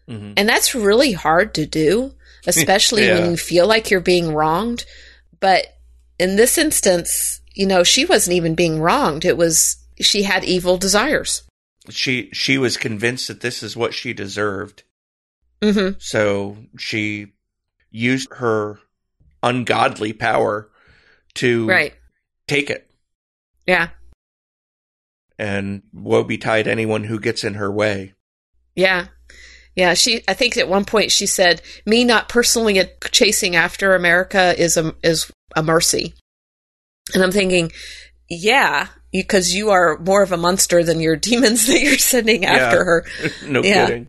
hmm 0.09 0.32
And 0.36 0.48
that's 0.48 0.74
really 0.74 1.12
hard 1.12 1.55
to 1.55 1.66
do, 1.66 2.14
especially 2.46 3.07
Yeah. 3.07 3.14
when 3.20 3.30
you 3.30 3.36
feel 3.36 3.66
like 3.66 3.90
you're 3.90 4.00
being 4.00 4.32
wronged. 4.34 4.84
But 5.40 5.66
in 6.18 6.36
this 6.36 6.59
instance, 6.59 7.40
you 7.55 7.66
know, 7.66 7.84
she 7.84 8.05
wasn't 8.05 8.36
even 8.36 8.55
being 8.55 8.80
wronged. 8.80 9.24
It 9.24 9.36
was 9.36 9.76
she 10.00 10.22
had 10.24 10.44
evil 10.44 10.76
desires. 10.78 11.42
She 11.90 12.30
she 12.32 12.59
was 12.59 12.76
convinced 12.76 13.28
that 13.28 13.40
this 13.40 13.62
is 13.62 13.76
what 13.76 13.92
she 13.92 14.12
deserved, 14.12 14.84
hmm 15.62 15.90
so 15.98 16.57
she 16.78 17.32
used 17.90 18.28
her 18.34 18.78
ungodly 19.42 20.12
power 20.12 20.70
to 21.34 21.66
Right. 21.66 21.94
take 22.46 22.70
it. 22.70 22.88
Yeah. 23.66 23.88
And 25.38 25.82
woe 25.92 26.24
betide 26.24 26.68
anyone 26.68 27.04
who 27.04 27.18
gets 27.18 27.42
in 27.44 27.54
her 27.54 27.70
way. 27.72 28.14
Yeah. 28.76 29.06
Yeah. 29.74 29.94
She, 29.94 30.22
I 30.28 30.34
think 30.34 30.56
at 30.56 30.68
one 30.68 30.84
point 30.84 31.10
she 31.10 31.26
said, 31.26 31.62
me 31.86 32.04
not 32.04 32.28
personally 32.28 32.80
chasing 33.10 33.56
after 33.56 33.94
America 33.94 34.54
is 34.60 34.76
a, 34.76 34.94
is 35.02 35.30
a 35.56 35.62
mercy. 35.62 36.14
And 37.14 37.22
I'm 37.22 37.32
thinking, 37.32 37.72
yeah, 38.28 38.88
because 39.10 39.54
you 39.54 39.70
are 39.70 39.98
more 39.98 40.22
of 40.22 40.32
a 40.32 40.36
monster 40.36 40.84
than 40.84 41.00
your 41.00 41.16
demons 41.28 41.66
that 41.66 41.80
you're 41.80 41.98
sending 41.98 42.44
after 42.44 42.76
Yeah. 42.78 42.84
her. 42.84 43.06
no 43.46 43.62
Yeah. 43.62 43.86
kidding. 43.86 44.08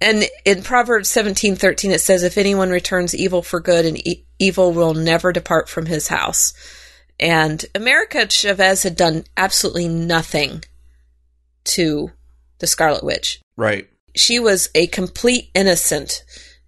And 0.00 0.24
in 0.44 0.62
Proverbs 0.62 1.08
seventeen 1.08 1.56
thirteen, 1.56 1.90
it 1.90 2.00
says, 2.00 2.22
"If 2.22 2.38
anyone 2.38 2.70
returns 2.70 3.16
evil 3.16 3.42
for 3.42 3.58
good, 3.58 3.84
and 3.84 3.98
e- 4.06 4.24
evil 4.38 4.72
will 4.72 4.94
never 4.94 5.32
depart 5.32 5.68
from 5.68 5.86
his 5.86 6.06
house." 6.06 6.52
And 7.20 7.64
America 7.74 8.28
Chavez 8.28 8.82
had 8.82 8.96
done 8.96 9.24
absolutely 9.36 9.88
nothing 9.88 10.64
to 11.64 12.12
the 12.58 12.66
Scarlet 12.66 13.04
Witch. 13.04 13.40
Right. 13.56 13.88
She 14.14 14.38
was 14.38 14.68
a 14.74 14.86
complete 14.86 15.50
innocent 15.54 16.24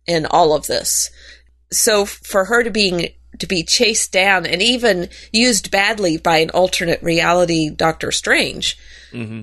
in 0.06 0.26
all 0.26 0.54
of 0.54 0.66
this. 0.66 1.10
So 1.72 2.04
for 2.04 2.46
her 2.46 2.62
to 2.62 2.70
being 2.70 3.08
to 3.38 3.46
be 3.46 3.62
chased 3.62 4.12
down 4.12 4.44
and 4.44 4.60
even 4.60 5.08
used 5.32 5.70
badly 5.70 6.16
by 6.16 6.38
an 6.38 6.50
alternate 6.50 7.02
reality 7.02 7.70
Doctor 7.70 8.10
Strange, 8.10 8.76
hmm 9.12 9.42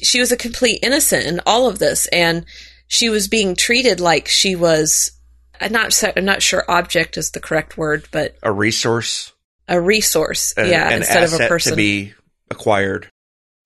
she 0.00 0.20
was 0.20 0.32
a 0.32 0.36
complete 0.36 0.80
innocent 0.82 1.26
in 1.26 1.40
all 1.46 1.68
of 1.68 1.78
this 1.78 2.06
and 2.08 2.44
she 2.86 3.08
was 3.08 3.28
being 3.28 3.56
treated 3.56 4.00
like 4.00 4.28
she 4.28 4.54
was 4.54 5.12
I'm 5.60 5.72
not 5.72 6.02
I'm 6.16 6.24
not 6.24 6.42
sure 6.42 6.64
object 6.68 7.16
is 7.16 7.30
the 7.30 7.40
correct 7.40 7.76
word 7.76 8.06
but 8.10 8.36
A 8.42 8.52
resource. 8.52 9.32
A 9.68 9.80
resource 9.80 10.54
a- 10.56 10.68
yeah 10.68 10.90
instead 10.96 11.22
of 11.24 11.34
a 11.34 11.46
person 11.48 11.72
to 11.72 11.76
be 11.76 12.12
acquired. 12.50 13.10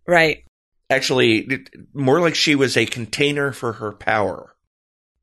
right 0.07 0.45
Actually, 0.91 1.65
more 1.95 2.21
like 2.21 2.35
she 2.35 2.55
was 2.55 2.77
a 2.77 2.85
container 2.85 3.51
for 3.53 3.73
her 3.75 3.93
power 3.93 4.55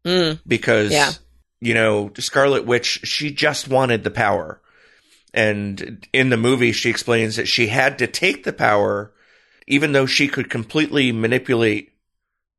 mm, 0.03 0.39
because 0.47 0.91
Yeah. 0.91 1.11
you 1.61 1.75
know 1.75 2.11
Scarlet 2.17 2.65
Witch 2.65 3.01
she 3.03 3.29
just 3.31 3.67
wanted 3.67 4.03
the 4.03 4.09
power, 4.09 4.59
and 5.31 6.07
in 6.11 6.29
the 6.31 6.37
movie 6.37 6.71
she 6.71 6.89
explains 6.89 7.35
that 7.35 7.47
she 7.47 7.67
had 7.67 7.99
to 7.99 8.07
take 8.07 8.43
the 8.45 8.53
power, 8.53 9.13
even 9.67 9.91
though 9.91 10.07
she 10.07 10.27
could 10.27 10.49
completely 10.49 11.11
manipulate 11.11 11.91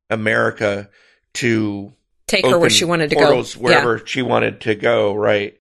America 0.09 0.89
to 1.33 1.91
take 2.27 2.45
her 2.45 2.57
where 2.59 2.69
she 2.69 2.85
wanted 2.85 3.09
to 3.09 3.15
go 3.17 3.43
wherever 3.57 4.05
she 4.05 4.21
wanted 4.21 4.61
to 4.61 4.75
go. 4.75 5.13
Right. 5.13 5.57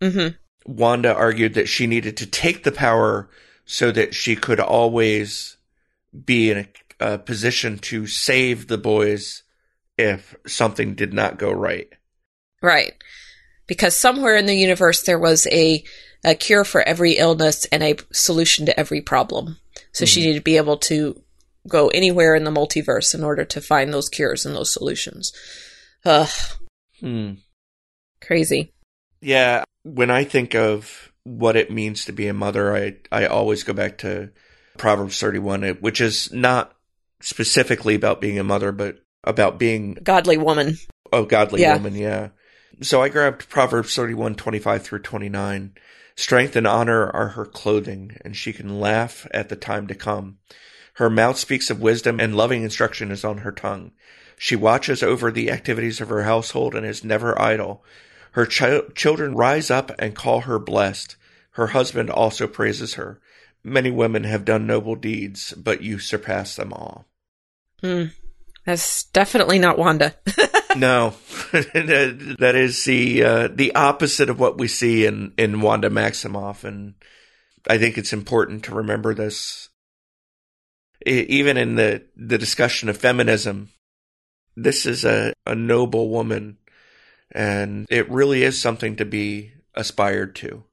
yeah. 0.00 0.30
Wanda 0.64 1.14
argued 1.14 1.54
that 1.54 1.68
she 1.68 1.86
needed 1.86 2.16
to 2.18 2.26
take 2.26 2.64
the 2.64 2.72
power 2.72 3.28
so 3.66 3.90
that 3.92 4.14
she 4.14 4.36
could 4.36 4.60
always 4.60 5.56
be 6.24 6.50
in 6.50 6.58
a, 7.00 7.14
a 7.14 7.18
position 7.18 7.78
to 7.78 8.06
save 8.06 8.68
the 8.68 8.78
boys 8.78 9.42
if 9.98 10.34
something 10.46 10.94
did 10.94 11.12
not 11.12 11.38
go 11.38 11.50
right. 11.52 11.88
right 12.62 12.94
because 13.66 13.96
somewhere 13.96 14.36
in 14.36 14.46
the 14.46 14.54
universe 14.54 15.02
there 15.02 15.18
was 15.18 15.46
a 15.48 15.82
a 16.24 16.34
cure 16.34 16.64
for 16.64 16.80
every 16.82 17.12
illness 17.12 17.64
and 17.66 17.82
a 17.82 17.96
solution 18.12 18.66
to 18.66 18.78
every 18.80 19.00
problem 19.00 19.58
so 19.92 20.04
she 20.04 20.20
Mhm. 20.20 20.24
needed 20.24 20.38
to 20.38 20.42
be 20.44 20.56
able 20.56 20.76
to 20.78 21.22
go 21.68 21.88
anywhere 21.88 22.34
in 22.34 22.44
the 22.44 22.50
multiverse 22.50 23.14
in 23.14 23.22
order 23.24 23.44
to 23.44 23.60
find 23.60 23.92
those 23.92 24.08
cures 24.08 24.44
and 24.46 24.54
those 24.54 24.72
solutions 24.72 25.32
ugh 26.04 26.30
Hmm. 27.00 27.32
crazy 28.20 28.72
Yeah, 29.20 29.64
when 29.84 30.10
I 30.10 30.24
think 30.24 30.54
of 30.54 31.12
what 31.22 31.56
it 31.56 31.70
means 31.70 32.04
to 32.04 32.12
be 32.12 32.26
a 32.26 32.34
mother, 32.34 32.74
I 32.76 32.96
I 33.12 33.26
always 33.26 33.62
go 33.62 33.72
back 33.72 33.98
to 33.98 34.30
Proverbs 34.76 35.18
31, 35.20 35.62
which 35.80 36.00
is 36.00 36.32
not 36.32 36.76
specifically 37.20 37.94
about 37.94 38.20
being 38.20 38.38
a 38.38 38.44
mother, 38.44 38.72
but 38.72 38.98
about 39.22 39.58
being 39.58 39.94
godly 40.02 40.36
woman 40.36 40.76
Oh, 41.12 41.24
godly 41.24 41.60
Yeah. 41.60 41.74
woman, 41.74 41.94
yeah. 41.94 42.30
So 42.82 43.00
I 43.00 43.08
grabbed 43.08 43.48
Proverbs 43.48 43.94
31, 43.94 44.34
25 44.34 44.82
through 44.82 44.98
29. 45.02 45.74
Strength 46.16 46.56
and 46.56 46.66
honor 46.66 47.08
are 47.10 47.28
her 47.28 47.46
clothing, 47.46 48.16
and 48.24 48.36
she 48.36 48.52
can 48.52 48.80
laugh 48.80 49.26
at 49.32 49.48
the 49.48 49.54
time 49.54 49.86
to 49.86 49.94
come. 49.94 50.38
Her 50.94 51.08
mouth 51.08 51.38
speaks 51.38 51.70
of 51.70 51.80
wisdom, 51.80 52.18
and 52.18 52.36
loving 52.36 52.62
instruction 52.64 53.12
is 53.12 53.24
on 53.24 53.38
her 53.38 53.52
tongue. 53.52 53.92
She 54.38 54.56
watches 54.56 55.04
over 55.04 55.30
the 55.30 55.52
activities 55.52 56.00
of 56.00 56.08
her 56.08 56.24
household 56.24 56.74
and 56.74 56.84
is 56.84 57.04
never 57.04 57.40
idle. 57.40 57.84
Her 58.34 58.46
chi- 58.46 58.82
children 58.94 59.34
rise 59.34 59.70
up 59.70 59.92
and 59.98 60.14
call 60.14 60.42
her 60.42 60.58
blessed. 60.58 61.16
Her 61.52 61.68
husband 61.68 62.10
also 62.10 62.46
praises 62.46 62.94
her. 62.94 63.20
Many 63.62 63.90
women 63.90 64.24
have 64.24 64.44
done 64.44 64.66
noble 64.66 64.96
deeds, 64.96 65.54
but 65.54 65.82
you 65.82 65.98
surpass 65.98 66.56
them 66.56 66.72
all. 66.72 67.06
Hmm. 67.80 68.06
That's 68.66 69.04
definitely 69.04 69.58
not 69.58 69.78
Wanda. 69.78 70.14
No, 70.76 71.14
that 71.52 72.52
is 72.56 72.84
the 72.84 73.22
uh, 73.22 73.48
the 73.48 73.74
opposite 73.76 74.28
of 74.28 74.40
what 74.40 74.58
we 74.58 74.66
see 74.68 75.06
in 75.06 75.32
in 75.38 75.60
Wanda 75.60 75.88
Maximoff, 75.88 76.64
and 76.64 76.94
I 77.68 77.78
think 77.78 77.96
it's 77.96 78.12
important 78.12 78.64
to 78.64 78.74
remember 78.74 79.14
this. 79.14 79.68
Even 81.06 81.56
in 81.56 81.76
the 81.76 82.04
the 82.16 82.38
discussion 82.38 82.88
of 82.88 82.96
feminism, 82.96 83.70
this 84.56 84.84
is 84.84 85.04
a 85.04 85.32
a 85.46 85.54
noble 85.54 86.08
woman, 86.08 86.58
and 87.32 87.86
it 87.90 88.10
really 88.10 88.42
is 88.42 88.60
something 88.60 88.96
to 88.96 89.04
be 89.04 89.52
aspired 89.74 90.34
to. 90.36 90.64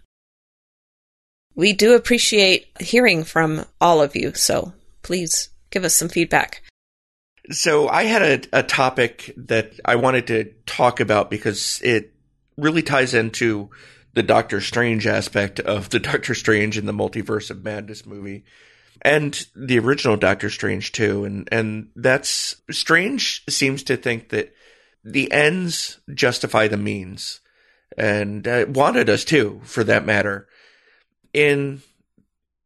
we 1.55 1.73
do 1.73 1.93
appreciate 1.93 2.67
hearing 2.79 3.23
from 3.23 3.65
all 3.79 4.01
of 4.01 4.15
you. 4.15 4.33
So 4.33 4.73
please 5.01 5.49
give 5.69 5.83
us 5.83 5.95
some 5.95 6.09
feedback. 6.09 6.63
So 7.51 7.89
I 7.89 8.03
had 8.03 8.21
a, 8.21 8.59
a 8.59 8.63
topic 8.63 9.33
that 9.35 9.73
I 9.83 9.97
wanted 9.97 10.27
to 10.27 10.45
talk 10.65 10.99
about 10.99 11.29
because 11.29 11.81
it 11.83 12.13
really 12.57 12.81
ties 12.81 13.13
into 13.13 13.69
the 14.13 14.23
Doctor 14.23 14.61
Strange 14.61 15.07
aspect 15.07 15.59
of 15.59 15.89
the 15.89 15.99
Doctor 16.11 16.33
Strange 16.35 16.77
in 16.77 16.85
the 16.85 16.93
Multiverse 16.93 17.49
of 17.49 17.63
Madness 17.63 18.05
movie 18.05 18.45
and 19.01 19.45
the 19.55 19.79
original 19.79 20.17
Doctor 20.17 20.49
Strange 20.49 20.91
too. 20.91 21.25
And, 21.25 21.49
and 21.51 21.89
that's 21.95 22.61
Strange 22.71 23.43
seems 23.49 23.83
to 23.83 23.97
think 23.97 24.29
that 24.29 24.53
the 25.03 25.31
ends 25.31 25.99
justify 26.13 26.67
the 26.67 26.77
means 26.77 27.41
and 27.97 28.47
uh, 28.47 28.65
Wanda 28.69 29.03
does 29.03 29.25
too, 29.25 29.61
for 29.63 29.83
that 29.83 30.05
matter. 30.05 30.47
In 31.33 31.81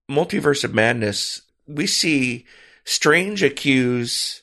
Multiverse 0.09 0.63
of 0.63 0.73
Madness, 0.73 1.41
we 1.67 1.87
see 1.87 2.45
Strange 2.85 3.43
accuse 3.43 4.41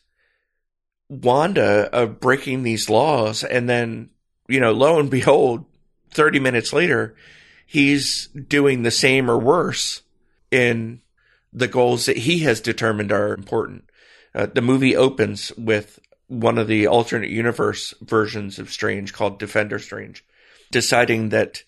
Wanda 1.09 1.89
of 1.93 2.21
breaking 2.21 2.63
these 2.63 2.91
laws, 2.91 3.45
and 3.45 3.69
then, 3.69 4.11
you 4.49 4.61
know, 4.61 4.73
lo 4.73 4.99
and 4.99 5.11
behold, 5.11 5.65
30 6.15 6.41
minutes 6.41 6.73
later, 6.73 7.15
he's 7.67 8.29
doing 8.29 8.83
the 8.83 8.91
same 8.91 9.31
or 9.31 9.39
worse 9.39 10.03
in 10.51 11.01
the 11.53 11.69
goals 11.69 12.07
that 12.07 12.19
he 12.19 12.41
has 12.41 12.61
determined 12.61 13.13
are 13.13 13.35
important. 13.35 13.85
Uh, 14.35 14.47
the 14.47 14.63
movie 14.63 14.97
opens 14.97 15.53
with 15.57 16.01
one 16.27 16.59
of 16.59 16.67
the 16.67 16.87
alternate 16.87 17.31
universe 17.31 17.95
versions 18.01 18.59
of 18.59 18.73
Strange 18.73 19.13
called 19.13 19.39
Defender 19.39 19.79
Strange, 19.79 20.25
deciding 20.71 21.29
that 21.29 21.63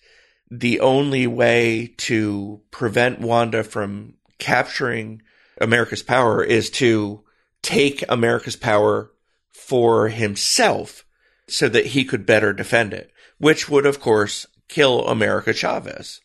the 0.49 0.79
only 0.79 1.27
way 1.27 1.93
to 1.97 2.61
prevent 2.71 3.19
Wanda 3.19 3.63
from 3.63 4.15
capturing 4.37 5.21
America's 5.59 6.03
power 6.03 6.43
is 6.43 6.69
to 6.69 7.23
take 7.61 8.03
America's 8.09 8.55
power 8.55 9.11
for 9.51 10.09
himself 10.09 11.05
so 11.47 11.67
that 11.69 11.87
he 11.87 12.03
could 12.03 12.25
better 12.25 12.53
defend 12.53 12.93
it, 12.93 13.11
which 13.37 13.69
would, 13.69 13.85
of 13.85 13.99
course, 13.99 14.45
kill 14.67 15.07
America 15.07 15.53
Chavez. 15.53 16.21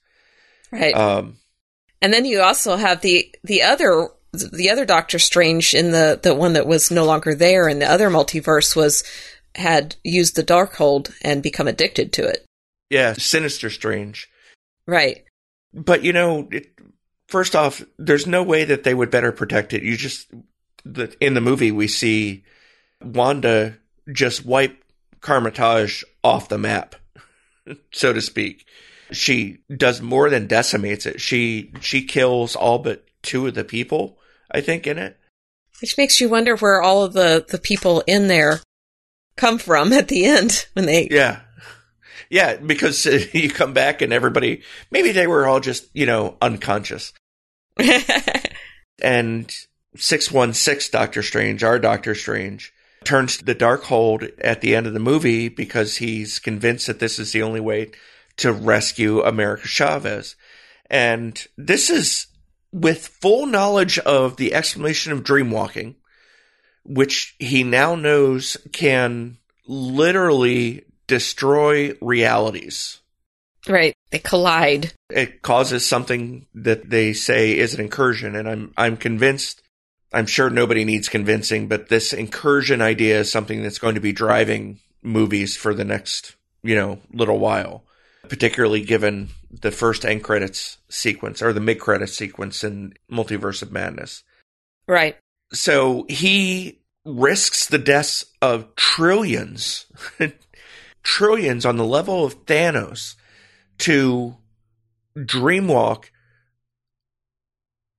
Right. 0.71 0.95
Um, 0.95 1.37
and 2.01 2.13
then 2.13 2.25
you 2.25 2.41
also 2.41 2.77
have 2.77 3.01
the 3.01 3.33
the 3.45 3.63
other 3.63 4.09
the 4.33 4.71
other 4.71 4.85
Doctor 4.85 5.19
Strange 5.19 5.75
in 5.75 5.93
the 5.93 6.19
the 6.23 6.35
one 6.35 6.55
that 6.55 6.67
was 6.67 6.91
no 6.91 7.05
longer 7.05 7.35
there 7.35 7.69
in 7.69 7.79
the 7.79 7.91
other 7.91 8.09
multiverse 8.09 8.75
was 8.75 9.05
had 9.55 9.97
used 10.03 10.35
the 10.35 10.43
Darkhold 10.43 11.13
and 11.23 11.43
become 11.43 11.69
addicted 11.69 12.13
to 12.15 12.27
it. 12.27 12.45
Yeah, 12.91 13.13
Sinister 13.13 13.71
Strange. 13.71 14.29
Right. 14.87 15.25
But 15.73 16.03
you 16.03 16.13
know, 16.13 16.49
it, 16.51 16.67
first 17.29 17.55
off, 17.55 17.83
there's 17.99 18.27
no 18.27 18.43
way 18.43 18.65
that 18.65 18.85
they 18.85 18.95
would 18.95 19.11
better 19.11 19.33
protect 19.33 19.73
it. 19.73 19.83
You 19.83 19.97
just 19.97 20.31
the, 20.85 21.15
in 21.21 21.35
the 21.35 21.41
movie 21.41 21.71
we 21.71 21.89
see 21.89 22.45
Wanda 23.03 23.77
just 24.11 24.45
wipe 24.45 24.83
Kamar-Taj 25.21 26.03
off 26.25 26.49
the 26.49 26.59
map, 26.59 26.97
so 27.93 28.13
to 28.13 28.21
speak. 28.21 28.67
She 29.11 29.59
does 29.75 30.01
more 30.01 30.31
than 30.31 30.47
decimates 30.47 31.07
it. 31.07 31.21
She 31.21 31.73
she 31.81 32.05
kills 32.05 32.57
all 32.57 32.79
but 32.79 33.05
two 33.23 33.47
of 33.47 33.55
the 33.55 33.65
people, 33.65 34.19
I 34.51 34.61
think, 34.61 34.87
in 34.87 34.99
it. 34.99 35.19
Which 35.81 35.99
makes 35.99 36.21
you 36.21 36.29
wonder 36.29 36.57
where 36.57 36.81
all 36.81 37.03
of 37.03 37.13
the, 37.13 37.45
the 37.49 37.59
people 37.59 38.03
in 38.07 38.29
there 38.29 38.61
come 39.37 39.59
from 39.59 39.93
at 39.93 40.09
the 40.09 40.25
end 40.25 40.67
when 40.75 40.87
they 40.87 41.09
Yeah. 41.11 41.41
Yeah, 42.31 42.57
because 42.57 43.05
you 43.35 43.51
come 43.51 43.73
back 43.75 44.01
and 44.01 44.13
everybody 44.13 44.63
maybe 44.91 45.13
they 45.13 45.27
were 45.27 45.47
all 45.47 45.61
just, 45.61 45.89
you 45.93 46.07
know, 46.07 46.37
unconscious. 46.41 47.13
and 49.03 49.53
616 49.97 50.91
Doctor 50.93 51.23
Strange, 51.23 51.65
our 51.65 51.79
Doctor 51.79 52.15
Strange, 52.15 52.73
turns 53.05 53.37
to 53.37 53.45
the 53.45 53.55
Darkhold 53.55 54.31
at 54.39 54.61
the 54.61 54.75
end 54.75 54.87
of 54.87 54.95
the 54.95 55.01
movie 55.01 55.49
because 55.49 55.97
he's 55.97 56.39
convinced 56.39 56.87
that 56.87 57.01
this 57.01 57.19
is 57.19 57.33
the 57.33 57.43
only 57.43 57.61
way 57.61 57.93
to 58.39 58.53
rescue 58.53 59.23
America 59.23 59.67
Chavez. 59.67 60.37
And 60.89 61.47
this 61.57 61.91
is 61.91 62.27
with 62.73 63.07
full 63.07 63.47
knowledge 63.47 63.99
of 63.99 64.37
the 64.37 64.55
explanation 64.55 65.13
of 65.13 65.25
dreamwalking, 65.25 65.97
which 66.85 67.37
he 67.39 67.63
now 67.63 67.95
knows 67.95 68.57
can 68.73 69.39
literally 69.67 70.85
destroy 71.07 71.95
realities. 72.01 73.01
Right. 73.69 73.95
They 74.11 74.19
collide. 74.19 74.93
It 75.09 75.43
causes 75.43 75.87
something 75.87 76.47
that 76.55 76.91
they 76.91 77.13
say 77.13 77.57
is 77.57 77.75
an 77.75 77.81
incursion. 77.81 78.35
And 78.35 78.49
I'm, 78.49 78.73
I'm 78.77 78.97
convinced 78.97 79.62
I'm 80.13 80.27
sure 80.27 80.51
nobody 80.51 80.85
needs 80.85 81.09
convincing, 81.09 81.69
but 81.69 81.89
this 81.89 82.13
incursion 82.13 82.83
idea 82.83 83.21
is 83.21 83.33
something 83.33 83.63
that's 83.63 83.79
going 83.79 83.95
to 83.95 84.01
be 84.01 84.13
driving 84.13 84.79
movies 85.03 85.57
for 85.57 85.75
the 85.75 85.85
next, 85.85 86.37
you 86.63 86.75
know, 86.75 86.99
little 87.13 87.39
while, 87.39 87.85
particularly 88.29 88.83
given 88.83 89.31
the 89.51 89.71
first 89.71 90.05
end 90.05 90.23
credits 90.23 90.79
sequence 90.89 91.43
or 91.43 91.53
the 91.53 91.61
mid 91.61 91.81
credits 91.81 92.15
sequence 92.15 92.63
in 92.63 92.95
Multiverse 93.11 93.63
of 93.63 93.73
Madness. 93.73 94.23
Right. 94.87 95.17
So 95.53 96.07
he 96.09 96.81
risks 97.05 97.67
the 97.67 97.79
deaths 97.79 98.25
of 98.41 98.75
trillions, 98.77 99.87
trillions 101.03 101.65
on 101.67 101.77
the 101.77 101.85
level 101.85 102.25
of 102.25 102.45
Thanos 102.47 103.17
to 103.79 104.37
dreamwalk 105.17 106.07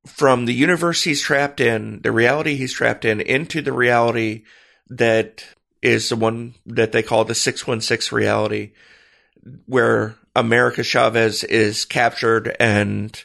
from 0.05 0.45
the 0.45 0.53
universe 0.53 1.03
he's 1.03 1.21
trapped 1.21 1.59
in, 1.59 2.01
the 2.01 2.11
reality 2.11 2.55
he's 2.55 2.73
trapped 2.73 3.05
in, 3.05 3.21
into 3.21 3.61
the 3.61 3.73
reality 3.73 4.43
that 4.89 5.45
is 5.81 6.09
the 6.09 6.15
one 6.15 6.55
that 6.65 6.91
they 6.91 7.03
call 7.03 7.25
the 7.25 7.35
616 7.35 8.15
reality, 8.15 8.71
where 9.65 10.15
America 10.35 10.83
Chavez 10.83 11.43
is 11.43 11.85
captured 11.85 12.55
and 12.59 13.23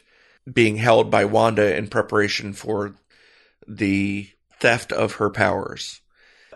being 0.51 0.77
held 0.77 1.11
by 1.11 1.25
Wanda 1.25 1.75
in 1.75 1.87
preparation 1.87 2.53
for 2.53 2.95
the 3.67 4.29
theft 4.59 4.91
of 4.91 5.13
her 5.13 5.29
powers. 5.29 6.01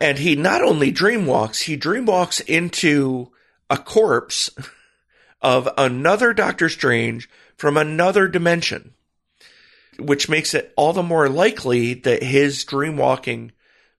And 0.02 0.18
he 0.18 0.36
not 0.36 0.64
only 0.64 0.92
dreamwalks, 0.92 1.64
he 1.64 1.78
dreamwalks 1.78 2.42
into 2.46 3.32
a 3.70 3.78
corpse 3.78 4.50
of 5.42 5.70
another 5.78 6.34
Doctor 6.34 6.70
Strange 6.70 7.30
from 7.56 7.78
another 7.78 8.28
dimension 8.28 8.94
which 10.00 10.30
makes 10.30 10.54
it 10.54 10.74
all 10.76 10.94
the 10.94 11.04
more 11.04 11.30
likely 11.30 11.94
that 11.94 12.24
his 12.24 12.66
dreamwalking 12.66 13.52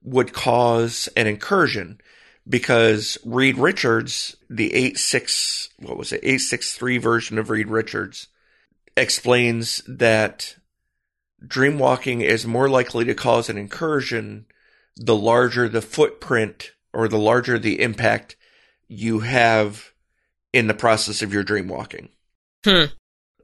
would 0.03 0.33
cause 0.33 1.09
an 1.15 1.27
incursion 1.27 1.99
because 2.47 3.17
Reed 3.25 3.57
Richards, 3.57 4.35
the 4.49 4.73
86, 4.73 5.69
what 5.79 5.97
was 5.97 6.11
it, 6.11 6.21
863 6.23 6.97
version 6.99 7.37
of 7.39 7.49
Reed 7.49 7.67
Richards, 7.67 8.27
explains 8.95 9.81
that 9.87 10.55
dreamwalking 11.43 12.21
is 12.21 12.45
more 12.45 12.69
likely 12.69 13.05
to 13.05 13.15
cause 13.15 13.49
an 13.49 13.57
incursion 13.57 14.45
the 14.95 15.15
larger 15.15 15.67
the 15.67 15.81
footprint 15.81 16.71
or 16.93 17.07
the 17.07 17.17
larger 17.17 17.59
the 17.59 17.81
impact 17.81 18.37
you 18.87 19.19
have 19.19 19.91
in 20.53 20.67
the 20.67 20.73
process 20.73 21.21
of 21.21 21.33
your 21.33 21.43
dreamwalking. 21.43 22.09
Hmm. 22.63 22.85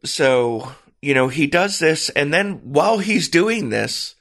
So 0.05 0.71
you 1.01 1.13
know, 1.13 1.27
he 1.27 1.47
does 1.47 1.79
this, 1.79 2.09
and 2.09 2.33
then 2.33 2.53
while 2.73 2.99
he's 2.99 3.27
doing 3.29 3.69
this, 3.69 4.15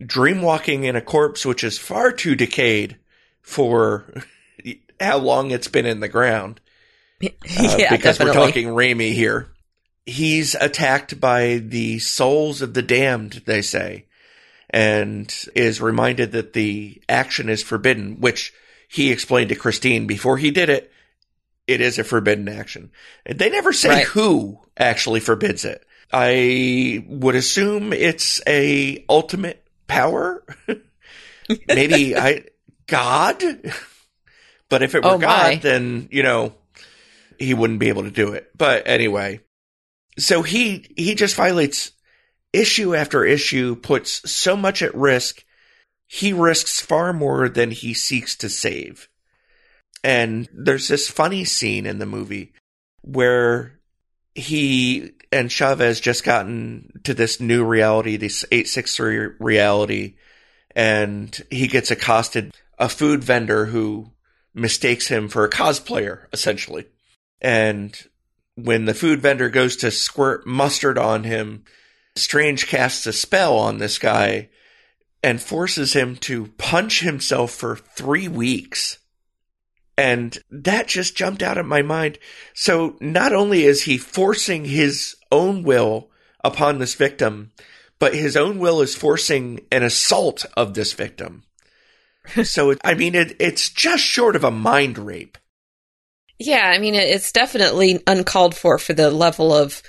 dreamwalking 0.00 0.84
in 0.84 0.96
a 0.96 1.00
corpse 1.00 1.46
which 1.46 1.62
is 1.64 1.78
far 1.78 2.12
too 2.12 2.34
decayed 2.34 2.98
for 3.40 4.12
how 5.00 5.18
long 5.18 5.50
it's 5.50 5.68
been 5.68 5.86
in 5.86 6.00
the 6.00 6.08
ground. 6.08 6.60
Uh, 7.22 7.76
yeah, 7.78 7.94
because 7.94 8.18
definitely. 8.18 8.40
we're 8.40 8.46
talking 8.46 8.66
Raimi 8.68 9.12
here. 9.12 9.48
He's 10.06 10.56
attacked 10.56 11.20
by 11.20 11.58
the 11.58 12.00
souls 12.00 12.62
of 12.62 12.74
the 12.74 12.82
damned, 12.82 13.42
they 13.46 13.62
say, 13.62 14.06
and 14.68 15.32
is 15.54 15.80
reminded 15.80 16.32
that 16.32 16.52
the 16.52 17.00
action 17.08 17.48
is 17.48 17.62
forbidden, 17.62 18.20
which 18.20 18.52
he 18.88 19.12
explained 19.12 19.50
to 19.50 19.54
Christine 19.54 20.08
before 20.08 20.36
he 20.38 20.50
did 20.50 20.68
it. 20.68 20.90
It 21.68 21.80
is 21.80 21.96
a 22.00 22.04
forbidden 22.04 22.48
action. 22.48 22.90
They 23.24 23.50
never 23.50 23.72
say 23.72 23.88
Right. 23.88 24.06
who 24.06 24.58
actually 24.76 25.20
forbids 25.20 25.64
it. 25.64 25.84
I 26.12 27.04
would 27.08 27.34
assume 27.34 27.92
it's 27.92 28.40
a 28.46 29.04
ultimate 29.08 29.64
power. 29.86 30.44
Maybe 31.68 32.16
I 32.16 32.44
God. 32.86 33.42
But 34.68 34.82
if 34.82 34.94
it 34.94 35.04
were 35.04 35.10
Oh, 35.10 35.18
my. 35.18 35.54
God, 35.54 35.62
then 35.62 36.08
you 36.10 36.22
know 36.22 36.54
he 37.38 37.54
wouldn't 37.54 37.78
be 37.78 37.88
able 37.88 38.04
to 38.04 38.10
do 38.10 38.32
it. 38.32 38.50
But 38.56 38.86
anyway, 38.86 39.40
so 40.18 40.42
he 40.42 40.86
he 40.96 41.14
just 41.14 41.36
violates 41.36 41.92
issue 42.52 42.94
after 42.94 43.24
issue, 43.24 43.76
puts 43.76 44.30
so 44.30 44.56
much 44.56 44.82
at 44.82 44.94
risk. 44.94 45.44
He 46.06 46.32
risks 46.32 46.80
far 46.80 47.12
more 47.12 47.48
than 47.48 47.70
he 47.70 47.94
seeks 47.94 48.36
to 48.36 48.48
save. 48.48 49.08
And 50.04 50.48
there's 50.52 50.88
this 50.88 51.08
funny 51.08 51.44
scene 51.44 51.86
in 51.86 51.98
the 51.98 52.06
movie 52.06 52.52
where 53.02 53.78
he 54.34 55.12
and 55.32 55.50
Chavez 55.50 56.00
just 56.00 56.24
gotten 56.24 57.00
to 57.04 57.14
this 57.14 57.40
new 57.40 57.64
reality, 57.64 58.16
this 58.16 58.44
863 58.52 59.36
reality, 59.38 60.14
and 60.76 61.36
he 61.50 61.66
gets 61.66 61.90
accosted 61.90 62.54
a 62.78 62.88
food 62.88 63.24
vendor 63.24 63.66
who 63.66 64.12
mistakes 64.54 65.08
him 65.08 65.28
for 65.28 65.44
a 65.44 65.50
cosplayer, 65.50 66.26
essentially. 66.32 66.86
And 67.40 67.96
when 68.54 68.84
the 68.84 68.94
food 68.94 69.20
vendor 69.20 69.48
goes 69.48 69.76
to 69.76 69.90
squirt 69.90 70.46
mustard 70.46 70.98
on 70.98 71.24
him, 71.24 71.64
Strange 72.14 72.66
casts 72.66 73.06
a 73.06 73.12
spell 73.12 73.56
on 73.56 73.78
this 73.78 73.98
guy 73.98 74.50
and 75.22 75.40
forces 75.40 75.94
him 75.94 76.16
to 76.16 76.48
punch 76.58 77.00
himself 77.00 77.52
for 77.52 77.76
three 77.76 78.28
weeks. 78.28 78.98
And 79.96 80.38
that 80.50 80.88
just 80.88 81.16
jumped 81.16 81.42
out 81.42 81.58
of 81.58 81.66
my 81.66 81.82
mind. 81.82 82.18
So 82.54 82.96
not 83.00 83.32
only 83.32 83.64
is 83.64 83.82
he 83.82 83.98
forcing 83.98 84.64
his 84.64 85.16
own 85.30 85.62
will 85.62 86.10
upon 86.42 86.78
this 86.78 86.94
victim, 86.94 87.52
but 87.98 88.14
his 88.14 88.36
own 88.36 88.58
will 88.58 88.80
is 88.80 88.96
forcing 88.96 89.60
an 89.70 89.82
assault 89.82 90.46
of 90.56 90.74
this 90.74 90.92
victim. 90.92 91.44
so, 92.44 92.74
I 92.84 92.94
mean, 92.94 93.14
it, 93.14 93.36
it's 93.38 93.68
just 93.68 94.02
short 94.02 94.34
of 94.34 94.44
a 94.44 94.50
mind 94.50 94.98
rape. 94.98 95.38
Yeah, 96.38 96.66
I 96.66 96.78
mean, 96.78 96.94
it's 96.94 97.30
definitely 97.30 98.02
uncalled 98.06 98.56
for 98.56 98.78
for 98.78 98.94
the 98.94 99.10
level 99.10 99.54
of 99.54 99.82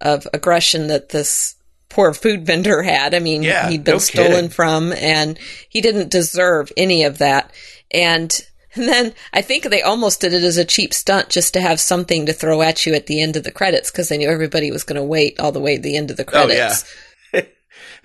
of 0.00 0.28
aggression 0.34 0.88
that 0.88 1.08
this 1.08 1.54
poor 1.88 2.12
food 2.12 2.44
vendor 2.44 2.82
had. 2.82 3.14
I 3.14 3.20
mean, 3.20 3.42
yeah, 3.42 3.70
he'd 3.70 3.84
been 3.84 3.94
no 3.94 3.98
stolen 3.98 4.32
kidding. 4.32 4.48
from, 4.50 4.92
and 4.92 5.38
he 5.68 5.80
didn't 5.80 6.10
deserve 6.10 6.70
any 6.76 7.04
of 7.04 7.18
that. 7.18 7.52
And 7.90 8.30
and 8.74 8.88
then 8.88 9.14
I 9.32 9.42
think 9.42 9.64
they 9.64 9.82
almost 9.82 10.20
did 10.20 10.32
it 10.32 10.42
as 10.42 10.56
a 10.56 10.64
cheap 10.64 10.92
stunt 10.92 11.28
just 11.28 11.54
to 11.54 11.60
have 11.60 11.80
something 11.80 12.26
to 12.26 12.32
throw 12.32 12.62
at 12.62 12.86
you 12.86 12.94
at 12.94 13.06
the 13.06 13.22
end 13.22 13.36
of 13.36 13.44
the 13.44 13.50
credits 13.50 13.90
because 13.90 14.08
they 14.08 14.18
knew 14.18 14.30
everybody 14.30 14.70
was 14.70 14.84
going 14.84 15.00
to 15.00 15.04
wait 15.04 15.38
all 15.38 15.52
the 15.52 15.60
way 15.60 15.76
to 15.76 15.82
the 15.82 15.96
end 15.96 16.10
of 16.10 16.16
the 16.16 16.24
credits. 16.24 16.84
Oh, 17.32 17.38
yeah. 17.38 17.42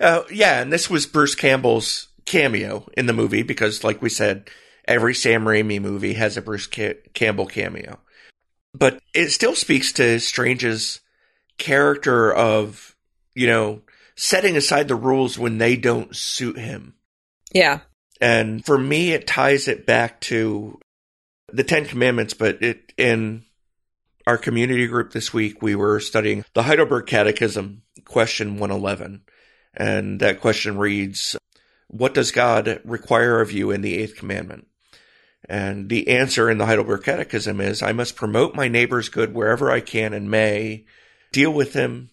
uh, 0.00 0.22
yeah, 0.30 0.60
and 0.60 0.72
this 0.72 0.88
was 0.88 1.06
Bruce 1.06 1.34
Campbell's 1.34 2.08
cameo 2.24 2.88
in 2.96 3.06
the 3.06 3.12
movie 3.12 3.42
because, 3.42 3.84
like 3.84 4.00
we 4.00 4.08
said, 4.08 4.48
every 4.86 5.14
Sam 5.14 5.44
Raimi 5.44 5.80
movie 5.80 6.14
has 6.14 6.36
a 6.36 6.42
Bruce 6.42 6.66
Ca- 6.66 7.00
Campbell 7.14 7.46
cameo. 7.46 7.98
But 8.72 9.00
it 9.14 9.30
still 9.30 9.54
speaks 9.54 9.92
to 9.94 10.20
Strange's 10.20 11.00
character 11.58 12.32
of, 12.32 12.94
you 13.34 13.46
know, 13.46 13.82
setting 14.16 14.56
aside 14.56 14.86
the 14.86 14.94
rules 14.94 15.38
when 15.38 15.58
they 15.58 15.76
don't 15.76 16.14
suit 16.14 16.58
him. 16.58 16.94
Yeah. 17.52 17.80
And 18.20 18.64
for 18.64 18.76
me, 18.76 19.12
it 19.12 19.26
ties 19.26 19.68
it 19.68 19.86
back 19.86 20.20
to 20.22 20.78
the 21.52 21.64
Ten 21.64 21.86
Commandments, 21.86 22.34
but 22.34 22.62
it 22.62 22.92
in 22.96 23.44
our 24.26 24.38
community 24.38 24.86
group 24.86 25.12
this 25.12 25.32
week, 25.32 25.62
we 25.62 25.74
were 25.74 26.00
studying 26.00 26.44
the 26.54 26.62
Heidelberg 26.62 27.06
Catechism, 27.06 27.82
question 28.04 28.58
111. 28.58 29.22
And 29.74 30.20
that 30.20 30.40
question 30.40 30.78
reads, 30.78 31.36
What 31.88 32.14
does 32.14 32.30
God 32.30 32.80
require 32.84 33.40
of 33.40 33.52
you 33.52 33.70
in 33.70 33.80
the 33.80 33.96
eighth 33.98 34.16
commandment? 34.16 34.66
And 35.48 35.88
the 35.88 36.08
answer 36.08 36.50
in 36.50 36.58
the 36.58 36.66
Heidelberg 36.66 37.02
Catechism 37.02 37.60
is, 37.60 37.82
I 37.82 37.92
must 37.92 38.14
promote 38.14 38.54
my 38.54 38.68
neighbor's 38.68 39.08
good 39.08 39.34
wherever 39.34 39.70
I 39.70 39.80
can 39.80 40.12
and 40.12 40.30
may, 40.30 40.84
deal 41.32 41.52
with 41.52 41.72
him 41.72 42.10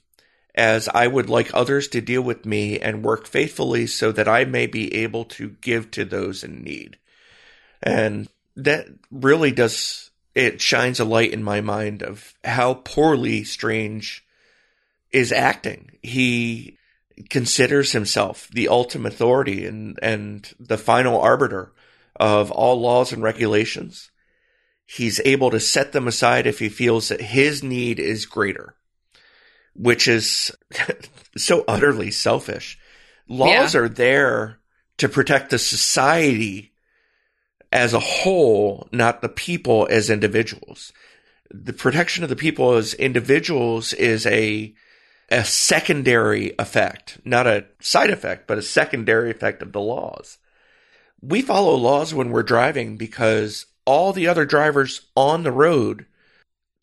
as 0.58 0.90
I 0.90 1.06
would 1.06 1.30
like 1.30 1.52
others 1.54 1.88
to 1.90 2.02
deal 2.02 2.24
with 2.24 2.46
me 2.46 2.80
and 2.80 3.06
work 3.06 3.28
faithfully 3.28 3.86
so 3.86 4.12
that 4.12 4.28
I 4.28 4.44
may 4.44 4.66
be 4.66 4.94
able 4.96 5.24
to 5.26 5.50
give 5.62 5.92
to 5.92 6.04
those 6.04 6.44
in 6.44 6.64
need. 6.64 6.98
And 7.82 8.28
that 8.56 8.88
really 9.12 9.52
does, 9.52 10.10
it 10.34 10.60
shines 10.60 11.00
a 11.00 11.06
light 11.06 11.32
in 11.32 11.44
my 11.44 11.62
mind 11.62 12.02
of 12.02 12.34
how 12.44 12.74
poorly 12.74 13.44
Strange 13.44 14.26
is 15.12 15.32
acting. 15.32 15.92
He 16.02 16.80
considers 17.30 17.92
himself 17.92 18.50
the 18.52 18.68
ultimate 18.68 19.14
authority 19.14 19.68
and, 19.68 20.00
and 20.02 20.52
the 20.60 20.78
final 20.78 21.22
arbiter 21.22 21.72
of 22.16 22.50
all 22.50 22.82
laws 22.82 23.14
and 23.14 23.22
regulations. 23.22 24.10
He's 24.88 25.22
able 25.24 25.52
to 25.52 25.60
set 25.60 25.92
them 25.92 26.08
aside 26.08 26.48
if 26.48 26.58
he 26.58 26.70
feels 26.70 27.10
that 27.10 27.22
his 27.22 27.62
need 27.62 28.00
is 28.00 28.26
greater 28.26 28.74
which 29.78 30.08
is 30.08 30.52
so 31.38 31.64
utterly 31.68 32.12
selfish. 32.12 32.78
Laws 33.28 33.74
Yeah. 33.74 33.82
are 33.82 33.90
there 33.90 34.60
to 34.98 35.08
protect 35.10 35.52
the 35.52 35.60
society 35.60 36.72
as 37.72 37.94
a 37.94 38.00
whole, 38.00 38.88
not 38.92 39.22
the 39.22 39.30
people 39.30 39.88
as 39.92 40.10
individuals. 40.10 40.92
The 41.52 41.74
protection 41.74 42.24
of 42.24 42.30
the 42.30 42.36
people 42.36 42.74
as 42.74 42.94
individuals 42.94 43.94
is 43.94 44.26
a 44.26 44.74
a 45.30 45.44
secondary 45.44 46.54
effect, 46.58 47.20
not 47.26 47.46
a 47.48 47.66
side 47.82 48.10
effect, 48.10 48.48
but 48.48 48.58
a 48.58 48.62
secondary 48.62 49.30
effect 49.30 49.62
of 49.62 49.74
the 49.74 49.82
laws. 49.82 50.38
We 51.22 51.42
follow 51.42 51.76
laws 51.76 52.14
when 52.14 52.30
we're 52.32 52.44
driving 52.44 52.96
because 52.96 53.66
all 53.86 54.14
the 54.14 54.28
other 54.28 54.46
drivers 54.46 55.02
on 55.18 55.44
the 55.44 55.52
road 55.52 56.06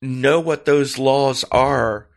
know 0.03 0.41
what 0.41 0.67
those 0.67 0.99
laws 0.99 1.45
are 1.51 2.09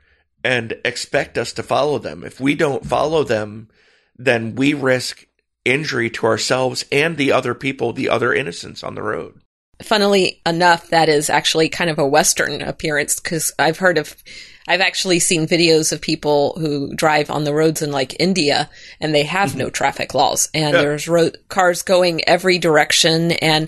and 0.48 0.80
expect 0.86 1.38
us 1.38 1.52
to 1.52 1.62
follow 1.62 2.00
them. 2.00 2.24
If 2.24 2.40
we 2.40 2.56
don't 2.56 2.86
follow 2.86 3.26
them, 3.26 3.68
then 4.16 4.56
we 4.56 4.74
risk 4.74 5.28
injury 5.66 6.10
to 6.12 6.26
ourselves 6.26 6.86
and 6.90 7.18
the 7.18 7.34
other 7.34 7.54
people, 7.54 7.92
the 7.92 8.08
other 8.08 8.34
innocents 8.34 8.82
on 8.82 8.96
the 8.96 9.04
road. 9.04 9.42
Funnily 9.84 10.42
enough, 10.46 10.90
that 10.90 11.10
is 11.10 11.30
actually 11.30 11.68
kind 11.68 11.90
of 11.90 12.00
a 12.00 12.08
Western 12.08 12.62
appearance 12.62 13.20
because 13.20 13.52
I've 13.60 13.78
heard 13.78 13.98
of, 13.98 14.16
I've 14.70 14.80
actually 14.80 15.20
seen 15.20 15.48
videos 15.48 15.92
of 15.92 16.00
people 16.00 16.56
who 16.58 16.96
drive 16.96 17.30
on 17.30 17.44
the 17.44 17.54
roads 17.54 17.82
in 17.82 17.92
like 17.92 18.18
India 18.18 18.70
and 19.02 19.14
they 19.14 19.24
have 19.24 19.54
no 19.54 19.66
mm-hmm. 19.66 19.74
traffic 19.74 20.14
laws 20.14 20.50
and 20.54 20.74
Yeah. 20.74 20.82
there's 20.82 21.10
road 21.10 21.40
cars 21.50 21.82
going 21.82 22.26
every 22.26 22.58
direction. 22.58 23.34
And 23.34 23.68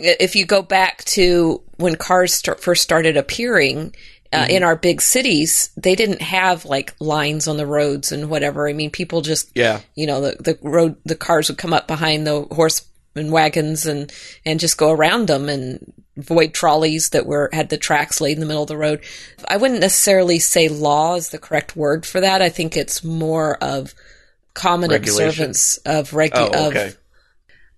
if 0.00 0.34
you 0.34 0.44
go 0.44 0.60
back 0.60 1.04
to 1.04 1.62
when 1.76 1.94
cars 1.94 2.34
start, 2.34 2.60
first 2.60 2.82
started 2.82 3.16
appearing, 3.16 3.94
uh, 4.32 4.46
in 4.48 4.62
our 4.62 4.76
big 4.76 5.00
cities, 5.02 5.70
they 5.76 5.94
didn't 5.94 6.22
have 6.22 6.64
like 6.64 6.94
lines 7.00 7.48
on 7.48 7.56
the 7.56 7.66
roads 7.66 8.12
and 8.12 8.30
whatever. 8.30 8.68
I 8.68 8.72
mean, 8.72 8.90
people 8.90 9.22
just 9.22 9.50
Yeah. 9.54 9.80
you 9.94 10.06
know 10.06 10.20
the 10.20 10.36
the 10.40 10.58
road 10.62 10.96
the 11.04 11.16
cars 11.16 11.48
would 11.48 11.58
come 11.58 11.72
up 11.72 11.86
behind 11.88 12.26
the 12.26 12.42
horse 12.42 12.82
and 13.16 13.32
wagons 13.32 13.86
and 13.86 14.12
and 14.46 14.60
just 14.60 14.78
go 14.78 14.90
around 14.92 15.26
them 15.26 15.48
and 15.48 15.92
avoid 16.16 16.52
trolleys 16.54 17.08
that 17.10 17.26
were 17.26 17.48
had 17.52 17.70
the 17.70 17.76
tracks 17.78 18.20
laid 18.20 18.34
in 18.36 18.40
the 18.40 18.46
middle 18.46 18.62
of 18.62 18.68
the 18.68 18.76
road. 18.76 19.00
I 19.48 19.56
wouldn't 19.56 19.80
necessarily 19.80 20.38
say 20.38 20.68
law 20.68 21.16
is 21.16 21.30
the 21.30 21.38
correct 21.38 21.74
word 21.74 22.06
for 22.06 22.20
that. 22.20 22.40
I 22.42 22.50
think 22.50 22.76
it's 22.76 23.02
more 23.02 23.56
of 23.60 23.94
common 24.54 24.92
observance 24.92 25.78
of 25.78 26.10
regu- 26.10 26.30
Oh, 26.54 26.68
okay. 26.68 26.88
of 26.88 26.96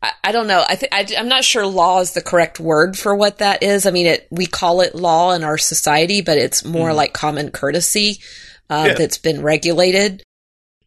I, 0.02 0.12
I 0.24 0.32
don't 0.32 0.46
know. 0.48 0.64
I 0.68 0.74
think 0.76 0.92
I'm 1.16 1.28
not 1.28 1.44
sure 1.44 1.66
law 1.66 2.00
is 2.00 2.12
the 2.12 2.22
correct 2.22 2.58
word 2.58 2.98
for 2.98 3.14
what 3.14 3.38
that 3.38 3.62
is. 3.62 3.86
I 3.86 3.90
mean, 3.90 4.06
it 4.06 4.26
we 4.30 4.46
call 4.46 4.80
it 4.80 4.94
law 4.94 5.32
in 5.32 5.44
our 5.44 5.58
society, 5.58 6.20
but 6.22 6.38
it's 6.38 6.64
more 6.64 6.92
like 6.92 7.12
common 7.12 7.50
courtesy 7.50 8.18
uh. 8.68 8.84
Yeah. 8.88 8.94
that's 8.94 9.18
been 9.18 9.42
regulated. 9.42 10.22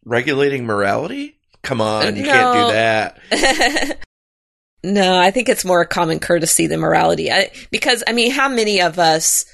Regulating 0.04 0.66
morality? 0.66 1.38
Come 1.62 1.80
on, 1.80 2.14
you 2.16 2.22
No. 2.24 2.32
can't 2.32 2.68
do 2.68 2.72
that. 2.74 3.98
no, 4.84 5.18
I 5.18 5.30
think 5.32 5.48
it's 5.48 5.64
more 5.64 5.80
a 5.80 5.86
common 5.86 6.20
courtesy 6.20 6.66
than 6.68 6.80
morality. 6.80 7.32
I, 7.32 7.50
because 7.70 8.04
I 8.06 8.12
mean, 8.12 8.30
how 8.30 8.48
many 8.48 8.80
of 8.82 8.98
us 8.98 9.46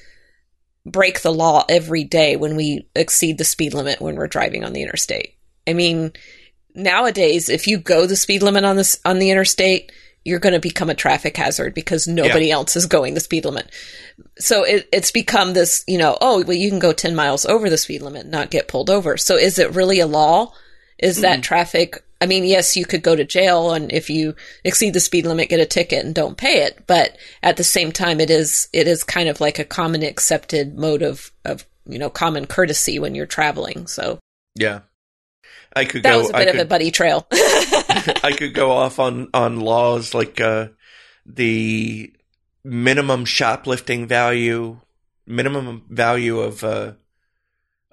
break 0.84 1.22
the 1.22 1.32
law 1.32 1.64
every 1.68 2.04
day 2.04 2.36
when 2.36 2.56
we 2.56 2.86
exceed 2.94 3.38
the 3.38 3.44
speed 3.44 3.72
limit 3.72 4.00
when 4.00 4.16
we're 4.16 4.26
driving 4.26 4.64
on 4.64 4.72
the 4.72 4.82
interstate? 4.82 5.36
I 5.66 5.72
mean, 5.72 6.12
nowadays, 6.74 7.48
if 7.48 7.66
you 7.66 7.78
go 7.78 8.06
the 8.06 8.16
speed 8.16 8.42
limit 8.42 8.64
on 8.64 8.76
this 8.76 9.00
on 9.04 9.18
the 9.18 9.30
interstate, 9.30 9.92
you're 10.24 10.38
going 10.38 10.52
to 10.52 10.60
become 10.60 10.90
a 10.90 10.94
traffic 10.94 11.36
hazard 11.36 11.74
because 11.74 12.06
nobody 12.06 12.50
else 12.50 12.76
is 12.76 12.86
going 12.86 13.14
the 13.14 13.20
speed 13.20 13.44
limit. 13.44 13.70
So 14.38 14.64
it, 14.64 14.88
it's 14.92 15.10
become 15.10 15.52
this, 15.52 15.84
you 15.88 15.98
know, 15.98 16.16
oh, 16.20 16.44
well, 16.44 16.56
you 16.56 16.70
can 16.70 16.78
go 16.78 16.92
10 16.92 17.14
miles 17.14 17.44
over 17.44 17.68
the 17.68 17.76
speed 17.76 18.02
limit 18.02 18.22
and 18.22 18.30
not 18.30 18.50
get 18.50 18.68
pulled 18.68 18.88
over. 18.88 19.16
So 19.16 19.36
is 19.36 19.58
it 19.58 19.74
really 19.74 20.00
a 20.00 20.06
law? 20.06 20.52
Is 20.98 21.20
that 21.22 21.42
traffic? 21.42 22.04
I 22.20 22.26
mean, 22.26 22.44
yes, 22.44 22.76
you 22.76 22.84
could 22.84 23.02
go 23.02 23.16
to 23.16 23.24
jail 23.24 23.72
and 23.72 23.90
if 23.90 24.08
you 24.08 24.36
exceed 24.62 24.94
the 24.94 25.00
speed 25.00 25.26
limit, 25.26 25.48
get 25.48 25.58
a 25.58 25.66
ticket 25.66 26.04
and 26.04 26.14
don't 26.14 26.36
pay 26.36 26.62
it. 26.62 26.86
But 26.86 27.16
at 27.42 27.56
the 27.56 27.64
same 27.64 27.90
time, 27.90 28.20
it 28.20 28.30
is, 28.30 28.68
it 28.72 28.86
is 28.86 29.02
kind 29.02 29.28
of 29.28 29.40
like 29.40 29.58
a 29.58 29.64
common 29.64 30.04
accepted 30.04 30.78
mode 30.78 31.02
of, 31.02 31.32
of, 31.44 31.66
you 31.84 31.98
know, 31.98 32.10
common 32.10 32.46
courtesy 32.46 33.00
when 33.00 33.16
you're 33.16 33.26
traveling. 33.26 33.88
So 33.88 34.20
Yeah. 34.54 34.80
I 35.74 35.84
could 35.84 36.02
that 36.02 36.12
go 36.12 36.18
was 36.18 36.30
a 36.30 36.34
bit 36.34 36.48
of 36.48 36.54
could, 36.54 36.60
a 36.62 36.66
buddy 36.66 36.90
trail. 36.90 37.26
I 37.32 38.34
could 38.36 38.54
go 38.54 38.72
off 38.72 38.98
on 38.98 39.28
on 39.32 39.60
laws 39.60 40.14
like 40.14 40.40
uh 40.40 40.68
the 41.24 42.12
minimum 42.64 43.24
shoplifting 43.24 44.06
value, 44.06 44.78
minimum 45.26 45.84
value 45.88 46.40
of 46.40 46.62
uh 46.64 46.92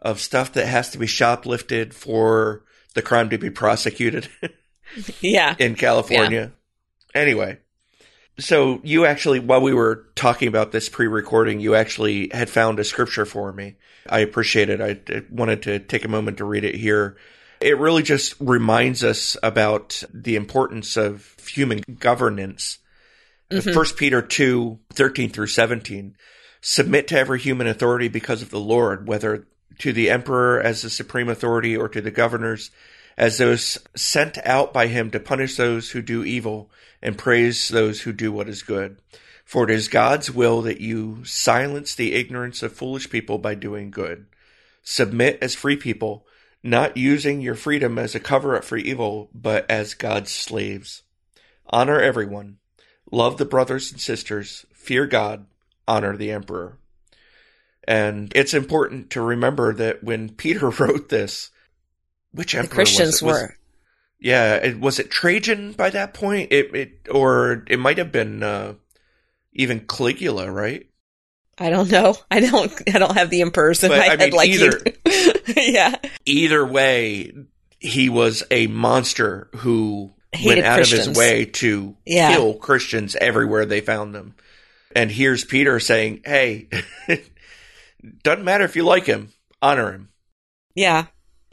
of 0.01 0.19
stuff 0.19 0.53
that 0.53 0.65
has 0.65 0.89
to 0.91 0.97
be 0.97 1.05
shoplifted 1.05 1.93
for 1.93 2.63
the 2.93 3.01
crime 3.01 3.29
to 3.29 3.37
be 3.37 3.49
prosecuted 3.49 4.29
yeah. 5.21 5.55
in 5.59 5.75
California. 5.75 6.51
Anyway, 7.13 7.57
So 8.39 8.79
you 8.83 9.05
actually, 9.05 9.39
while 9.39 9.61
we 9.61 9.73
were 9.73 10.07
talking 10.15 10.47
about 10.47 10.71
this 10.71 10.89
pre-recording, 10.89 11.59
you 11.59 11.75
actually 11.75 12.29
had 12.33 12.49
found 12.49 12.79
a 12.79 12.83
scripture 12.83 13.25
for 13.25 13.51
me. 13.51 13.75
I 14.07 14.19
appreciate 14.19 14.69
it. 14.69 14.81
I 14.81 15.23
wanted 15.29 15.63
to 15.63 15.79
take 15.79 16.05
a 16.05 16.09
moment 16.09 16.37
to 16.37 16.45
read 16.45 16.63
it 16.63 16.75
here. 16.75 17.17
It 17.61 17.77
really 17.77 18.03
just 18.03 18.35
reminds 18.39 19.03
us 19.03 19.35
about 19.43 20.03
the 20.13 20.35
importance 20.35 20.95
of 20.97 21.35
human 21.39 21.81
governance. 21.99 22.79
Mm-hmm. 23.51 23.75
1 23.75 23.85
Peter 23.97 24.21
2, 24.21 24.79
13 24.93 25.29
through 25.29 25.47
17. 25.47 26.15
Submit 26.61 27.07
to 27.07 27.17
every 27.17 27.39
human 27.39 27.67
authority 27.67 28.07
because 28.07 28.41
of 28.41 28.49
the 28.49 28.59
Lord, 28.59 29.07
whether 29.07 29.47
to 29.79 29.93
the 29.93 30.09
emperor 30.09 30.61
as 30.61 30.81
the 30.81 30.89
supreme 30.89 31.29
authority 31.29 31.75
or 31.75 31.89
to 31.89 32.01
the 32.01 32.11
governors 32.11 32.69
as 33.17 33.37
those 33.37 33.77
sent 33.95 34.37
out 34.45 34.71
by 34.73 34.87
him 34.87 35.11
to 35.11 35.19
punish 35.19 35.57
those 35.57 35.91
who 35.91 36.01
do 36.01 36.23
evil 36.23 36.71
and 37.01 37.17
praise 37.17 37.67
those 37.67 38.01
who 38.01 38.13
do 38.13 38.31
what 38.31 38.47
is 38.47 38.63
good. 38.63 38.97
For 39.43 39.65
it 39.65 39.71
is 39.71 39.87
God's 39.89 40.31
will 40.31 40.61
that 40.61 40.79
you 40.79 41.25
silence 41.25 41.95
the 41.95 42.13
ignorance 42.13 42.63
of 42.63 42.71
foolish 42.71 43.09
people 43.09 43.37
by 43.37 43.55
doing 43.55 43.91
good. 43.91 44.25
Submit 44.83 45.39
as 45.41 45.53
free 45.53 45.75
people, 45.75 46.25
not 46.63 46.97
using 46.97 47.41
your 47.41 47.55
freedom 47.55 47.97
as 47.97 48.15
a 48.15 48.19
cover 48.19 48.55
up 48.55 48.63
for 48.63 48.77
evil, 48.77 49.29
but 49.33 49.69
as 49.69 49.93
God's 49.93 50.31
slaves. 50.31 51.03
Honor 51.67 51.99
everyone. 51.99 52.57
Love 53.11 53.37
the 53.37 53.45
brothers 53.45 53.91
and 53.91 54.01
sisters. 54.01 54.65
Fear 54.73 55.07
God. 55.07 55.45
Honor 55.87 56.17
the 56.17 56.31
emperor. 56.31 56.77
And 57.87 58.31
it's 58.35 58.53
important 58.53 59.11
to 59.11 59.21
remember 59.21 59.73
that 59.73 60.03
when 60.03 60.29
Peter 60.35 60.69
wrote 60.69 61.09
this, 61.09 61.49
which 62.31 62.53
emperor 62.53 62.69
the 62.69 62.75
Christians 62.75 63.21
was 63.21 63.21
it? 63.21 63.25
Was, 63.25 63.41
were. 63.41 63.55
yeah, 64.19 64.55
it, 64.55 64.79
was 64.79 64.99
it 64.99 65.09
Trajan 65.09 65.71
by 65.73 65.89
that 65.89 66.13
point? 66.13 66.51
It, 66.51 66.75
it 66.75 67.07
or 67.09 67.65
it 67.67 67.79
might 67.79 67.97
have 67.97 68.11
been 68.11 68.43
uh, 68.43 68.73
even 69.53 69.87
Caligula, 69.87 70.51
right? 70.51 70.88
I 71.59 71.69
don't 71.69 71.91
know. 71.91 72.15
I 72.31 72.39
don't. 72.39 72.71
I 72.93 72.99
don't 72.99 73.15
have 73.15 73.29
the 73.29 73.41
in 73.41 73.51
but, 73.89 73.97
my 73.97 74.05
I 74.05 74.09
head 74.09 74.19
mean, 74.19 74.31
like 74.31 74.49
either, 74.49 74.81
yeah. 75.61 75.95
Either 76.25 76.65
way, 76.65 77.33
he 77.79 78.09
was 78.09 78.43
a 78.51 78.67
monster 78.67 79.49
who 79.57 80.13
Hated 80.31 80.47
went 80.47 80.65
out 80.65 80.75
Christians. 80.75 81.01
of 81.01 81.07
his 81.09 81.17
way 81.17 81.45
to 81.45 81.95
yeah. 82.05 82.33
kill 82.35 82.53
Christians 82.55 83.15
everywhere 83.15 83.65
they 83.65 83.81
found 83.81 84.13
them. 84.13 84.35
And 84.95 85.11
here's 85.11 85.43
Peter 85.43 85.79
saying, 85.79 86.21
"Hey, 86.25 86.67
doesn't 88.23 88.45
matter 88.45 88.63
if 88.63 88.75
you 88.75 88.83
like 88.83 89.05
him, 89.05 89.31
honor 89.61 89.91
him." 89.91 90.09
Yeah, 90.75 91.07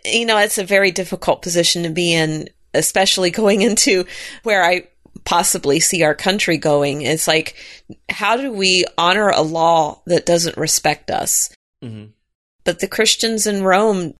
you 0.04 0.26
know, 0.26 0.38
it's 0.38 0.58
a 0.58 0.64
very 0.64 0.90
difficult 0.90 1.42
position 1.42 1.82
to 1.82 1.90
be 1.90 2.14
in, 2.14 2.48
especially 2.74 3.30
going 3.30 3.62
into 3.62 4.04
where 4.42 4.64
I 4.64 4.88
possibly 5.24 5.80
see 5.80 6.02
our 6.02 6.14
country 6.14 6.58
going. 6.58 7.02
It's 7.02 7.28
like, 7.28 7.56
how 8.08 8.36
do 8.36 8.52
we 8.52 8.84
honor 8.98 9.28
a 9.28 9.42
law 9.42 10.02
that 10.06 10.26
doesn't 10.26 10.56
respect 10.56 11.10
us? 11.10 11.50
Mm-hmm. 11.82 12.10
But 12.64 12.80
the 12.80 12.88
Christians 12.88 13.46
in 13.46 13.62
Rome 13.62 14.14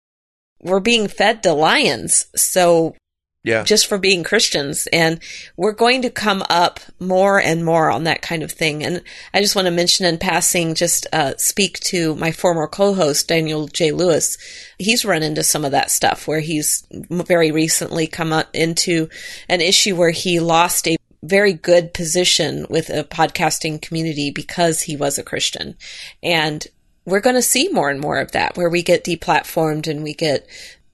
were 0.61 0.79
being 0.79 1.07
fed 1.07 1.43
to 1.43 1.53
lions. 1.53 2.27
So 2.35 2.95
yeah. 3.43 3.63
just 3.63 3.87
for 3.87 3.97
being 3.97 4.23
Christians. 4.23 4.87
And 4.91 5.19
we're 5.55 5.71
going 5.71 6.01
to 6.01 6.09
come 6.09 6.43
up 6.49 6.79
more 6.99 7.39
and 7.39 7.63
more 7.63 7.89
on 7.89 8.03
that 8.03 8.21
kind 8.21 8.43
of 8.43 8.51
thing. 8.51 8.83
And 8.83 9.01
I 9.33 9.41
just 9.41 9.55
want 9.55 9.67
to 9.67 9.71
mention 9.71 10.05
in 10.05 10.17
passing, 10.17 10.75
just 10.75 11.07
uh, 11.13 11.33
speak 11.37 11.79
to 11.81 12.15
my 12.15 12.31
former 12.31 12.67
co-host, 12.67 13.27
Daniel 13.27 13.67
J. 13.67 13.91
Lewis. 13.91 14.37
He's 14.77 15.05
run 15.05 15.23
into 15.23 15.43
some 15.43 15.65
of 15.65 15.71
that 15.71 15.91
stuff 15.91 16.27
where 16.27 16.41
he's 16.41 16.85
very 16.91 17.51
recently 17.51 18.07
come 18.07 18.33
up 18.33 18.49
into 18.53 19.09
an 19.47 19.61
issue 19.61 19.95
where 19.95 20.11
he 20.11 20.39
lost 20.39 20.87
a 20.87 20.97
very 21.23 21.53
good 21.53 21.93
position 21.93 22.65
with 22.69 22.89
a 22.89 23.03
podcasting 23.03 23.81
community 23.81 24.31
because 24.31 24.81
he 24.81 24.95
was 24.95 25.17
a 25.17 25.23
Christian. 25.23 25.75
And 26.21 26.65
we're 27.05 27.21
going 27.21 27.35
to 27.35 27.41
see 27.41 27.69
more 27.69 27.89
and 27.89 28.01
more 28.01 28.19
of 28.19 28.33
that 28.33 28.57
where 28.57 28.69
we 28.69 28.83
get 28.83 29.05
deplatformed 29.05 29.87
and 29.87 30.03
we 30.03 30.13
get 30.13 30.45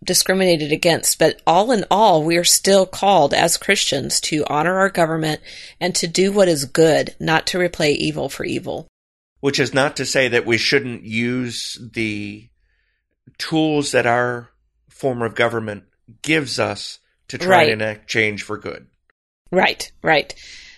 discriminated 0.04 0.72
against. 0.72 1.20
But 1.20 1.41
all 1.47 1.72
in 1.72 1.86
all, 1.89 2.24
we 2.24 2.38
are 2.38 2.43
still 2.43 2.86
called 2.86 3.34
as 3.34 3.58
Christians 3.58 4.20
to 4.22 4.45
honor 4.47 4.78
our 4.80 4.89
government 4.89 5.41
and 5.80 5.95
to 5.95 6.08
do 6.08 6.32
what 6.32 6.47
is 6.47 6.66
good, 6.66 7.16
not 7.20 7.47
to 7.47 7.60
repay 7.60 7.93
evil 7.93 8.30
for 8.30 8.43
evil. 8.43 8.88
Which 9.39 9.60
is 9.60 9.74
not 9.74 9.97
to 9.97 10.06
say 10.06 10.28
that 10.30 10.45
we 10.45 10.58
shouldn't 10.58 11.04
use 11.04 11.78
the 11.93 12.49
tools 13.38 13.91
that 13.91 14.06
our 14.06 14.49
form 14.89 15.22
of 15.22 15.36
government 15.36 15.84
gives 16.22 16.60
us 16.60 16.99
to 17.30 17.38
try 17.38 17.58
right. 17.58 17.72
and 17.72 17.82
enact 17.82 18.08
change 18.08 18.43
for 18.43 18.58
good. 18.58 18.88
Right, 19.51 19.91
right. 20.01 20.34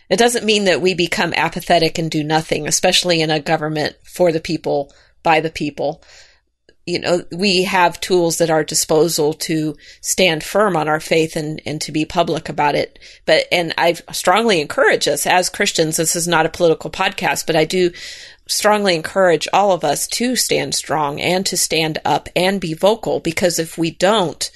It 0.10 0.18
doesn't 0.18 0.46
mean 0.46 0.66
that 0.66 0.82
we 0.82 0.94
become 0.94 1.34
apathetic 1.36 1.98
and 1.98 2.12
do 2.12 2.24
nothing, 2.24 2.68
especially 2.68 3.22
in 3.22 3.32
a 3.32 3.40
government 3.40 3.96
for 4.04 4.32
the 4.32 4.40
people, 4.40 4.94
by 5.24 5.40
the 5.40 5.50
people 5.50 6.04
you 6.86 7.00
know, 7.00 7.24
we 7.32 7.64
have 7.64 8.00
tools 8.00 8.40
at 8.42 8.52
our 8.52 8.64
disposal 8.64 9.34
to 9.34 9.76
stand 10.02 10.44
firm 10.44 10.78
on 10.78 10.88
our 10.88 11.00
faith 11.00 11.36
and, 11.36 11.60
and 11.66 11.82
to 11.82 11.92
be 11.92 12.06
public 12.06 12.48
about 12.48 12.76
it. 12.76 13.00
But, 13.26 13.46
and 13.52 13.74
I 13.78 13.94
strongly 14.12 14.62
encourage 14.62 15.08
us 15.08 15.26
as 15.26 15.50
Christians, 15.50 15.98
this 15.98 16.16
is 16.16 16.28
not 16.28 16.46
a 16.46 16.50
political 16.50 16.92
podcast, 16.92 17.48
but 17.48 17.56
I 17.56 17.66
do 17.66 17.92
strongly 18.48 18.94
encourage 18.94 19.48
all 19.52 19.72
of 19.72 19.84
us 19.84 20.08
to 20.08 20.36
stand 20.36 20.76
strong 20.76 21.20
and 21.20 21.44
to 21.48 21.58
stand 21.58 21.98
up 22.06 22.30
and 22.36 22.62
be 22.62 22.76
vocal 22.76 23.20
because 23.20 23.58
if 23.58 23.80
we 23.80 23.90
don't, 23.90 24.52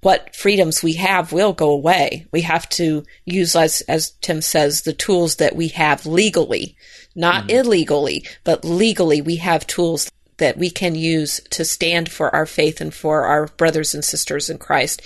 what 0.00 0.34
freedoms 0.34 0.82
we 0.82 0.94
have 0.94 1.30
will 1.30 1.52
go 1.52 1.70
away. 1.70 2.26
We 2.32 2.40
have 2.40 2.68
to 2.70 3.04
use, 3.24 3.54
as, 3.54 3.82
as 3.82 4.12
Tim 4.22 4.40
says, 4.40 4.82
the 4.82 4.92
tools 4.92 5.36
that 5.36 5.54
we 5.54 5.68
have 5.68 6.04
legally, 6.04 6.74
not 7.14 7.44
mm. 7.44 7.50
illegally, 7.50 8.26
but 8.42 8.64
legally 8.64 9.20
we 9.20 9.36
have 9.36 9.66
tools 9.66 10.10
that 10.40 10.58
we 10.58 10.70
can 10.70 10.94
use 10.94 11.40
to 11.50 11.64
stand 11.64 12.10
for 12.10 12.34
our 12.34 12.46
faith 12.46 12.80
and 12.80 12.92
for 12.92 13.24
our 13.24 13.46
brothers 13.46 13.94
and 13.94 14.04
sisters 14.04 14.50
in 14.50 14.58
Christ 14.58 15.00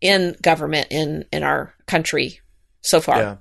in 0.00 0.36
government 0.42 0.88
in 0.90 1.24
in 1.32 1.42
our 1.42 1.74
country 1.86 2.40
so 2.82 3.00
far. 3.00 3.18
Yeah. 3.18 3.36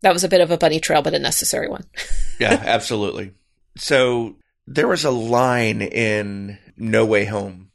That 0.00 0.12
was 0.12 0.24
a 0.24 0.28
bit 0.28 0.40
of 0.40 0.50
a 0.50 0.58
bunny 0.58 0.80
trail, 0.80 1.00
but 1.00 1.14
a 1.14 1.18
necessary 1.18 1.68
one. 1.68 1.84
yeah, 2.40 2.62
absolutely. 2.66 3.32
So 3.78 4.36
there 4.66 4.88
was 4.88 5.04
a 5.04 5.10
line 5.10 5.80
in 5.80 6.58
No 6.76 7.06
Way 7.06 7.24
Home 7.24 7.70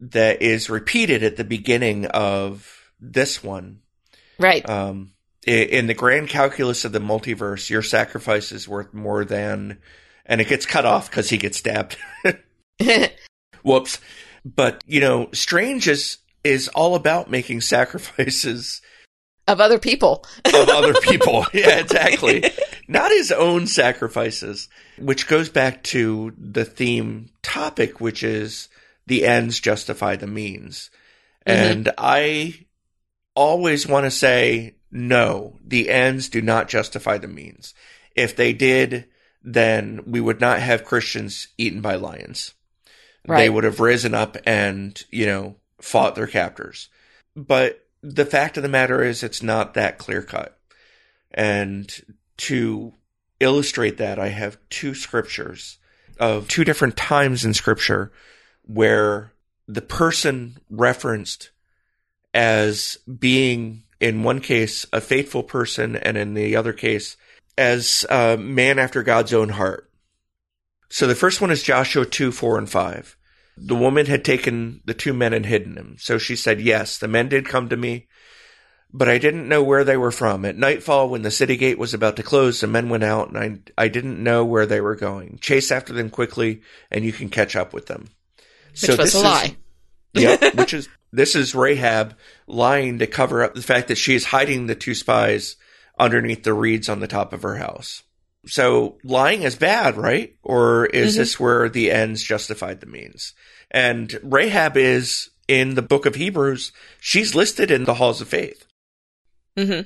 that 0.00 0.42
is 0.42 0.68
repeated 0.68 1.22
at 1.22 1.36
the 1.36 1.44
beginning 1.44 2.06
of 2.06 2.90
this 3.00 3.42
one. 3.42 3.80
Right. 4.38 4.68
Um, 4.68 5.12
in 5.46 5.86
the 5.86 5.94
grand 5.94 6.28
calculus 6.28 6.84
of 6.84 6.92
the 6.92 6.98
multiverse, 6.98 7.70
your 7.70 7.82
sacrifice 7.82 8.52
is 8.52 8.68
worth 8.68 8.92
more 8.92 9.24
than 9.24 9.78
and 10.30 10.40
it 10.40 10.48
gets 10.48 10.64
cut 10.64 10.86
off 10.86 11.10
because 11.10 11.28
he 11.28 11.36
gets 11.36 11.58
stabbed. 11.58 11.98
Whoops. 13.62 14.00
But, 14.44 14.82
you 14.86 15.00
know, 15.00 15.28
Strange 15.32 15.88
is, 15.88 16.18
is 16.44 16.68
all 16.68 16.94
about 16.94 17.30
making 17.30 17.60
sacrifices 17.60 18.80
of 19.48 19.60
other 19.60 19.80
people. 19.80 20.24
of 20.44 20.68
other 20.68 20.94
people. 21.02 21.44
Yeah, 21.52 21.80
exactly. 21.80 22.44
Not 22.86 23.10
his 23.10 23.32
own 23.32 23.66
sacrifices, 23.66 24.68
which 24.96 25.26
goes 25.26 25.48
back 25.48 25.82
to 25.84 26.32
the 26.38 26.64
theme 26.64 27.30
topic, 27.42 28.00
which 28.00 28.22
is 28.22 28.68
the 29.08 29.26
ends 29.26 29.58
justify 29.58 30.14
the 30.14 30.28
means. 30.28 30.90
Mm-hmm. 31.46 31.72
And 31.72 31.92
I 31.98 32.66
always 33.34 33.88
want 33.88 34.04
to 34.04 34.10
say, 34.12 34.76
no, 34.92 35.58
the 35.66 35.90
ends 35.90 36.28
do 36.28 36.40
not 36.40 36.68
justify 36.68 37.18
the 37.18 37.28
means. 37.28 37.74
If 38.14 38.36
they 38.36 38.52
did, 38.52 39.06
then 39.42 40.02
we 40.06 40.20
would 40.20 40.40
not 40.40 40.60
have 40.60 40.84
Christians 40.84 41.48
eaten 41.56 41.80
by 41.80 41.94
lions. 41.94 42.54
Right. 43.26 43.38
They 43.38 43.50
would 43.50 43.64
have 43.64 43.80
risen 43.80 44.14
up 44.14 44.36
and, 44.46 45.02
you 45.10 45.26
know, 45.26 45.56
fought 45.80 46.14
their 46.14 46.26
captors. 46.26 46.88
But 47.36 47.86
the 48.02 48.26
fact 48.26 48.56
of 48.56 48.62
the 48.62 48.68
matter 48.68 49.02
is, 49.02 49.22
it's 49.22 49.42
not 49.42 49.74
that 49.74 49.98
clear 49.98 50.22
cut. 50.22 50.58
And 51.30 51.90
to 52.38 52.94
illustrate 53.38 53.98
that, 53.98 54.18
I 54.18 54.28
have 54.28 54.58
two 54.68 54.94
scriptures 54.94 55.78
of 56.18 56.48
two 56.48 56.64
different 56.64 56.96
times 56.96 57.44
in 57.44 57.54
scripture 57.54 58.12
where 58.62 59.32
the 59.66 59.82
person 59.82 60.58
referenced 60.68 61.50
as 62.34 62.98
being, 63.18 63.84
in 64.00 64.22
one 64.22 64.40
case, 64.40 64.86
a 64.92 65.00
faithful 65.00 65.42
person, 65.42 65.96
and 65.96 66.16
in 66.16 66.34
the 66.34 66.56
other 66.56 66.72
case, 66.72 67.16
as 67.60 68.06
a 68.08 68.38
man 68.38 68.78
after 68.78 69.02
God's 69.02 69.34
own 69.34 69.50
heart. 69.50 69.90
So 70.88 71.06
the 71.06 71.14
first 71.14 71.42
one 71.42 71.50
is 71.50 71.62
Joshua 71.62 72.06
2, 72.06 72.32
4, 72.32 72.58
and 72.58 72.68
5. 72.68 73.16
The 73.58 73.74
woman 73.74 74.06
had 74.06 74.24
taken 74.24 74.80
the 74.86 74.94
two 74.94 75.12
men 75.12 75.34
and 75.34 75.44
hidden 75.44 75.74
them. 75.74 75.96
So 75.98 76.16
she 76.16 76.36
said, 76.36 76.60
Yes, 76.60 76.96
the 76.96 77.06
men 77.06 77.28
did 77.28 77.46
come 77.46 77.68
to 77.68 77.76
me, 77.76 78.08
but 78.90 79.10
I 79.10 79.18
didn't 79.18 79.48
know 79.48 79.62
where 79.62 79.84
they 79.84 79.98
were 79.98 80.10
from. 80.10 80.46
At 80.46 80.56
nightfall, 80.56 81.10
when 81.10 81.20
the 81.20 81.30
city 81.30 81.58
gate 81.58 81.78
was 81.78 81.92
about 81.92 82.16
to 82.16 82.22
close, 82.22 82.60
the 82.60 82.66
men 82.66 82.88
went 82.88 83.04
out, 83.04 83.28
and 83.28 83.62
I, 83.76 83.84
I 83.84 83.88
didn't 83.88 84.22
know 84.22 84.46
where 84.46 84.64
they 84.64 84.80
were 84.80 84.96
going. 84.96 85.38
Chase 85.42 85.70
after 85.70 85.92
them 85.92 86.08
quickly, 86.08 86.62
and 86.90 87.04
you 87.04 87.12
can 87.12 87.28
catch 87.28 87.54
up 87.54 87.74
with 87.74 87.86
them. 87.86 88.08
Which 88.70 88.80
so 88.80 88.96
was 88.96 89.14
a 89.14 89.20
lie. 89.20 89.56
yep, 90.14 90.54
which 90.54 90.72
is 90.72 90.88
this 91.12 91.36
is 91.36 91.54
Rahab 91.54 92.16
lying 92.46 93.00
to 93.00 93.06
cover 93.06 93.42
up 93.42 93.54
the 93.54 93.62
fact 93.62 93.88
that 93.88 93.98
she 93.98 94.14
is 94.14 94.24
hiding 94.24 94.66
the 94.66 94.74
two 94.74 94.94
spies 94.94 95.56
underneath 96.00 96.42
the 96.42 96.54
reeds 96.54 96.88
on 96.88 96.98
the 96.98 97.06
top 97.06 97.32
of 97.32 97.42
her 97.42 97.56
house. 97.56 98.02
So 98.46 98.98
lying 99.04 99.42
is 99.42 99.54
bad, 99.54 99.96
right? 99.96 100.34
Or 100.42 100.86
is 100.86 101.12
mm-hmm. 101.12 101.20
this 101.20 101.38
where 101.38 101.68
the 101.68 101.90
ends 101.90 102.22
justified 102.22 102.80
the 102.80 102.86
means? 102.86 103.34
And 103.70 104.18
Rahab 104.22 104.76
is 104.76 105.30
in 105.46 105.74
the 105.74 105.82
book 105.82 106.06
of 106.06 106.14
Hebrews, 106.14 106.72
she's 107.00 107.34
listed 107.34 107.70
in 107.70 107.84
the 107.84 107.94
halls 107.94 108.20
of 108.20 108.28
faith. 108.28 108.66
Mm-hmm. 109.58 109.82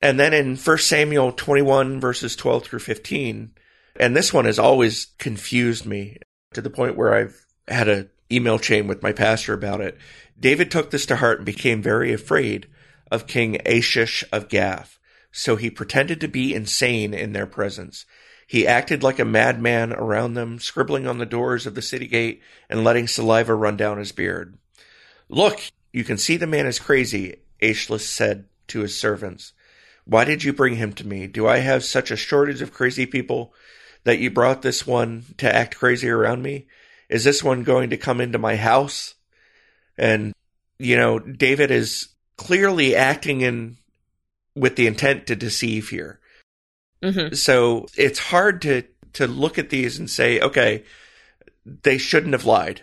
And 0.00 0.20
then 0.20 0.32
in 0.32 0.56
1 0.56 0.78
Samuel 0.78 1.32
21 1.32 1.98
verses 2.00 2.36
12 2.36 2.64
through 2.64 2.78
15, 2.78 3.50
and 3.98 4.16
this 4.16 4.32
one 4.32 4.44
has 4.44 4.58
always 4.58 5.06
confused 5.18 5.84
me 5.84 6.18
to 6.54 6.60
the 6.60 6.70
point 6.70 6.96
where 6.96 7.14
I've 7.14 7.44
had 7.66 7.88
an 7.88 8.10
email 8.30 8.58
chain 8.58 8.86
with 8.86 9.02
my 9.02 9.12
pastor 9.12 9.54
about 9.54 9.80
it. 9.80 9.98
David 10.38 10.70
took 10.70 10.90
this 10.90 11.06
to 11.06 11.16
heart 11.16 11.38
and 11.38 11.46
became 11.46 11.82
very 11.82 12.12
afraid 12.12 12.68
of 13.10 13.26
King 13.26 13.60
Achish 13.66 14.22
of 14.30 14.48
Gath. 14.48 14.97
So 15.30 15.56
he 15.56 15.70
pretended 15.70 16.20
to 16.20 16.28
be 16.28 16.54
insane 16.54 17.14
in 17.14 17.32
their 17.32 17.46
presence. 17.46 18.06
He 18.46 18.66
acted 18.66 19.02
like 19.02 19.18
a 19.18 19.24
madman 19.24 19.92
around 19.92 20.34
them, 20.34 20.58
scribbling 20.58 21.06
on 21.06 21.18
the 21.18 21.26
doors 21.26 21.66
of 21.66 21.74
the 21.74 21.82
city 21.82 22.06
gate 22.06 22.40
and 22.70 22.82
letting 22.82 23.06
saliva 23.06 23.54
run 23.54 23.76
down 23.76 23.98
his 23.98 24.12
beard. 24.12 24.56
Look, 25.28 25.60
you 25.92 26.02
can 26.02 26.16
see 26.16 26.36
the 26.36 26.46
man 26.46 26.66
is 26.66 26.78
crazy, 26.78 27.36
Achish 27.60 28.04
said 28.04 28.46
to 28.68 28.80
his 28.80 28.96
servants. 28.96 29.52
Why 30.04 30.24
did 30.24 30.44
you 30.44 30.54
bring 30.54 30.76
him 30.76 30.94
to 30.94 31.06
me? 31.06 31.26
Do 31.26 31.46
I 31.46 31.58
have 31.58 31.84
such 31.84 32.10
a 32.10 32.16
shortage 32.16 32.62
of 32.62 32.72
crazy 32.72 33.04
people 33.04 33.52
that 34.04 34.18
you 34.18 34.30
brought 34.30 34.62
this 34.62 34.86
one 34.86 35.24
to 35.36 35.54
act 35.54 35.76
crazy 35.76 36.08
around 36.08 36.42
me? 36.42 36.66
Is 37.10 37.24
this 37.24 37.44
one 37.44 37.62
going 37.62 37.90
to 37.90 37.98
come 37.98 38.20
into 38.20 38.38
my 38.38 38.56
house? 38.56 39.14
And, 39.98 40.32
you 40.78 40.96
know, 40.96 41.18
David 41.18 41.70
is 41.70 42.08
clearly 42.38 42.96
acting 42.96 43.42
in 43.42 43.76
with 44.58 44.76
the 44.76 44.86
intent 44.86 45.26
to 45.26 45.36
deceive 45.36 45.88
here. 45.88 46.20
Mm-hmm. 47.02 47.34
So 47.34 47.86
it's 47.96 48.18
hard 48.18 48.62
to, 48.62 48.82
to 49.14 49.26
look 49.26 49.58
at 49.58 49.70
these 49.70 49.98
and 49.98 50.10
say, 50.10 50.40
okay, 50.40 50.84
they 51.82 51.98
shouldn't 51.98 52.32
have 52.32 52.44
lied. 52.44 52.82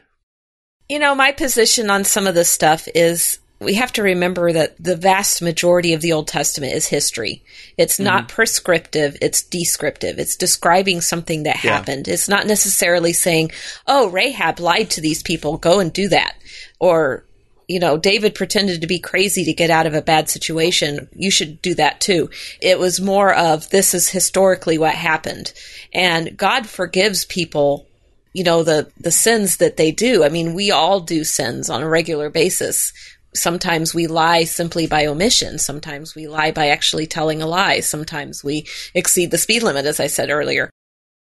You 0.87 0.99
know, 0.99 1.15
my 1.15 1.31
position 1.31 1.89
on 1.89 2.03
some 2.03 2.27
of 2.27 2.35
this 2.35 2.49
stuff 2.49 2.87
is 2.93 3.39
we 3.59 3.75
have 3.75 3.93
to 3.93 4.03
remember 4.03 4.51
that 4.51 4.75
the 4.81 4.95
vast 4.95 5.41
majority 5.41 5.93
of 5.93 6.01
the 6.01 6.13
Old 6.13 6.27
Testament 6.27 6.73
is 6.73 6.87
history. 6.87 7.43
It's 7.77 7.99
not 7.99 8.23
mm-hmm. 8.23 8.35
prescriptive, 8.35 9.17
it's 9.21 9.41
descriptive. 9.41 10.19
It's 10.19 10.35
describing 10.35 11.01
something 11.01 11.43
that 11.43 11.63
yeah. 11.63 11.71
happened. 11.71 12.07
It's 12.07 12.29
not 12.29 12.47
necessarily 12.47 13.13
saying, 13.13 13.51
oh, 13.87 14.09
Rahab 14.09 14.59
lied 14.59 14.89
to 14.91 15.01
these 15.01 15.23
people, 15.23 15.57
go 15.57 15.79
and 15.79 15.91
do 15.91 16.09
that. 16.09 16.35
Or, 16.79 17.25
you 17.67 17.79
know, 17.79 17.97
David 17.97 18.35
pretended 18.35 18.81
to 18.81 18.87
be 18.87 18.99
crazy 18.99 19.43
to 19.45 19.53
get 19.53 19.69
out 19.69 19.87
of 19.87 19.93
a 19.93 20.01
bad 20.01 20.29
situation. 20.29 21.09
You 21.13 21.31
should 21.31 21.61
do 21.61 21.73
that 21.75 21.99
too. 21.99 22.29
It 22.61 22.79
was 22.79 23.01
more 23.01 23.33
of 23.33 23.69
this 23.69 23.93
is 23.93 24.09
historically 24.09 24.77
what 24.77 24.95
happened. 24.95 25.53
And 25.93 26.37
God 26.37 26.67
forgives 26.67 27.25
people 27.25 27.87
you 28.33 28.43
know 28.43 28.63
the 28.63 28.91
the 28.99 29.11
sins 29.11 29.57
that 29.57 29.77
they 29.77 29.93
do 29.93 30.25
i 30.25 30.27
mean 30.27 30.53
we 30.53 30.69
all 30.69 30.99
do 30.99 31.23
sins 31.23 31.69
on 31.69 31.81
a 31.81 31.87
regular 31.87 32.29
basis 32.29 32.91
sometimes 33.35 33.93
we 33.93 34.07
lie 34.07 34.43
simply 34.45 34.87
by 34.87 35.05
omission. 35.05 35.59
Sometimes 35.59 36.15
we 36.15 36.27
lie 36.27 36.51
by 36.51 36.69
actually 36.69 37.05
telling 37.05 37.41
a 37.41 37.47
lie. 37.47 37.81
Sometimes 37.81 38.43
we 38.43 38.65
exceed 38.93 39.31
the 39.31 39.37
speed 39.37 39.63
limit, 39.63 39.85
as 39.85 39.99
I 39.99 40.07
said 40.07 40.29
earlier. 40.29 40.69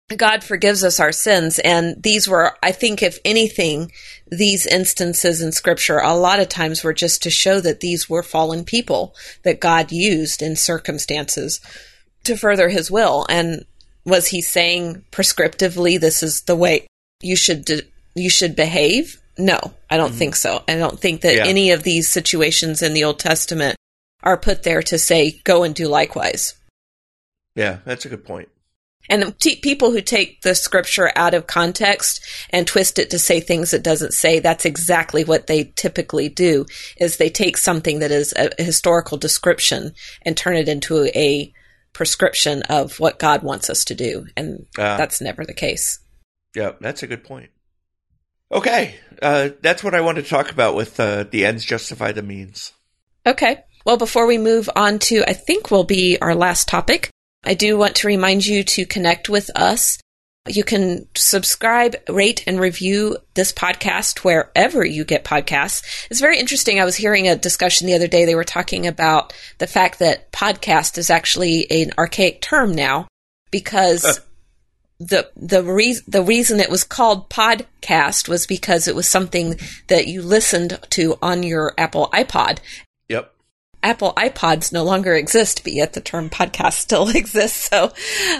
God 0.09 0.45
forgives 0.45 0.85
us 0.85 1.01
our 1.01 1.13
sins. 1.13 1.59
And 1.59 2.03
these 2.03 2.29
were, 2.29 2.57
I 2.63 2.73
think, 2.73 3.03
if 3.03 3.19
anything, 3.25 3.91
these 4.31 4.67
instances 4.67 5.41
in 5.41 5.53
scripture, 5.53 5.99
a 5.99 6.15
lot 6.15 6.41
of 6.41 6.49
times 6.49 6.85
were 6.85 6.93
just 6.93 7.23
to 7.23 7.31
show 7.31 7.61
that 7.61 7.81
these 7.81 8.09
were 8.09 8.23
fallen 8.23 8.65
people 8.65 9.15
that 9.45 9.61
God 9.61 9.93
used 9.93 10.43
in 10.43 10.57
circumstances 10.57 11.61
to 12.25 12.37
further 12.37 12.69
his 12.69 12.91
will. 12.91 13.27
And 13.29 13.65
was 14.05 14.29
he 14.29 14.43
saying 14.43 15.05
prescriptively, 15.11 15.99
this 15.99 16.23
is 16.23 16.43
the 16.43 16.57
way 16.57 16.87
you 17.23 17.37
should, 17.37 17.65
de- 17.65 17.83
you 18.15 18.29
should 18.29 18.55
behave? 18.55 19.21
No, 19.39 19.59
I 19.89 19.97
don't 19.97 20.11
mm-hmm. 20.11 20.19
think 20.19 20.37
so. 20.37 20.63
I 20.69 20.77
don't 20.77 21.01
think 21.01 21.23
that 21.23 21.37
yeah. 21.37 21.47
any 21.47 21.71
of 21.71 21.83
these 21.83 22.09
situations 22.09 22.83
in 22.83 22.93
the 22.93 23.05
Old 23.05 23.19
Testament 23.19 23.77
are 24.23 24.37
put 24.37 24.63
there 24.63 24.83
to 24.83 24.99
say, 24.99 25.41
go 25.45 25.65
and 25.65 25.75
do 25.75 25.89
likewise. 25.89 26.55
Yeah, 27.57 27.79
that's 27.85 28.05
a 28.05 28.09
good 28.09 28.25
point. 28.25 28.49
And 29.09 29.39
t- 29.39 29.57
people 29.57 29.91
who 29.91 30.01
take 30.01 30.43
the 30.43 30.55
scripture 30.55 31.13
out 31.17 31.35
of 31.35 31.47
context 31.47 32.25
and 32.51 32.67
twist 32.67 32.99
it 32.99 33.11
to 33.11 33.19
say 33.19 33.41
things 33.41 33.75
it 33.75 33.83
doesn't 33.83 34.15
say, 34.15 34.39
that's 34.39 34.65
exactly 34.65 35.25
what 35.25 35.47
they 35.47 35.73
typically 35.77 36.29
do, 36.29 36.67
is 36.97 37.17
they 37.17 37.31
take 37.31 37.57
something 37.57 37.99
that 37.99 38.11
is 38.11 38.33
a 38.37 38.51
historical 38.63 39.19
description 39.19 39.93
and 40.23 40.37
turn 40.37 40.57
it 40.57 40.69
into 40.69 41.05
a 41.15 41.53
prescription 41.93 42.63
of 42.69 42.99
what 42.99 43.19
God 43.19 43.43
wants 43.43 43.71
us 43.71 43.85
to 43.87 43.95
do. 43.95 44.27
And 44.37 44.67
uh, 44.79 44.97
that's 44.97 45.21
never 45.21 45.45
the 45.45 45.55
case. 45.55 46.01
Yeah, 46.55 46.73
that's 46.81 47.03
a 47.03 47.07
good 47.07 47.25
point. 47.25 47.51
Okay, 48.53 48.97
uh, 49.21 49.51
that's 49.61 49.83
what 49.83 49.95
I 49.95 50.01
wanted 50.01 50.25
to 50.25 50.31
talk 50.31 50.51
about 50.51 50.75
with 50.77 51.01
uh, 51.01 51.25
the 51.25 51.45
ends 51.47 51.65
justify 51.65 52.13
the 52.13 52.23
means. 52.23 52.73
Okay. 53.27 53.65
Well, 53.85 53.97
before 53.97 54.27
we 54.27 54.39
move 54.39 54.71
on 54.75 54.99
to, 55.01 55.29
I 55.29 55.33
think 55.33 55.71
will 55.71 55.85
be 55.85 56.19
our 56.21 56.35
last 56.35 56.69
topic, 56.69 57.11
I 57.45 57.55
do 57.55 57.77
want 57.77 57.97
to 57.97 58.07
remind 58.07 58.47
you 58.47 58.65
to 58.65 58.87
connect 58.87 59.29
with 59.29 59.51
us. 59.55 59.99
You 60.47 60.63
can 60.63 61.09
subscribe, 61.15 61.97
rate, 62.09 62.45
and 62.47 62.61
review 62.61 63.17
this 63.33 63.53
podcast 63.53 64.19
wherever 64.19 64.85
you 64.85 65.05
get 65.05 65.25
podcasts. 65.25 65.83
It's 66.11 66.21
very 66.21 66.39
interesting. 66.39 66.79
I 66.79 66.85
was 66.85 66.97
hearing 66.97 67.29
a 67.29 67.37
discussion 67.37 67.87
the 67.87 67.95
other 67.95 68.09
day. 68.09 68.27
They 68.27 68.35
were 68.35 68.45
talking 68.45 68.87
about 68.87 69.33
the 69.59 69.67
fact 69.67 70.01
that 70.01 70.33
podcast 70.33 70.99
is 70.99 71.09
actually 71.09 71.71
an 71.71 71.93
archaic 71.97 72.43
term 72.43 72.75
now 72.75 73.09
because 73.51 74.21
the 75.01 75.31
the 75.37 75.63
reason 75.63 76.05
the 76.07 76.23
reason 76.23 76.61
it 76.61 76.71
was 76.71 76.85
called 76.85 77.29
podcast 77.29 78.29
was 78.29 78.47
because 78.47 78.87
it 78.87 78.95
was 78.95 79.07
something 79.07 79.59
that 79.89 80.07
you 80.07 80.23
listened 80.23 80.79
to 80.91 81.17
on 81.21 81.43
your 81.43 81.75
Apple 81.79 82.09
iPod. 82.13 82.59
Apple 83.85 84.15
iPods 84.17 84.73
no 84.73 84.83
longer 84.83 85.15
exist, 85.15 85.63
but 85.63 85.75
yet 85.75 85.93
the 85.93 86.01
term 86.01 86.31
podcast 86.31 86.73
still 86.73 87.09
exists. 87.15 87.69
So, 87.69 87.93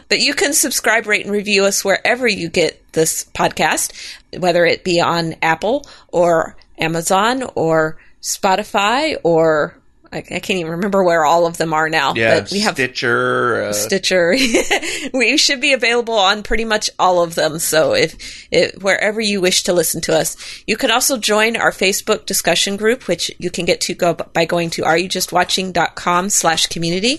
but 0.09 0.19
you 0.19 0.35
can 0.35 0.55
subscribe, 0.55 1.07
rate, 1.07 1.27
and 1.27 1.33
review 1.33 1.65
us 1.67 1.85
wherever 1.85 2.27
you 2.27 2.49
get 2.49 2.83
this 2.93 3.25
podcast, 3.35 3.93
whether 4.37 4.65
it 4.65 4.83
be 4.83 5.01
on 5.01 5.37
Apple 5.43 5.87
or 6.09 6.57
Amazon 6.79 7.45
or 7.55 7.99
Spotify 8.23 9.17
or 9.23 9.79
I, 10.15 10.19
I, 10.19 10.39
can't 10.39 10.61
even 10.61 10.73
remember 10.73 11.03
where 11.03 11.25
all 11.25 11.45
of 11.45 11.57
them 11.57 11.75
are 11.75 11.89
now. 11.89 12.15
Yeah, 12.15 12.41
but 12.41 12.51
we 12.53 12.61
have 12.61 12.75
Stitcher. 12.75 13.65
Uh... 13.65 13.73
Stitcher. 13.73 14.37
we 15.13 15.37
should 15.37 15.61
be 15.61 15.73
available 15.73 16.15
on 16.15 16.45
pretty 16.45 16.65
much 16.65 16.89
all 17.01 17.23
of 17.23 17.35
them. 17.35 17.59
So 17.59 17.95
if, 17.95 18.47
if 18.53 18.81
wherever 18.81 19.21
you 19.21 19.41
wish 19.41 19.65
to 19.65 19.73
listen 19.73 20.01
to 20.03 20.17
us, 20.17 20.37
you 20.69 20.77
can 20.77 20.93
also 20.93 21.19
join 21.19 21.57
our 21.57 21.73
Facebook 21.73 22.27
discussion 22.27 22.77
group, 22.77 23.09
which 23.09 23.29
you 23.39 23.51
can 23.51 23.65
get 23.65 23.81
to 23.83 23.95
go 23.95 24.15
by 24.15 24.45
going 24.45 24.71
to 24.71 24.83
areyoujustwatching.com 24.83 26.31
slash 26.31 26.67
community. 26.67 27.19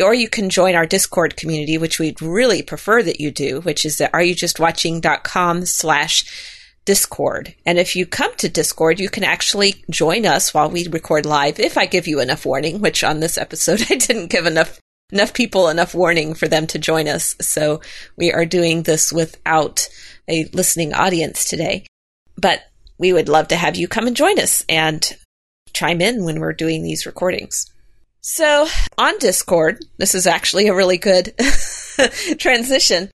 Or 0.00 0.12
you 0.12 0.28
can 0.28 0.50
join 0.50 0.74
our 0.74 0.86
Discord 0.86 1.36
community, 1.36 1.78
which 1.78 1.98
we'd 1.98 2.20
really 2.20 2.62
prefer 2.62 3.02
that 3.02 3.20
you 3.20 3.30
do, 3.30 3.60
which 3.62 3.86
is 3.86 4.00
at 4.00 4.12
areyoujustwatching.com 4.12 5.64
slash 5.64 6.59
Discord. 6.90 7.54
And 7.64 7.78
if 7.78 7.94
you 7.94 8.04
come 8.04 8.34
to 8.38 8.48
Discord, 8.48 8.98
you 8.98 9.08
can 9.08 9.22
actually 9.22 9.84
join 9.88 10.26
us 10.26 10.52
while 10.52 10.68
we 10.68 10.88
record 10.88 11.24
live 11.24 11.60
if 11.60 11.78
I 11.78 11.86
give 11.86 12.08
you 12.08 12.18
enough 12.18 12.44
warning, 12.44 12.80
which 12.80 13.04
on 13.04 13.20
this 13.20 13.38
episode 13.38 13.80
I 13.90 13.94
didn't 13.94 14.26
give 14.26 14.44
enough 14.44 14.80
enough 15.12 15.32
people 15.32 15.68
enough 15.68 15.94
warning 15.94 16.34
for 16.34 16.48
them 16.48 16.66
to 16.66 16.80
join 16.80 17.06
us. 17.06 17.36
So 17.40 17.80
we 18.16 18.32
are 18.32 18.44
doing 18.44 18.82
this 18.82 19.12
without 19.12 19.88
a 20.26 20.46
listening 20.46 20.92
audience 20.92 21.44
today. 21.44 21.86
But 22.36 22.62
we 22.98 23.12
would 23.12 23.28
love 23.28 23.46
to 23.48 23.56
have 23.56 23.76
you 23.76 23.86
come 23.86 24.08
and 24.08 24.16
join 24.16 24.40
us 24.40 24.64
and 24.68 25.16
chime 25.72 26.00
in 26.00 26.24
when 26.24 26.40
we're 26.40 26.52
doing 26.52 26.82
these 26.82 27.06
recordings. 27.06 27.70
So 28.20 28.66
on 28.98 29.16
Discord, 29.18 29.78
this 29.98 30.16
is 30.16 30.26
actually 30.26 30.66
a 30.66 30.74
really 30.74 30.98
good 30.98 31.34
transition 32.38 33.12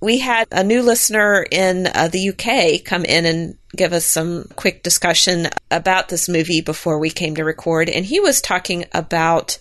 we 0.00 0.18
had 0.18 0.48
a 0.50 0.64
new 0.64 0.82
listener 0.82 1.46
in 1.50 1.86
uh, 1.86 2.08
the 2.08 2.30
UK 2.30 2.84
come 2.84 3.04
in 3.04 3.26
and 3.26 3.58
give 3.76 3.92
us 3.92 4.06
some 4.06 4.44
quick 4.56 4.82
discussion 4.82 5.48
about 5.70 6.08
this 6.08 6.28
movie 6.28 6.62
before 6.62 6.98
we 6.98 7.10
came 7.10 7.34
to 7.34 7.44
record. 7.44 7.88
And 7.88 8.04
he 8.04 8.18
was 8.18 8.40
talking 8.40 8.86
about 8.92 9.58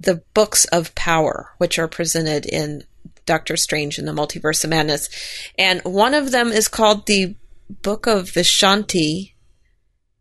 the 0.00 0.22
books 0.34 0.64
of 0.66 0.94
power, 0.94 1.50
which 1.58 1.78
are 1.78 1.88
presented 1.88 2.46
in 2.46 2.84
Doctor 3.26 3.56
Strange 3.56 3.98
and 3.98 4.08
the 4.08 4.12
Multiverse 4.12 4.64
of 4.64 4.70
Madness. 4.70 5.08
And 5.58 5.80
one 5.84 6.14
of 6.14 6.30
them 6.30 6.48
is 6.48 6.68
called 6.68 7.06
the 7.06 7.36
Book 7.68 8.06
of 8.06 8.30
Vishanti. 8.30 9.34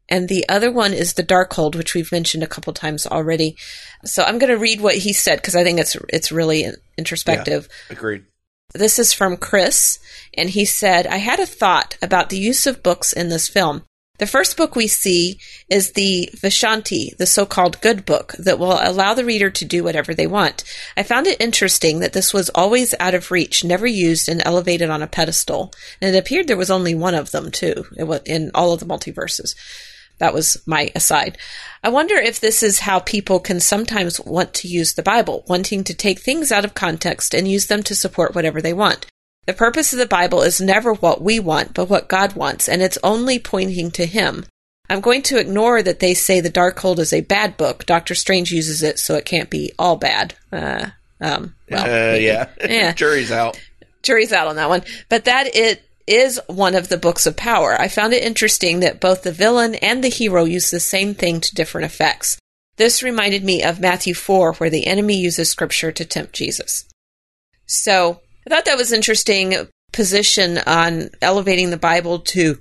And 0.09 0.27
the 0.27 0.47
other 0.49 0.71
one 0.71 0.93
is 0.93 1.13
the 1.13 1.23
Darkhold, 1.23 1.75
which 1.75 1.95
we've 1.95 2.11
mentioned 2.11 2.43
a 2.43 2.47
couple 2.47 2.73
times 2.73 3.07
already. 3.07 3.55
So 4.03 4.23
I'm 4.23 4.37
going 4.37 4.51
to 4.51 4.57
read 4.57 4.81
what 4.81 4.95
he 4.95 5.13
said 5.13 5.37
because 5.37 5.55
I 5.55 5.63
think 5.63 5.79
it's 5.79 5.95
it's 6.09 6.33
really 6.33 6.67
introspective. 6.97 7.69
Yeah, 7.89 7.95
agreed. 7.95 8.25
This 8.73 8.99
is 8.99 9.13
from 9.13 9.37
Chris, 9.37 9.99
and 10.33 10.49
he 10.49 10.65
said, 10.65 11.05
I 11.07 11.17
had 11.17 11.39
a 11.39 11.45
thought 11.45 11.97
about 12.01 12.29
the 12.29 12.37
use 12.37 12.65
of 12.65 12.83
books 12.83 13.11
in 13.11 13.29
this 13.29 13.47
film. 13.47 13.83
The 14.17 14.27
first 14.27 14.55
book 14.55 14.75
we 14.75 14.87
see 14.87 15.39
is 15.67 15.93
the 15.93 16.29
Vishanti, 16.35 17.17
the 17.17 17.25
so-called 17.25 17.81
good 17.81 18.05
book 18.05 18.33
that 18.37 18.59
will 18.59 18.77
allow 18.79 19.15
the 19.15 19.25
reader 19.25 19.49
to 19.49 19.65
do 19.65 19.83
whatever 19.83 20.13
they 20.13 20.27
want. 20.27 20.63
I 20.95 21.01
found 21.01 21.25
it 21.25 21.41
interesting 21.41 21.99
that 21.99 22.13
this 22.13 22.31
was 22.31 22.49
always 22.49 22.93
out 22.99 23.15
of 23.15 23.31
reach, 23.31 23.63
never 23.63 23.87
used 23.87 24.29
and 24.29 24.41
elevated 24.45 24.91
on 24.91 25.01
a 25.01 25.07
pedestal. 25.07 25.73
And 25.99 26.15
it 26.15 26.19
appeared 26.19 26.47
there 26.47 26.55
was 26.55 26.69
only 26.69 26.93
one 26.93 27.15
of 27.15 27.31
them 27.31 27.49
too, 27.49 27.85
in 28.25 28.51
all 28.53 28.73
of 28.73 28.79
the 28.79 28.85
multiverses. 28.85 29.55
That 30.21 30.35
was 30.35 30.61
my 30.67 30.91
aside. 30.93 31.39
I 31.83 31.89
wonder 31.89 32.13
if 32.15 32.39
this 32.39 32.61
is 32.61 32.81
how 32.81 32.99
people 32.99 33.39
can 33.39 33.59
sometimes 33.59 34.21
want 34.21 34.53
to 34.53 34.67
use 34.67 34.93
the 34.93 35.01
Bible, 35.01 35.43
wanting 35.47 35.83
to 35.85 35.95
take 35.95 36.19
things 36.19 36.51
out 36.51 36.63
of 36.63 36.75
context 36.75 37.33
and 37.33 37.47
use 37.47 37.65
them 37.65 37.81
to 37.81 37.95
support 37.95 38.35
whatever 38.35 38.61
they 38.61 38.71
want. 38.71 39.07
The 39.47 39.53
purpose 39.53 39.93
of 39.93 39.97
the 39.97 40.05
Bible 40.05 40.43
is 40.43 40.61
never 40.61 40.93
what 40.93 41.23
we 41.23 41.39
want, 41.39 41.73
but 41.73 41.89
what 41.89 42.07
God 42.07 42.33
wants, 42.35 42.69
and 42.69 42.83
it's 42.83 42.99
only 43.03 43.39
pointing 43.39 43.89
to 43.91 44.05
Him. 44.05 44.45
I'm 44.91 45.01
going 45.01 45.23
to 45.23 45.39
ignore 45.39 45.81
that 45.81 45.99
they 45.99 46.13
say 46.13 46.39
the 46.39 46.51
Darkhold 46.51 46.99
is 46.99 47.13
a 47.13 47.21
bad 47.21 47.57
book. 47.57 47.87
Doctor 47.87 48.13
Strange 48.13 48.51
uses 48.51 48.83
it, 48.83 48.99
so 48.99 49.15
it 49.15 49.25
can't 49.25 49.49
be 49.49 49.71
all 49.79 49.95
bad. 49.95 50.35
Uh, 50.51 50.89
um, 51.19 51.55
well, 51.67 52.13
uh, 52.13 52.15
yeah. 52.15 52.49
yeah. 52.63 52.91
Jury's 52.95 53.31
out. 53.31 53.59
Jury's 54.03 54.31
out 54.31 54.45
on 54.45 54.57
that 54.57 54.69
one. 54.69 54.83
But 55.09 55.25
that 55.25 55.55
it 55.55 55.81
is 56.11 56.39
one 56.47 56.75
of 56.75 56.89
the 56.89 56.97
books 56.97 57.25
of 57.25 57.37
power. 57.37 57.79
I 57.79 57.87
found 57.87 58.13
it 58.13 58.23
interesting 58.23 58.81
that 58.81 58.99
both 58.99 59.23
the 59.23 59.31
villain 59.31 59.75
and 59.75 60.03
the 60.03 60.09
hero 60.09 60.43
use 60.43 60.69
the 60.69 60.79
same 60.79 61.15
thing 61.15 61.39
to 61.39 61.55
different 61.55 61.85
effects. 61.85 62.37
This 62.75 63.01
reminded 63.01 63.43
me 63.43 63.63
of 63.63 63.79
Matthew 63.79 64.13
4, 64.13 64.53
where 64.53 64.69
the 64.69 64.87
enemy 64.87 65.15
uses 65.15 65.49
scripture 65.49 65.91
to 65.91 66.05
tempt 66.05 66.33
Jesus. 66.33 66.85
So 67.65 68.19
I 68.45 68.49
thought 68.49 68.65
that 68.65 68.77
was 68.77 68.91
interesting 68.91 69.55
position 69.93 70.57
on 70.65 71.09
elevating 71.21 71.69
the 71.69 71.77
Bible 71.77 72.19
to 72.19 72.57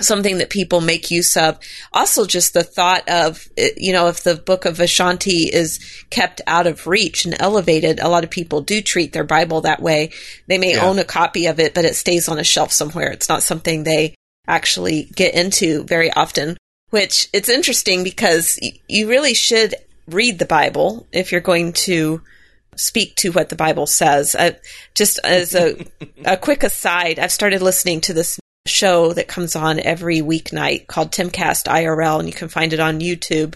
something 0.00 0.38
that 0.38 0.50
people 0.50 0.80
make 0.80 1.10
use 1.10 1.36
of. 1.36 1.58
Also, 1.92 2.26
just 2.26 2.54
the 2.54 2.62
thought 2.62 3.08
of, 3.08 3.48
you 3.76 3.92
know, 3.92 4.08
if 4.08 4.22
the 4.22 4.34
book 4.34 4.64
of 4.64 4.78
Vishanti 4.78 5.48
is 5.52 5.78
kept 6.10 6.40
out 6.46 6.66
of 6.66 6.86
reach 6.86 7.24
and 7.24 7.40
elevated, 7.40 8.00
a 8.00 8.08
lot 8.08 8.24
of 8.24 8.30
people 8.30 8.60
do 8.60 8.80
treat 8.80 9.12
their 9.12 9.24
Bible 9.24 9.62
that 9.62 9.82
way. 9.82 10.10
They 10.46 10.58
may 10.58 10.74
yeah. 10.74 10.84
own 10.84 10.98
a 10.98 11.04
copy 11.04 11.46
of 11.46 11.60
it, 11.60 11.74
but 11.74 11.84
it 11.84 11.94
stays 11.94 12.28
on 12.28 12.38
a 12.38 12.44
shelf 12.44 12.72
somewhere. 12.72 13.10
It's 13.10 13.28
not 13.28 13.42
something 13.42 13.84
they 13.84 14.14
actually 14.46 15.04
get 15.14 15.34
into 15.34 15.84
very 15.84 16.10
often, 16.12 16.56
which 16.90 17.28
it's 17.32 17.48
interesting 17.48 18.02
because 18.02 18.58
you 18.88 19.08
really 19.08 19.34
should 19.34 19.74
read 20.08 20.38
the 20.38 20.46
Bible 20.46 21.06
if 21.12 21.30
you're 21.30 21.40
going 21.40 21.72
to 21.72 22.22
speak 22.74 23.14
to 23.16 23.30
what 23.30 23.50
the 23.50 23.56
Bible 23.56 23.86
says. 23.86 24.34
Uh, 24.34 24.52
just 24.94 25.20
as 25.24 25.54
a, 25.54 25.76
a 26.24 26.36
quick 26.36 26.62
aside, 26.62 27.18
I've 27.18 27.32
started 27.32 27.62
listening 27.62 28.00
to 28.02 28.14
this 28.14 28.40
show 28.66 29.12
that 29.12 29.28
comes 29.28 29.56
on 29.56 29.80
every 29.80 30.18
weeknight 30.20 30.86
called 30.86 31.10
Timcast 31.10 31.64
IRL, 31.64 32.18
and 32.18 32.28
you 32.28 32.34
can 32.34 32.48
find 32.48 32.72
it 32.72 32.80
on 32.80 33.00
YouTube. 33.00 33.54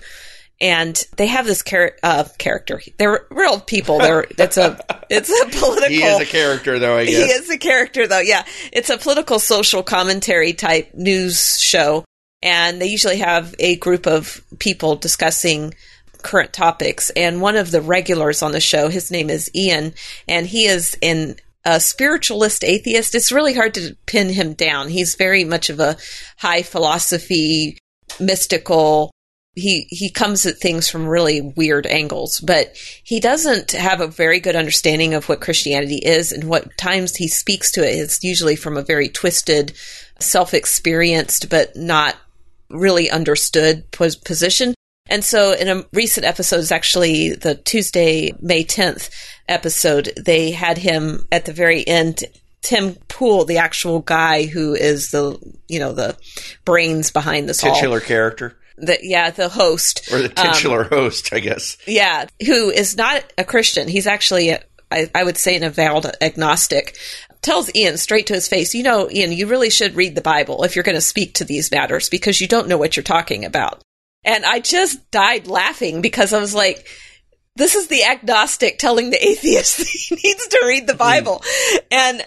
And 0.59 0.97
they 1.17 1.27
have 1.27 1.45
this 1.45 1.63
char- 1.63 1.97
uh, 2.03 2.25
character. 2.39 2.81
They're 2.97 3.27
real 3.31 3.61
people. 3.61 3.99
They're 3.99 4.27
it's 4.39 4.57
a 4.57 4.79
it's 5.11 5.29
a 5.29 5.59
political. 5.59 5.89
He 5.89 6.03
is 6.03 6.21
a 6.21 6.25
character, 6.25 6.79
though. 6.79 6.97
I 6.97 7.05
guess 7.05 7.15
he 7.15 7.31
is 7.31 7.51
a 7.51 7.59
character, 7.59 8.07
though. 8.07 8.21
Yeah, 8.21 8.45
it's 8.73 8.89
a 8.89 8.97
political 8.97 9.39
social 9.39 9.83
commentary 9.83 10.55
type 10.55 10.95
news 10.95 11.61
show, 11.61 12.05
and 12.43 12.81
they 12.81 12.87
usually 12.87 13.19
have 13.19 13.55
a 13.59 13.77
group 13.77 14.07
of 14.07 14.43
people 14.59 14.97
discussing 14.97 15.75
current 16.23 16.55
topics. 16.55 17.11
And 17.11 17.43
one 17.43 17.57
of 17.57 17.71
the 17.71 17.83
regulars 17.83 18.43
on 18.43 18.53
the 18.53 18.61
show, 18.61 18.89
his 18.89 19.11
name 19.11 19.29
is 19.29 19.51
Ian, 19.55 19.93
and 20.27 20.47
he 20.47 20.65
is 20.65 20.97
in 21.03 21.37
a 21.67 21.81
spiritualist 21.81 22.63
atheist. 22.63 23.15
It's 23.15 23.33
really 23.33 23.53
hard 23.53 23.75
to 23.75 23.97
pin 24.07 24.29
him 24.29 24.55
down. 24.55 24.89
He's 24.89 25.17
very 25.17 25.43
much 25.45 25.69
of 25.69 25.81
a 25.81 25.97
high 26.39 26.63
philosophy, 26.63 27.77
mystical. 28.21 29.11
He 29.55 29.89
he 29.91 30.11
comes 30.11 30.47
at 30.47 30.59
things 30.59 30.89
from 30.89 31.09
really 31.09 31.41
weird 31.41 31.87
angles, 31.87 32.39
but 32.41 32.77
he 33.03 33.19
doesn't 33.19 33.73
have 33.73 34.01
a 34.01 34.07
very 34.07 34.39
good 34.39 34.55
understanding 34.55 35.13
of 35.13 35.29
what 35.29 35.41
Christianity 35.41 35.97
is 35.97 36.31
and 36.31 36.45
what 36.45 36.77
times 36.79 37.17
he 37.17 37.27
speaks 37.27 37.73
to 37.73 37.81
it. 37.81 37.99
It's 37.99 38.23
usually 38.23 38.55
from 38.55 38.77
a 38.77 38.83
very 38.83 39.09
twisted, 39.09 39.73
self-experienced 40.21 41.51
but 41.51 41.75
not 41.75 42.15
really 42.71 43.11
understood 43.11 43.91
position. 43.91 44.76
And 45.09 45.25
so 45.25 45.53
in 45.53 45.69
a 45.69 45.85
recent 45.93 46.27
episode, 46.27 46.61
it's 46.61 46.73
actually 46.73 47.31
the 47.31 47.55
Tuesday, 47.55 48.33
May 48.41 48.65
10th 48.65 49.11
episode, 49.49 50.13
they 50.17 50.51
had 50.51 50.79
him 50.79 51.27
at 51.31 51.45
the 51.45 51.53
very 51.53 51.87
end 51.87 52.25
Tim 52.67 52.97
Pool, 53.07 53.45
the 53.45 53.59
actual 53.59 54.01
guy 54.01 54.47
who 54.47 54.75
is 54.75 55.13
the 55.13 55.39
you 55.69 55.79
know 55.79 55.93
the 55.93 56.17
brains 56.65 57.13
behind 57.13 57.49
this 57.49 57.61
titular 57.61 57.99
all. 57.99 58.05
character. 58.05 58.59
The, 58.77 58.99
yeah, 59.03 59.31
the 59.31 59.49
host 59.49 60.13
or 60.13 60.19
the 60.19 60.29
titular 60.29 60.83
um, 60.83 60.89
host, 60.89 61.33
I 61.33 61.39
guess. 61.39 61.79
Yeah, 61.87 62.27
who 62.45 62.71
is 62.71 62.97
not 62.97 63.23
a 63.39 63.45
Christian. 63.45 63.89
He's 63.89 64.07
actually, 64.07 64.51
a, 64.51 64.63
I, 64.91 65.09
I 65.15 65.25
would 65.25 65.39
say, 65.39 65.57
an 65.57 65.63
avowed 65.63 66.07
agnostic. 66.21 66.97
Tells 67.41 67.75
Ian 67.75 67.97
straight 67.97 68.27
to 68.27 68.35
his 68.35 68.49
face, 68.49 68.75
you 68.75 68.83
know, 68.83 69.09
Ian, 69.09 69.33
you 69.33 69.47
really 69.47 69.71
should 69.71 69.95
read 69.95 70.15
the 70.15 70.21
Bible 70.21 70.65
if 70.65 70.75
you're 70.75 70.83
going 70.83 70.97
to 70.97 71.01
speak 71.01 71.35
to 71.35 71.45
these 71.45 71.71
matters 71.71 72.09
because 72.09 72.41
you 72.41 72.49
don't 72.49 72.69
know 72.69 72.77
what 72.77 72.97
you're 72.97 73.05
talking 73.05 73.45
about. 73.45 73.81
And 74.27 74.45
I 74.45 74.59
just 74.59 75.11
died 75.13 75.47
laughing 75.47 76.03
because 76.03 76.33
I 76.33 76.41
was 76.41 76.55
like, 76.55 76.87
this 77.55 77.75
is 77.77 77.87
the 77.87 78.05
agnostic 78.05 78.79
telling 78.79 79.11
the 79.11 79.25
atheist 79.27 79.79
he 79.79 80.15
needs 80.17 80.47
to 80.49 80.65
read 80.67 80.87
the. 80.87 80.95
Bible. 80.95 81.43
Mm. 81.45 81.79
And 81.93 82.27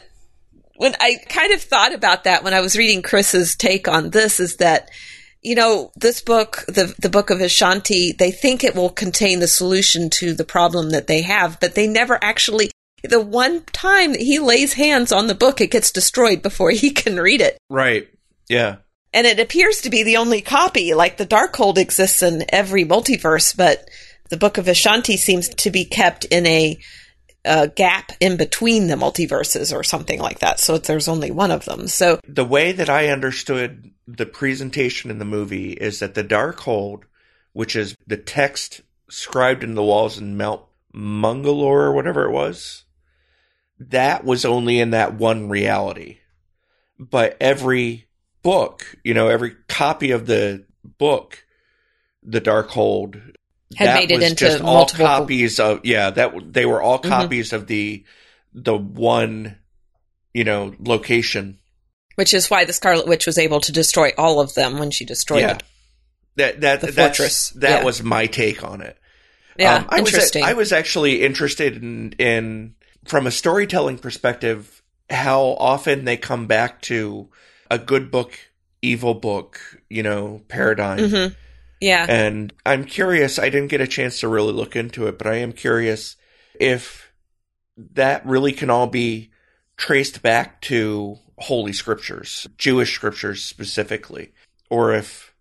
when 0.78 0.95
I 1.00 1.18
kind 1.28 1.54
of 1.54 1.62
thought 1.62 1.93
about 1.93 2.24
that 2.24 2.43
when 2.43 2.54
I 2.54 2.62
was 2.62 2.78
reading 2.78 3.02
Chris's 3.02 3.56
take 3.56 3.88
on 3.88 4.12
this 4.12 4.39
is 4.39 4.58
that, 4.58 4.89
you 5.41 5.56
know, 5.56 5.91
this 5.97 6.22
book, 6.22 6.64
the, 6.68 6.95
the 7.00 7.10
book 7.10 7.30
of 7.30 7.39
Vishanti 7.39 8.18
they 8.18 8.32
think 8.32 8.64
it 8.64 8.76
will 8.76 8.89
contain 8.89 9.39
the 9.39 9.47
solution 9.47 10.10
to 10.12 10.34
the 10.34 10.45
problem 10.45 10.91
that 10.91 11.08
they 11.08 11.22
have, 11.24 11.60
but 11.60 11.76
they 11.76 11.88
never 11.88 12.18
actually, 12.24 12.72
the 13.04 13.20
one 13.20 13.64
time 13.74 14.14
that 14.14 14.22
he 14.22 14.39
lays 14.39 14.74
hands 14.74 15.12
on 15.12 15.28
the 15.28 15.36
book, 15.36 15.60
it 15.60 15.72
gets 15.72 15.91
destroyed 15.91 16.41
before 16.41 16.72
he 16.72 16.91
can 16.91 17.18
read 17.18 17.41
it. 17.41 17.58
Right. 17.70 18.08
Yeah. 18.47 18.78
And 19.14 19.26
it 19.26 19.39
appears 19.39 19.82
to 19.82 19.89
be 19.89 20.03
the 20.03 20.18
only 20.18 20.41
copy. 20.41 20.93
Like 20.93 21.18
the 21.18 21.26
Darkhold 21.26 21.78
exists 21.78 22.22
in 22.22 22.45
every 22.49 22.86
multiverse, 22.86 23.55
but 23.55 23.89
the 24.30 24.38
Book 24.38 24.57
of 24.57 24.66
Vishanti 24.66 25.18
seems 25.18 25.49
to 25.49 25.72
be 25.72 25.86
kept 25.86 26.26
in 26.26 26.45
a, 26.45 26.78
a, 27.43 27.68
gap 27.68 28.12
in 28.20 28.38
between 28.38 28.88
the 28.88 28.95
multiverses 28.95 29.76
or 29.76 29.84
something 29.84 30.20
like 30.20 30.39
that. 30.39 30.60
So 30.60 30.78
there's 30.78 31.07
only 31.07 31.32
one 31.32 31.51
of 31.51 31.66
them. 31.66 31.88
So 31.88 32.20
the 32.28 32.45
way 32.45 32.72
that 32.72 32.89
I 32.89 33.07
understood 33.07 33.91
the 34.07 34.28
presentation 34.28 35.10
in 35.10 35.20
the 35.20 35.26
movie 35.26 35.72
is 35.72 35.99
that 35.99 36.14
the 36.14 36.24
Darkhold, 36.24 37.03
which 37.53 37.76
is 37.76 37.95
the 38.05 38.18
text 38.18 38.82
scribed 39.10 39.64
in 39.64 39.74
the 39.74 39.84
walls 39.84 40.20
in 40.20 40.38
Mount 40.38 40.62
Mungalore 40.93 41.82
or 41.82 41.93
whatever 41.93 42.26
it 42.26 42.32
was, 42.32 42.84
that 43.80 44.24
was 44.24 44.45
only 44.45 44.80
in 44.80 44.91
that 44.91 45.16
one 45.16 45.49
reality. 45.49 46.20
But 46.99 47.38
every 47.39 48.09
book, 48.42 48.96
you 49.04 49.14
know, 49.14 49.28
every 49.28 49.56
copy 49.68 50.12
of 50.12 50.26
the 50.26 50.66
book, 50.98 51.46
The 52.24 52.42
Darkhold, 52.42 53.36
had 53.76 53.96
made 53.96 54.12
it 54.12 54.24
into 54.24 54.36
just 54.36 54.64
multiple 54.64 55.06
all 55.06 55.20
copies 55.20 55.60
of 55.60 55.86
yeah, 55.86 56.10
that 56.10 56.54
they 56.54 56.66
were 56.66 56.82
all 56.82 57.00
mm-hmm. 57.00 57.10
copies 57.10 57.48
mm-hmm. 57.48 57.56
of 57.58 57.68
the 57.68 58.04
the 58.54 58.76
one, 58.76 59.58
you 60.34 60.44
know, 60.44 60.74
location. 60.80 61.60
Which 62.16 62.34
is 62.34 62.50
why 62.50 62.66
the 62.66 62.74
Scarlet 62.74 63.08
Witch 63.08 63.26
was 63.26 63.38
able 63.38 63.62
to 63.62 63.72
destroy 63.72 64.12
all 64.18 64.42
of 64.42 64.54
them 64.54 64.78
when 64.78 64.92
she 64.92 65.06
destroyed 65.06 65.42
yeah. 65.42 65.58
That 66.36 66.62
that 66.62 66.82
the 66.82 66.92
fortress. 66.92 67.50
that 67.52 67.80
yeah. 67.80 67.84
was 67.84 68.02
my 68.04 68.26
take 68.26 68.64
on 68.64 68.82
it. 68.82 68.98
Yeah, 69.58 69.76
um, 69.76 69.86
I 69.90 70.00
interesting. 70.00 70.42
Was, 70.42 70.50
I 70.50 70.54
was 70.54 70.72
actually 70.72 71.22
interested 71.22 71.76
in 71.82 72.14
in 72.14 72.76
from 73.06 73.28
a 73.28 73.32
storytelling 73.32 73.98
perspective 73.98 74.82
how 75.10 75.42
often 75.60 76.06
they 76.06 76.18
come 76.18 76.48
back 76.48 76.82
to 76.84 77.30
a 77.70 77.78
good 77.78 78.12
book, 78.12 78.38
evil 78.82 79.14
book, 79.14 79.60
you 79.90 80.04
know, 80.04 80.42
paradigm. 80.48 81.00
Mm-hmm. 81.00 81.34
Yeah. 81.82 82.06
And 82.08 82.54
I'm 82.66 82.86
curious, 82.86 83.40
I 83.40 83.50
didn't 83.50 83.70
get 83.70 83.82
a 83.82 83.88
chance 83.88 84.20
to 84.20 84.28
really 84.28 84.54
look 84.54 84.76
into 84.76 85.08
it, 85.08 85.18
but 85.18 85.28
I 85.28 85.36
am 85.36 85.54
curious 85.54 86.18
if 86.60 87.12
that 87.94 88.26
really 88.26 88.52
can 88.52 88.70
all 88.70 88.88
be 88.88 89.32
traced 89.78 90.22
back 90.22 90.62
to 90.62 91.18
holy 91.38 91.72
scriptures, 91.72 92.48
Jewish 92.58 92.94
scriptures 92.94 93.44
specifically, 93.44 94.34
or 94.70 94.94
if 94.94 95.34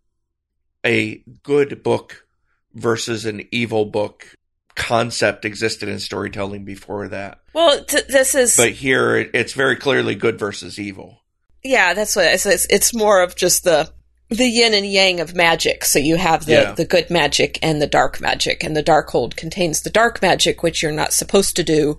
a 0.87 1.25
good 1.43 1.83
book 1.83 2.25
versus 2.73 3.25
an 3.25 3.47
evil 3.51 3.85
book 3.85 4.35
concept 4.77 5.45
existed 5.45 5.89
in 5.89 5.99
storytelling 5.99 6.65
before 6.65 7.09
that. 7.09 7.41
Well, 7.53 7.85
t- 7.85 8.01
this 8.09 8.37
is. 8.37 8.57
But 8.57 8.73
here, 8.73 9.17
it's 9.17 9.53
very 9.53 9.75
clearly 9.75 10.15
good 10.15 10.39
versus 10.39 10.79
evil. 10.79 11.23
Yeah, 11.69 11.93
that's 11.93 12.17
what 12.17 12.25
it's, 12.25 12.47
it's, 12.47 12.67
it's 12.71 12.95
more 12.95 13.23
of 13.23 13.37
just 13.37 13.63
the 13.63 13.91
the 14.31 14.47
yin 14.47 14.73
and 14.73 14.87
yang 14.87 15.21
of 15.21 15.35
magic. 15.35 15.85
So 15.85 15.99
you 15.99 16.17
have 16.17 16.47
the, 16.47 16.53
yeah. 16.53 16.73
the 16.73 16.87
good 16.87 17.11
magic 17.11 17.59
and 17.63 17.81
the 17.81 17.87
dark 17.87 18.23
magic, 18.23 18.65
and 18.65 18.75
the 18.75 18.83
Darkhold 18.83 19.37
contains 19.37 19.83
the 19.83 19.91
dark 19.91 20.23
magic, 20.23 20.63
which 20.63 20.83
you're 20.83 20.93
not 20.93 21.13
supposed 21.13 21.57
to 21.57 21.63
do. 21.63 21.99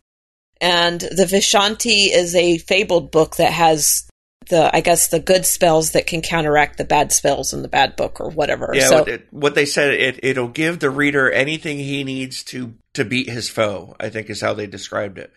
And 0.60 1.00
the 1.00 1.26
Vishanti 1.26 2.12
is 2.12 2.34
a 2.34 2.58
fabled 2.58 3.12
book 3.12 3.36
that 3.36 3.54
has 3.54 4.08
the 4.50 4.76
I 4.76 4.82
guess 4.82 5.10
the 5.10 5.20
good 5.20 5.46
spells 5.46 5.92
that 5.92 6.08
can 6.08 6.24
counteract 6.24 6.80
the 6.80 6.84
bad 6.84 7.12
spells 7.12 7.54
in 7.54 7.62
the 7.62 7.68
bad 7.68 7.96
book 7.96 8.20
or 8.20 8.32
whatever. 8.32 8.72
Yeah, 8.74 8.88
so, 8.88 9.00
what, 9.00 9.08
it, 9.08 9.28
what 9.30 9.56
they 9.56 9.66
said 9.66 9.94
it 9.94 10.20
it'll 10.24 10.48
give 10.48 10.80
the 10.80 10.90
reader 10.90 11.30
anything 11.30 11.78
he 11.78 12.04
needs 12.04 12.44
to 12.46 12.74
to 12.96 13.06
beat 13.06 13.30
his 13.30 13.50
foe. 13.50 13.96
I 14.00 14.10
think 14.10 14.32
is 14.32 14.42
how 14.42 14.56
they 14.56 14.66
described 14.66 15.20
it. 15.20 15.32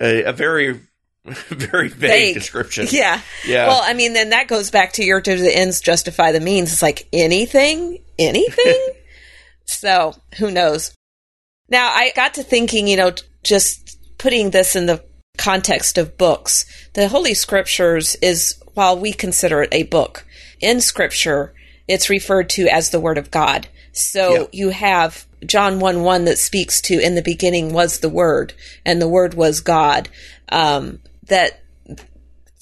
Uh, 0.00 0.28
a 0.28 0.32
very 0.32 0.80
very 1.24 1.88
vague, 1.88 2.10
Vague. 2.10 2.34
description. 2.34 2.86
yeah. 2.90 3.20
Yeah. 3.46 3.68
Well, 3.68 3.80
I 3.82 3.94
mean, 3.94 4.12
then 4.12 4.30
that 4.30 4.48
goes 4.48 4.70
back 4.70 4.94
to 4.94 5.04
your 5.04 5.20
to 5.20 5.36
the 5.36 5.56
ends 5.56 5.80
justify 5.80 6.32
the 6.32 6.40
means. 6.40 6.72
It's 6.72 6.82
like 6.82 7.08
anything, 7.12 8.02
anything. 8.18 8.88
so 9.66 10.14
who 10.38 10.50
knows? 10.50 10.94
Now 11.68 11.88
I 11.90 12.12
got 12.16 12.34
to 12.34 12.42
thinking, 12.42 12.88
you 12.88 12.96
know, 12.96 13.12
just 13.42 13.98
putting 14.18 14.50
this 14.50 14.74
in 14.74 14.86
the 14.86 15.04
context 15.36 15.98
of 15.98 16.16
books. 16.18 16.64
The 16.94 17.08
Holy 17.08 17.34
Scriptures 17.34 18.16
is, 18.22 18.54
while 18.74 18.98
we 18.98 19.12
consider 19.12 19.62
it 19.62 19.68
a 19.72 19.84
book, 19.84 20.24
in 20.60 20.80
Scripture, 20.80 21.54
it's 21.86 22.10
referred 22.10 22.48
to 22.50 22.66
as 22.68 22.90
the 22.90 23.00
Word 23.00 23.18
of 23.18 23.30
God. 23.30 23.68
So 23.92 24.32
Yep. 24.32 24.48
you 24.52 24.68
have 24.70 25.26
John 25.46 25.78
1 25.78 26.02
1 26.02 26.24
that 26.24 26.38
speaks 26.38 26.80
to, 26.82 26.98
in 26.98 27.14
the 27.14 27.22
beginning 27.22 27.72
was 27.72 28.00
the 28.00 28.08
Word, 28.08 28.54
and 28.84 29.00
the 29.00 29.08
Word 29.08 29.34
was 29.34 29.60
God. 29.60 30.08
Um, 30.48 31.00
that 31.28 31.60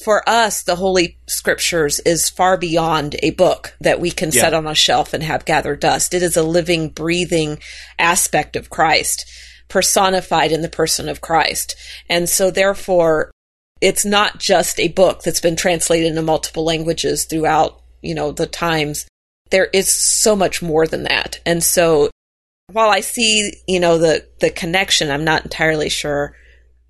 for 0.03 0.29
us, 0.29 0.63
the 0.63 0.77
Holy 0.77 1.19
Scriptures 1.27 2.01
is 2.01 2.29
far 2.29 2.57
beyond 2.57 3.17
a 3.23 3.31
book 3.31 3.75
that 3.81 3.99
we 4.01 4.11
can 4.11 4.31
Yeah. 4.31 4.43
set 4.43 4.55
on 4.55 4.67
a 4.67 4.75
shelf 4.75 5.15
and 5.15 5.23
have 5.23 5.45
gather 5.45 5.75
dust. 5.75 6.13
It 6.13 6.23
is 6.23 6.37
a 6.37 6.43
living, 6.43 6.91
breathing 6.91 7.59
aspect 7.99 8.57
of 8.57 8.69
Christ, 8.71 9.25
personified 9.69 10.53
in 10.53 10.63
the 10.63 10.69
person 10.69 11.09
of 11.09 11.21
Christ. 11.23 11.75
And 12.09 12.29
so, 12.29 12.51
therefore, 12.51 13.31
it's 13.81 14.05
not 14.05 14.39
just 14.39 14.79
a 14.79 14.89
book 14.89 15.23
that's 15.23 15.41
been 15.41 15.57
translated 15.57 16.09
into 16.09 16.23
multiple 16.23 16.65
languages 16.65 17.25
throughout, 17.25 17.81
you 18.03 18.15
know, 18.15 18.33
the 18.33 18.47
times. 18.47 19.07
There 19.51 19.67
is 19.73 19.89
so 19.89 20.37
much 20.37 20.61
more 20.61 20.87
than 20.87 21.05
that. 21.05 21.41
And 21.47 21.63
so, 21.65 22.11
while 22.71 22.91
I 22.91 23.01
see, 23.01 23.53
you 23.67 23.81
know, 23.81 23.97
the, 23.97 24.27
the 24.41 24.51
connection, 24.51 25.11
I'm 25.11 25.25
not 25.25 25.45
entirely 25.45 25.89
sure 25.89 26.35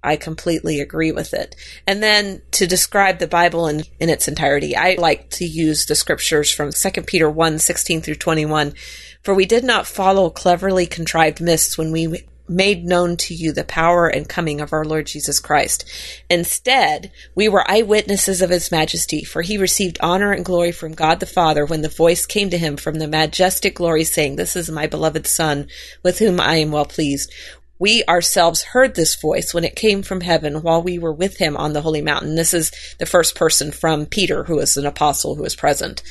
I 0.02 0.16
completely 0.16 0.80
agree 0.80 1.12
with 1.12 1.34
it. 1.34 1.56
And 1.86 2.02
then 2.02 2.42
to 2.52 2.66
describe 2.66 3.18
the 3.18 3.26
Bible 3.26 3.66
in, 3.66 3.82
in 3.98 4.08
its 4.08 4.28
entirety, 4.28 4.76
I 4.76 4.94
like 4.94 5.30
to 5.30 5.44
use 5.44 5.86
the 5.86 5.94
scriptures 5.94 6.50
from 6.50 6.70
2 6.70 7.02
Peter 7.02 7.28
1 7.28 7.58
16 7.58 8.02
through 8.02 8.14
21. 8.14 8.74
For 9.22 9.34
we 9.34 9.46
did 9.46 9.64
not 9.64 9.86
follow 9.86 10.30
cleverly 10.30 10.86
contrived 10.86 11.40
myths 11.40 11.76
when 11.76 11.90
we 11.90 12.24
made 12.48 12.84
known 12.84 13.16
to 13.16 13.34
you 13.34 13.52
the 13.52 13.64
power 13.64 14.06
and 14.06 14.28
coming 14.28 14.60
of 14.60 14.72
our 14.72 14.84
Lord 14.84 15.06
Jesus 15.06 15.40
Christ. 15.40 15.84
Instead, 16.30 17.10
we 17.34 17.48
were 17.48 17.68
eyewitnesses 17.68 18.42
of 18.42 18.50
his 18.50 18.70
majesty, 18.70 19.24
for 19.24 19.42
he 19.42 19.58
received 19.58 19.98
honor 20.00 20.32
and 20.32 20.44
glory 20.44 20.72
from 20.72 20.94
God 20.94 21.20
the 21.20 21.26
Father 21.26 21.64
when 21.64 21.82
the 21.82 21.88
voice 21.88 22.26
came 22.26 22.50
to 22.50 22.58
him 22.58 22.76
from 22.76 22.98
the 22.98 23.08
majestic 23.08 23.74
glory, 23.74 24.04
saying, 24.04 24.36
This 24.36 24.56
is 24.56 24.70
my 24.70 24.86
beloved 24.86 25.26
Son, 25.26 25.68
with 26.02 26.18
whom 26.18 26.40
I 26.40 26.56
am 26.56 26.70
well 26.70 26.86
pleased. 26.86 27.32
We 27.78 28.04
ourselves 28.04 28.62
heard 28.62 28.94
this 28.94 29.16
voice 29.16 29.52
when 29.52 29.64
it 29.64 29.76
came 29.76 30.02
from 30.02 30.22
heaven 30.22 30.62
while 30.62 30.82
we 30.82 30.98
were 30.98 31.12
with 31.12 31.36
him 31.36 31.56
on 31.56 31.72
the 31.72 31.82
holy 31.82 32.00
mountain. 32.00 32.34
This 32.34 32.54
is 32.54 32.72
the 32.98 33.06
first 33.06 33.34
person 33.34 33.70
from 33.70 34.06
Peter, 34.06 34.44
who 34.44 34.58
is 34.58 34.76
an 34.76 34.86
apostle 34.86 35.34
who 35.34 35.42
was 35.42 35.54
present. 35.54 36.02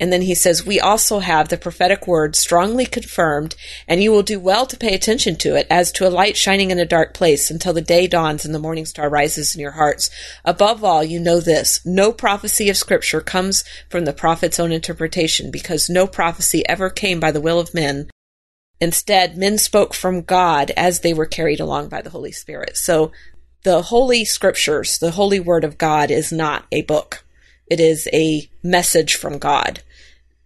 And 0.00 0.10
then 0.10 0.22
he 0.22 0.34
says, 0.34 0.64
We 0.64 0.80
also 0.80 1.18
have 1.18 1.48
the 1.48 1.58
prophetic 1.58 2.06
word 2.06 2.34
strongly 2.34 2.86
confirmed, 2.86 3.54
and 3.86 4.02
you 4.02 4.10
will 4.10 4.22
do 4.22 4.40
well 4.40 4.64
to 4.64 4.76
pay 4.76 4.94
attention 4.94 5.36
to 5.36 5.56
it 5.56 5.66
as 5.68 5.92
to 5.92 6.08
a 6.08 6.08
light 6.08 6.38
shining 6.38 6.70
in 6.70 6.78
a 6.78 6.86
dark 6.86 7.12
place 7.12 7.50
until 7.50 7.74
the 7.74 7.82
day 7.82 8.06
dawns 8.06 8.46
and 8.46 8.54
the 8.54 8.58
morning 8.58 8.86
star 8.86 9.10
rises 9.10 9.54
in 9.54 9.60
your 9.60 9.72
hearts. 9.72 10.08
Above 10.44 10.82
all, 10.82 11.04
you 11.04 11.20
know 11.20 11.38
this 11.38 11.84
no 11.84 12.12
prophecy 12.12 12.70
of 12.70 12.78
Scripture 12.78 13.20
comes 13.20 13.62
from 13.90 14.06
the 14.06 14.14
prophet's 14.14 14.58
own 14.58 14.72
interpretation, 14.72 15.50
because 15.50 15.90
no 15.90 16.06
prophecy 16.06 16.66
ever 16.66 16.88
came 16.88 17.20
by 17.20 17.30
the 17.30 17.40
will 17.40 17.60
of 17.60 17.74
men. 17.74 18.08
Instead, 18.80 19.36
men 19.36 19.58
spoke 19.58 19.92
from 19.92 20.22
God 20.22 20.70
as 20.76 21.00
they 21.00 21.12
were 21.12 21.26
carried 21.26 21.60
along 21.60 21.88
by 21.88 22.00
the 22.00 22.10
Holy 22.10 22.32
Spirit. 22.32 22.76
So 22.76 23.12
the 23.62 23.82
Holy 23.82 24.24
Scriptures, 24.24 24.98
the 24.98 25.10
Holy 25.10 25.38
Word 25.38 25.64
of 25.64 25.76
God, 25.76 26.10
is 26.10 26.32
not 26.32 26.64
a 26.72 26.82
book. 26.82 27.24
It 27.66 27.78
is 27.78 28.08
a 28.12 28.48
message 28.62 29.16
from 29.16 29.38
God. 29.38 29.82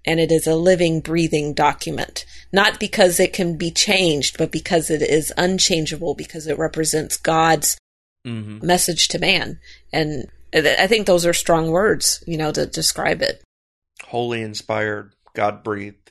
And 0.05 0.21
it 0.21 0.33
is 0.33 0.47
a 0.47 0.57
living, 0.57 1.01
breathing 1.01 1.55
document. 1.55 2.27
Not 2.53 2.79
because 2.79 3.19
it 3.19 3.33
can 3.33 3.57
be 3.57 3.71
changed, 3.71 4.37
but 4.37 4.51
because 4.51 4.91
it 4.91 5.01
is 5.01 5.33
unchangeable, 5.37 6.15
because 6.15 6.47
it 6.47 6.59
represents 6.59 7.17
God's 7.17 7.79
mm-hmm. 8.27 8.65
message 8.67 9.09
to 9.09 9.19
man. 9.19 9.61
And 9.93 10.29
I 10.53 10.77
I 10.81 10.87
think 10.87 11.07
those 11.07 11.25
are 11.25 11.33
strong 11.33 11.71
words, 11.71 12.23
you 12.27 12.37
know, 12.37 12.53
to 12.53 12.67
describe 12.67 13.23
it. 13.23 13.43
Holy 14.05 14.43
inspired, 14.43 15.15
God 15.35 15.63
breathed. 15.63 16.04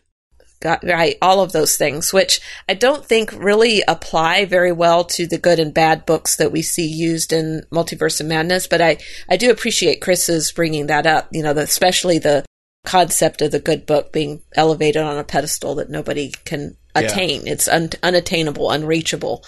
Right, 0.64 1.18
all 1.22 1.42
of 1.42 1.52
those 1.52 1.76
things, 1.76 2.14
which 2.14 2.40
I 2.70 2.74
don't 2.74 3.06
think 3.06 3.32
really 3.34 3.84
apply 3.88 4.46
very 4.46 4.72
well 4.72 5.04
to 5.06 5.28
the 5.28 5.38
good 5.38 5.60
and 5.60 5.74
bad 5.74 6.06
books 6.06 6.36
that 6.38 6.52
we 6.52 6.62
see 6.62 6.88
used 6.88 7.34
in 7.34 7.64
Multiverse 7.72 8.20
of 8.20 8.28
Madness. 8.28 8.68
But 8.68 8.82
I, 8.82 8.98
I 9.30 9.38
do 9.38 9.52
appreciate 9.52 10.02
Chris's 10.02 10.52
bringing 10.52 10.88
that 10.88 11.06
up. 11.06 11.28
You 11.32 11.44
know, 11.44 11.54
the, 11.54 11.62
especially 11.62 12.20
the 12.20 12.46
concept 12.86 13.42
of 13.42 13.52
the 13.52 13.60
good 13.60 13.86
book 13.86 14.12
being 14.12 14.42
elevated 14.56 15.02
on 15.02 15.18
a 15.18 15.24
pedestal 15.24 15.76
that 15.76 15.90
nobody 15.90 16.32
can 16.46 16.76
Yeah. 16.96 17.04
attain. 17.04 17.48
It's 17.48 17.68
un, 17.68 17.90
unattainable, 18.04 18.70
unreachable, 18.70 19.44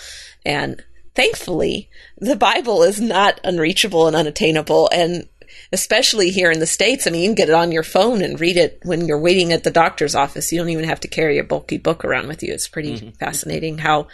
and 0.45 0.81
thankfully, 1.15 1.89
the 2.17 2.35
Bible 2.35 2.83
is 2.83 2.99
not 3.01 3.39
unreachable 3.43 4.07
and 4.07 4.15
unattainable. 4.15 4.89
And 4.93 5.27
especially 5.71 6.31
here 6.31 6.51
in 6.51 6.59
the 6.59 6.65
States, 6.65 7.07
I 7.07 7.09
mean, 7.09 7.21
you 7.21 7.27
can 7.29 7.35
get 7.35 7.49
it 7.49 7.55
on 7.55 7.71
your 7.71 7.83
phone 7.83 8.21
and 8.21 8.39
read 8.39 8.57
it 8.57 8.79
when 8.83 9.05
you're 9.05 9.19
waiting 9.19 9.51
at 9.51 9.63
the 9.63 9.71
doctor's 9.71 10.15
office. 10.15 10.51
You 10.51 10.59
don't 10.59 10.69
even 10.69 10.85
have 10.85 10.99
to 11.01 11.07
carry 11.07 11.37
a 11.37 11.43
bulky 11.43 11.77
book 11.77 12.03
around 12.03 12.27
with 12.27 12.43
you. 12.43 12.53
It's 12.53 12.67
pretty 12.67 13.13
fascinating 13.19 13.79
how 13.79 14.07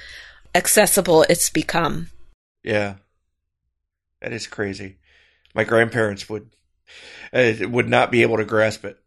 accessible 0.53 1.23
it's 1.23 1.49
become. 1.49 2.09
Yeah, 2.63 2.95
that 4.21 4.33
is 4.33 4.47
crazy. 4.47 4.97
My 5.53 5.63
grandparents 5.63 6.29
would 6.29 6.49
uh, 7.33 7.53
would 7.61 7.89
not 7.89 8.11
be 8.11 8.21
able 8.21 8.37
to 8.37 8.45
grasp 8.45 8.85
it. 8.85 8.97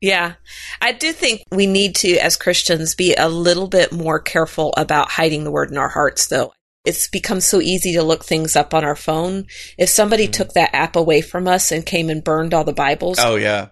Yeah. 0.00 0.34
I 0.80 0.92
do 0.92 1.12
think 1.12 1.42
we 1.52 1.66
need 1.66 1.94
to, 1.96 2.16
as 2.16 2.36
Christians, 2.36 2.96
be 2.96 3.14
a 3.14 3.28
little 3.28 3.68
bit 3.68 3.92
more 3.92 4.18
careful 4.18 4.74
about 4.76 5.12
hiding 5.12 5.44
the 5.44 5.52
word 5.52 5.70
in 5.70 5.78
our 5.78 5.88
hearts, 5.88 6.26
though. 6.26 6.52
It's 6.84 7.08
become 7.08 7.40
so 7.40 7.60
easy 7.60 7.92
to 7.94 8.02
look 8.02 8.24
things 8.24 8.56
up 8.56 8.74
on 8.74 8.84
our 8.84 8.96
phone. 8.96 9.46
If 9.78 9.88
somebody 9.88 10.26
mm. 10.26 10.32
took 10.32 10.52
that 10.54 10.74
app 10.74 10.96
away 10.96 11.20
from 11.20 11.46
us 11.46 11.70
and 11.70 11.86
came 11.86 12.10
and 12.10 12.24
burned 12.24 12.54
all 12.54 12.64
the 12.64 12.72
Bibles, 12.72 13.18
Oh 13.20 13.36
yeah, 13.36 13.68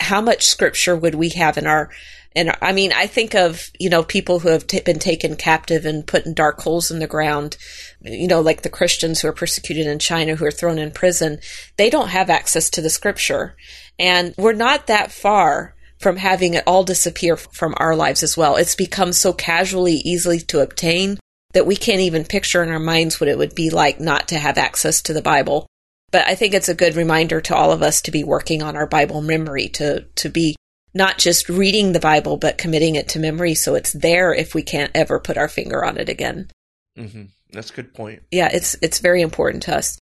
how 0.00 0.20
much 0.20 0.46
scripture 0.46 0.96
would 0.96 1.14
we 1.14 1.30
have 1.30 1.58
in 1.58 1.66
our 1.66 1.90
in 2.34 2.50
our, 2.50 2.58
I 2.60 2.72
mean, 2.72 2.92
I 2.92 3.06
think 3.06 3.34
of, 3.34 3.70
you 3.80 3.88
know, 3.88 4.02
people 4.02 4.38
who 4.38 4.48
have 4.50 4.66
t- 4.66 4.80
been 4.80 4.98
taken 4.98 5.34
captive 5.34 5.86
and 5.86 6.06
put 6.06 6.26
in 6.26 6.34
dark 6.34 6.60
holes 6.60 6.90
in 6.90 6.98
the 6.98 7.06
ground, 7.06 7.56
you 8.02 8.28
know, 8.28 8.40
like 8.40 8.62
the 8.62 8.68
Christians 8.68 9.20
who 9.20 9.28
are 9.28 9.32
persecuted 9.32 9.86
in 9.86 9.98
China 9.98 10.36
who 10.36 10.44
are 10.44 10.50
thrown 10.50 10.78
in 10.78 10.90
prison. 10.90 11.38
They 11.76 11.90
don't 11.90 12.08
have 12.08 12.30
access 12.30 12.68
to 12.70 12.82
the 12.82 12.90
scripture. 12.90 13.56
And 13.98 14.34
we're 14.36 14.52
not 14.52 14.86
that 14.86 15.10
far 15.10 15.74
from 15.98 16.16
having 16.16 16.54
it 16.54 16.64
all 16.66 16.84
disappear 16.84 17.36
from 17.36 17.74
our 17.78 17.96
lives 17.96 18.22
as 18.22 18.36
well. 18.36 18.56
It's 18.56 18.76
become 18.76 19.12
so 19.12 19.32
casually 19.32 19.94
easily 19.94 20.38
to 20.40 20.60
obtain 20.60 21.18
that 21.52 21.66
we 21.66 21.76
can't 21.76 22.00
even 22.00 22.24
picture 22.24 22.62
in 22.62 22.70
our 22.70 22.78
minds 22.78 23.20
what 23.20 23.28
it 23.28 23.38
would 23.38 23.54
be 23.54 23.70
like 23.70 24.00
not 24.00 24.28
to 24.28 24.38
have 24.38 24.58
access 24.58 25.02
to 25.02 25.12
the 25.12 25.22
Bible. 25.22 25.66
But 26.10 26.26
I 26.26 26.34
think 26.34 26.54
it's 26.54 26.68
a 26.68 26.74
good 26.74 26.96
reminder 26.96 27.40
to 27.42 27.54
all 27.54 27.72
of 27.72 27.82
us 27.82 28.00
to 28.02 28.10
be 28.10 28.24
working 28.24 28.62
on 28.62 28.76
our 28.76 28.86
Bible 28.86 29.20
memory, 29.20 29.68
to, 29.70 30.06
to 30.16 30.28
be 30.28 30.56
not 30.94 31.18
just 31.18 31.48
reading 31.48 31.92
the 31.92 32.00
Bible, 32.00 32.36
but 32.36 32.58
committing 32.58 32.94
it 32.94 33.08
to 33.10 33.18
memory 33.18 33.54
so 33.54 33.74
it's 33.74 33.92
there 33.92 34.32
if 34.32 34.54
we 34.54 34.62
can't 34.62 34.90
ever 34.94 35.20
put 35.20 35.36
our 35.36 35.48
finger 35.48 35.84
on 35.84 35.98
it 35.98 36.08
again. 36.08 36.50
Mm-hmm. 36.96 37.24
that's 37.52 37.70
a 37.70 37.74
good 37.74 37.94
point. 37.94 38.22
Yeah, 38.32 38.48
it's 38.52 38.74
it's 38.82 38.98
very 38.98 39.22
important 39.22 39.62
to 39.64 39.76
us. 39.76 39.98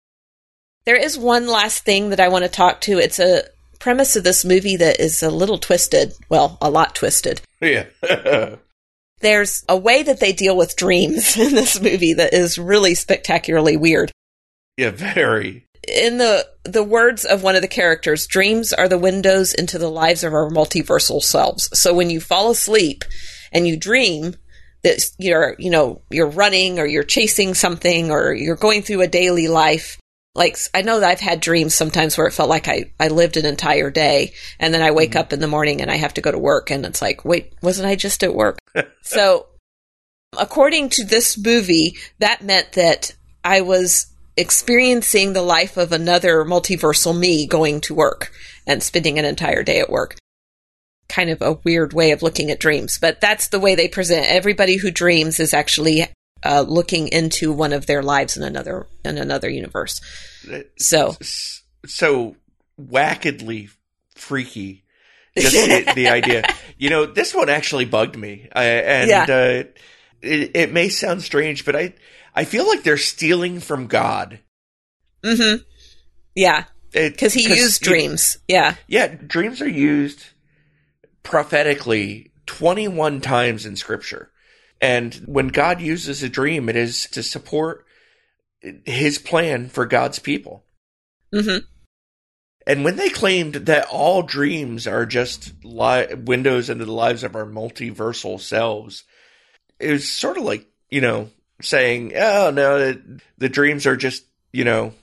There 0.86 0.96
is 0.96 1.18
one 1.18 1.48
last 1.48 1.84
thing 1.86 2.10
that 2.10 2.20
I 2.20 2.28
want 2.28 2.44
to 2.44 2.50
talk 2.50 2.82
to. 2.82 3.00
It's 3.00 3.20
a 3.20 3.44
premise 3.80 4.16
of 4.16 4.24
this 4.24 4.46
movie 4.46 4.78
that 4.78 5.00
is 5.00 5.24
a 5.24 5.32
little 5.32 5.58
twisted. 5.58 6.14
Well, 6.30 6.58
a 6.62 6.70
lot 6.70 6.96
twisted. 6.96 7.42
Yeah, 7.62 7.86
There's 9.24 9.64
a 9.68 9.78
way 9.78 10.04
that 10.04 10.20
they 10.20 10.34
deal 10.34 10.56
with 10.56 10.76
dreams 10.76 11.36
in 11.46 11.56
this 11.56 11.82
movie 11.82 12.14
that 12.14 12.34
is 12.34 12.60
really 12.60 12.94
spectacularly 12.94 13.78
weird. 13.78 14.12
yeah, 14.78 14.92
very. 14.92 15.66
in 15.88 16.18
the 16.18 16.48
the 16.64 16.84
words 16.84 17.26
of 17.26 17.42
one 17.42 17.56
of 17.56 17.62
the 17.62 17.68
characters, 17.68 18.28
dreams 18.28 18.72
are 18.72 18.88
the 18.88 18.98
windows 18.98 19.54
into 19.54 19.78
the 19.78 19.90
lives 19.90 20.24
of 20.24 20.34
our 20.34 20.50
multiversal 20.50 21.22
selves. 21.22 21.70
So 21.78 21.94
when 21.94 22.10
you 22.10 22.20
fall 22.22 22.52
asleep 22.52 23.04
and 23.52 23.68
you 23.68 23.78
dream 23.78 24.36
that 24.84 25.00
you're, 25.18 25.56
you 25.58 25.70
know, 25.70 26.02
you're 26.10 26.30
running 26.30 26.80
or 26.80 26.86
you're 26.86 27.04
chasing 27.04 27.54
something 27.54 28.12
or 28.12 28.34
you're 28.34 28.56
going 28.56 28.82
through 28.82 29.02
a 29.02 29.08
daily 29.08 29.48
life. 29.48 29.98
Like 30.36 30.58
I 30.74 30.82
know 30.82 31.00
that 31.00 31.10
I've 31.10 31.20
had 31.20 31.42
dreams 31.42 31.76
sometimes 31.76 32.18
where 32.18 32.26
it 32.28 32.34
felt 32.34 32.50
like 32.50 32.68
I, 32.68 32.92
I 33.00 33.10
lived 33.10 33.38
an 33.38 33.46
entire 33.46 33.92
day 33.92 34.34
and 34.60 34.74
then 34.74 34.82
I 34.82 34.92
wake 34.92 35.12
mm-hmm. 35.12 35.20
up 35.20 35.34
in 35.34 35.40
the 35.40 35.48
morning 35.48 35.82
and 35.82 35.92
I 35.92 35.96
have 35.96 36.16
to 36.16 36.22
go 36.22 36.32
to 36.32 36.40
work 36.40 36.72
and 36.72 36.86
it's 36.86 37.02
like, 37.02 37.24
wait, 37.24 37.54
wasn't 37.62 37.88
I 37.88 37.96
just 37.96 38.24
at 38.24 38.34
work? 38.34 38.58
so 39.02 39.48
according 40.38 40.90
to 40.90 41.04
this 41.04 41.38
movie, 41.38 41.98
that 42.20 42.44
meant 42.44 42.74
that 42.74 43.14
I 43.44 43.62
was 43.62 44.08
experiencing 44.36 45.34
the 45.34 45.42
life 45.42 45.78
of 45.78 45.92
another 45.92 46.44
multiversal 46.44 47.18
me 47.18 47.46
going 47.46 47.82
to 47.82 47.94
work 47.94 48.32
and 48.66 48.82
spending 48.82 49.20
an 49.20 49.26
entire 49.26 49.62
day 49.62 49.80
at 49.80 49.90
work. 49.90 50.16
Kind 51.10 51.30
of 51.30 51.42
a 51.42 51.60
weird 51.64 51.94
way 51.94 52.12
of 52.12 52.24
looking 52.24 52.50
at 52.50 52.60
dreams, 52.60 52.98
but 53.00 53.22
that's 53.22 53.50
the 53.50 53.60
way 53.60 53.76
they 53.76 53.88
present. 53.88 54.26
Everybody 54.28 54.78
who 54.78 54.90
dreams 54.90 55.40
is 55.40 55.54
actually 55.54 56.08
uh, 56.44 56.62
looking 56.68 57.08
into 57.08 57.52
one 57.52 57.74
of 57.74 57.86
their 57.86 58.04
lives 58.04 58.38
in 58.38 58.44
another 58.44 58.88
in 59.04 59.18
another 59.18 59.50
universe. 59.50 60.02
So, 60.78 61.16
so 61.86 62.36
wackedly 62.78 63.70
freaky. 64.16 64.84
Just 65.38 65.54
the, 65.54 65.92
the, 65.96 66.10
idea, 66.10 66.44
you 66.78 66.92
know, 66.92 67.08
this 67.08 67.34
one 67.34 67.50
actually 67.50 67.86
bugged 67.86 68.16
me, 68.16 68.50
I, 68.54 68.66
and 68.66 69.10
yeah. 69.10 69.24
uh, 69.24 69.64
it, 70.22 70.52
it 70.54 70.72
may 70.72 70.90
sound 70.90 71.24
strange, 71.24 71.66
but 71.66 71.76
I 71.76 71.96
I 72.36 72.46
feel 72.46 72.68
like 72.68 72.84
they're 72.84 72.98
stealing 72.98 73.60
from 73.60 73.88
God. 73.88 74.40
Mm-hmm. 75.24 75.64
Yeah. 76.36 76.66
Because 76.92 77.34
he 77.34 77.48
used 77.48 77.82
dreams. 77.82 78.38
yeah. 78.48 78.76
Yeah, 78.88 79.08
dreams 79.08 79.62
are 79.62 79.70
used 79.70 80.24
prophetically 81.24 82.32
21 82.46 83.22
times 83.22 83.66
in 83.66 83.76
scripture. 83.76 84.32
And 84.84 85.14
when 85.28 85.48
God 85.48 85.80
uses 85.80 86.24
a 86.24 86.30
dream, 86.30 86.68
it 86.68 86.76
is 86.76 87.08
to 87.12 87.24
support 87.24 87.86
his 88.84 89.18
plan 89.18 89.70
for 89.70 89.86
God's 89.86 90.20
people. 90.20 90.66
Mm-hmm. 91.34 91.60
And 92.68 92.84
when 92.84 92.98
they 92.98 93.08
claimed 93.08 93.54
that 93.54 93.88
all 93.90 94.24
dreams 94.24 94.86
are 94.86 95.06
just 95.06 95.54
li- 95.64 96.14
windows 96.14 96.70
into 96.70 96.84
the 96.84 96.92
lives 96.92 97.24
of 97.24 97.34
our 97.34 97.46
multiversal 97.46 98.42
selves, 98.42 99.06
it 99.80 99.90
was 99.90 100.12
sort 100.12 100.38
of 100.38 100.44
like, 100.44 100.68
you 100.90 101.00
know, 101.00 101.30
saying, 101.62 102.12
oh, 102.18 102.52
no, 102.52 102.94
the 103.38 103.48
dreams 103.48 103.88
are 103.88 103.96
just, 103.96 104.26
you 104.52 104.66
know, 104.66 104.94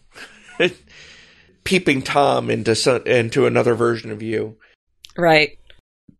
peeping 1.64 2.02
Tom 2.02 2.50
into 2.50 2.74
some, 2.74 3.06
into 3.06 3.46
another 3.46 3.74
version 3.74 4.10
of 4.10 4.20
you. 4.20 4.58
Right. 5.16 5.58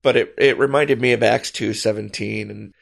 But 0.00 0.16
it, 0.16 0.34
it 0.38 0.58
reminded 0.58 0.98
me 0.98 1.12
of 1.12 1.22
Acts 1.22 1.50
2.17 1.50 2.48
and 2.48 2.72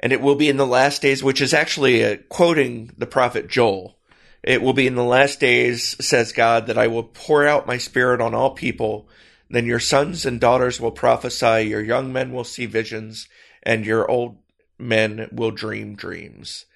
and 0.00 0.12
it 0.12 0.20
will 0.20 0.34
be 0.34 0.48
in 0.48 0.56
the 0.56 0.66
last 0.66 1.02
days, 1.02 1.22
which 1.22 1.40
is 1.40 1.54
actually 1.54 2.04
uh, 2.04 2.16
quoting 2.28 2.90
the 2.98 3.06
prophet 3.06 3.48
Joel. 3.48 3.98
It 4.42 4.60
will 4.60 4.74
be 4.74 4.86
in 4.86 4.94
the 4.94 5.04
last 5.04 5.40
days, 5.40 5.96
says 6.04 6.32
God, 6.32 6.66
that 6.66 6.76
I 6.76 6.86
will 6.86 7.04
pour 7.04 7.46
out 7.46 7.66
my 7.66 7.78
spirit 7.78 8.20
on 8.20 8.34
all 8.34 8.50
people. 8.50 9.08
Then 9.48 9.66
your 9.66 9.80
sons 9.80 10.26
and 10.26 10.40
daughters 10.40 10.80
will 10.80 10.90
prophesy, 10.90 11.62
your 11.62 11.82
young 11.82 12.12
men 12.12 12.32
will 12.32 12.44
see 12.44 12.66
visions, 12.66 13.28
and 13.62 13.86
your 13.86 14.10
old 14.10 14.36
men 14.78 15.28
will 15.32 15.50
dream 15.50 15.94
dreams. 15.94 16.66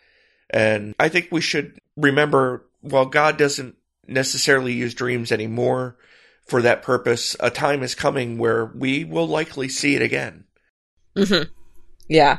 And 0.50 0.94
I 0.98 1.08
think 1.08 1.28
we 1.30 1.42
should 1.42 1.78
remember 1.96 2.66
while 2.80 3.06
God 3.06 3.36
doesn't 3.36 3.76
necessarily 4.06 4.72
use 4.72 4.94
dreams 4.94 5.30
anymore 5.30 5.96
for 6.46 6.62
that 6.62 6.82
purpose, 6.82 7.36
a 7.40 7.50
time 7.50 7.82
is 7.82 7.94
coming 7.94 8.38
where 8.38 8.64
we 8.64 9.04
will 9.04 9.28
likely 9.28 9.68
see 9.68 9.94
it 9.94 10.02
again. 10.02 10.44
Mm-hmm. 11.14 11.50
Yeah. 12.08 12.38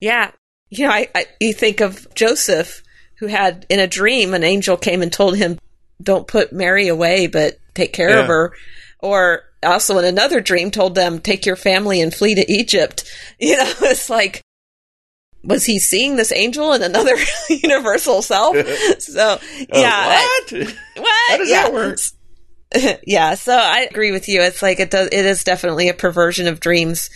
Yeah. 0.00 0.30
You 0.70 0.86
know, 0.86 0.92
I, 0.92 1.08
I, 1.14 1.26
you 1.40 1.52
think 1.52 1.80
of 1.80 2.06
Joseph, 2.14 2.82
who 3.18 3.26
had 3.26 3.66
in 3.68 3.80
a 3.80 3.86
dream 3.86 4.34
an 4.34 4.44
angel 4.44 4.76
came 4.76 5.02
and 5.02 5.12
told 5.12 5.36
him, 5.36 5.58
"Don't 6.02 6.26
put 6.26 6.52
Mary 6.52 6.88
away, 6.88 7.26
but 7.26 7.58
take 7.74 7.92
care 7.92 8.10
yeah. 8.10 8.20
of 8.20 8.26
her." 8.26 8.52
Or 9.00 9.44
also 9.62 9.98
in 9.98 10.04
another 10.04 10.40
dream 10.40 10.70
told 10.70 10.94
them, 10.94 11.20
"Take 11.20 11.46
your 11.46 11.56
family 11.56 12.00
and 12.00 12.12
flee 12.12 12.34
to 12.34 12.52
Egypt." 12.52 13.04
You 13.40 13.56
know, 13.56 13.72
it's 13.82 14.10
like 14.10 14.42
was 15.44 15.64
he 15.64 15.78
seeing 15.78 16.16
this 16.16 16.32
angel 16.32 16.72
in 16.72 16.82
another 16.82 17.14
universal 17.48 18.22
self? 18.22 18.56
So 18.98 19.38
oh, 19.40 19.80
yeah, 19.80 20.06
what? 20.06 20.52
What? 20.96 21.30
How 21.30 21.36
does 21.38 21.50
yeah. 21.50 21.62
that 21.62 21.72
work? 21.72 21.98
yeah, 23.06 23.34
so 23.34 23.56
I 23.56 23.86
agree 23.90 24.12
with 24.12 24.28
you. 24.28 24.42
It's 24.42 24.60
like 24.60 24.80
it 24.80 24.90
does. 24.90 25.08
It 25.08 25.24
is 25.24 25.44
definitely 25.44 25.88
a 25.88 25.94
perversion 25.94 26.46
of 26.46 26.60
dreams, 26.60 27.08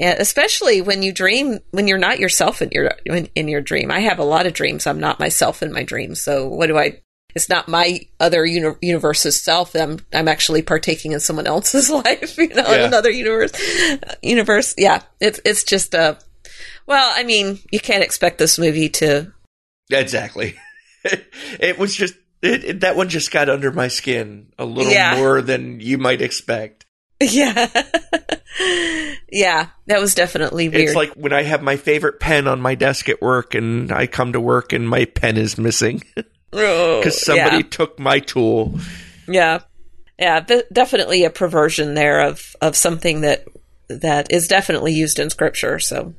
and 0.00 0.18
especially 0.18 0.80
when 0.80 1.02
you 1.02 1.12
dream 1.12 1.58
when 1.70 1.86
you're 1.86 1.98
not 1.98 2.18
yourself 2.18 2.62
in 2.62 2.70
your 2.72 2.90
in, 3.04 3.28
in 3.34 3.48
your 3.48 3.60
dream. 3.60 3.90
I 3.90 4.00
have 4.00 4.18
a 4.18 4.24
lot 4.24 4.46
of 4.46 4.54
dreams. 4.54 4.86
I'm 4.86 4.98
not 4.98 5.20
myself 5.20 5.62
in 5.62 5.72
my 5.72 5.84
dreams. 5.84 6.22
So 6.22 6.48
what 6.48 6.66
do 6.66 6.78
I? 6.78 7.02
It's 7.34 7.48
not 7.48 7.68
my 7.68 8.00
other 8.18 8.44
uni- 8.44 8.76
universe's 8.80 9.40
self. 9.40 9.76
I'm 9.76 10.00
I'm 10.12 10.26
actually 10.26 10.62
partaking 10.62 11.12
in 11.12 11.20
someone 11.20 11.46
else's 11.46 11.90
life. 12.04 12.38
You 12.38 12.48
know, 12.48 12.66
yeah. 12.66 12.86
another 12.86 13.10
universe. 13.10 13.52
Universe. 14.22 14.74
Yeah, 14.78 15.02
it's 15.20 15.38
it's 15.44 15.64
just 15.64 15.92
a 15.94 16.18
well, 16.86 17.12
I 17.14 17.22
mean, 17.22 17.60
you 17.70 17.78
can't 17.78 18.02
expect 18.02 18.38
this 18.38 18.58
movie 18.58 18.88
to. 18.88 19.32
Exactly. 19.90 20.56
it 21.04 21.78
was 21.78 21.94
just 21.94 22.14
it, 22.42 22.64
it, 22.64 22.80
that 22.80 22.96
one 22.96 23.10
just 23.10 23.30
got 23.30 23.50
under 23.50 23.70
my 23.70 23.88
skin 23.88 24.52
a 24.58 24.64
little 24.64 24.90
yeah. 24.90 25.16
more 25.16 25.42
than 25.42 25.80
you 25.80 25.98
might 25.98 26.22
expect. 26.22 26.86
Yeah. 27.32 27.68
yeah, 29.30 29.68
that 29.86 30.00
was 30.00 30.14
definitely 30.14 30.70
weird. 30.70 30.82
It's 30.82 30.94
like 30.94 31.12
when 31.12 31.34
I 31.34 31.42
have 31.42 31.62
my 31.62 31.76
favorite 31.76 32.18
pen 32.18 32.48
on 32.48 32.62
my 32.62 32.74
desk 32.74 33.10
at 33.10 33.20
work 33.20 33.54
and 33.54 33.92
I 33.92 34.06
come 34.06 34.32
to 34.32 34.40
work 34.40 34.72
and 34.72 34.88
my 34.88 35.04
pen 35.04 35.36
is 35.36 35.58
missing. 35.58 36.02
Because 36.14 36.26
oh, 36.52 37.10
somebody 37.10 37.58
yeah. 37.58 37.70
took 37.70 37.98
my 37.98 38.20
tool. 38.20 38.78
Yeah. 39.28 39.60
Yeah, 40.18 40.40
th- 40.40 40.64
definitely 40.72 41.24
a 41.24 41.30
perversion 41.30 41.94
there 41.94 42.20
of, 42.22 42.56
of 42.62 42.74
something 42.74 43.20
that 43.20 43.44
that 43.88 44.32
is 44.32 44.48
definitely 44.48 44.92
used 44.92 45.18
in 45.18 45.30
scripture. 45.30 45.78
So 45.78 46.14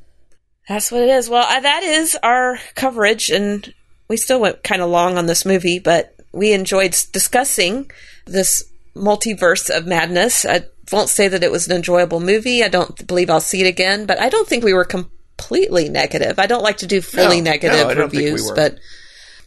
that's 0.67 0.91
what 0.91 1.01
it 1.01 1.09
is. 1.09 1.29
Well, 1.29 1.45
uh, 1.47 1.59
that 1.59 1.83
is 1.83 2.17
our 2.21 2.59
coverage, 2.75 3.29
and 3.29 3.73
we 4.07 4.17
still 4.17 4.39
went 4.39 4.63
kind 4.63 4.81
of 4.81 4.89
long 4.89 5.17
on 5.17 5.25
this 5.25 5.45
movie, 5.45 5.79
but 5.79 6.15
we 6.31 6.53
enjoyed 6.53 6.91
discussing 7.11 7.89
this 8.25 8.63
multiverse 8.95 9.69
of 9.69 9.87
madness. 9.87 10.45
I 10.45 10.65
won't 10.91 11.09
say 11.09 11.27
that 11.27 11.43
it 11.43 11.51
was 11.51 11.67
an 11.67 11.75
enjoyable 11.75 12.19
movie. 12.19 12.63
I 12.63 12.67
don't 12.67 13.05
believe 13.07 13.29
I'll 13.29 13.39
see 13.39 13.61
it 13.61 13.67
again, 13.67 14.05
but 14.05 14.19
I 14.19 14.29
don't 14.29 14.47
think 14.47 14.63
we 14.63 14.73
were 14.73 14.85
completely 14.85 15.89
negative. 15.89 16.39
I 16.39 16.47
don't 16.47 16.63
like 16.63 16.77
to 16.77 16.87
do 16.87 17.01
fully 17.01 17.41
no, 17.41 17.51
negative 17.51 17.95
no, 17.95 18.03
reviews, 18.03 18.49
we 18.49 18.55
but 18.55 18.79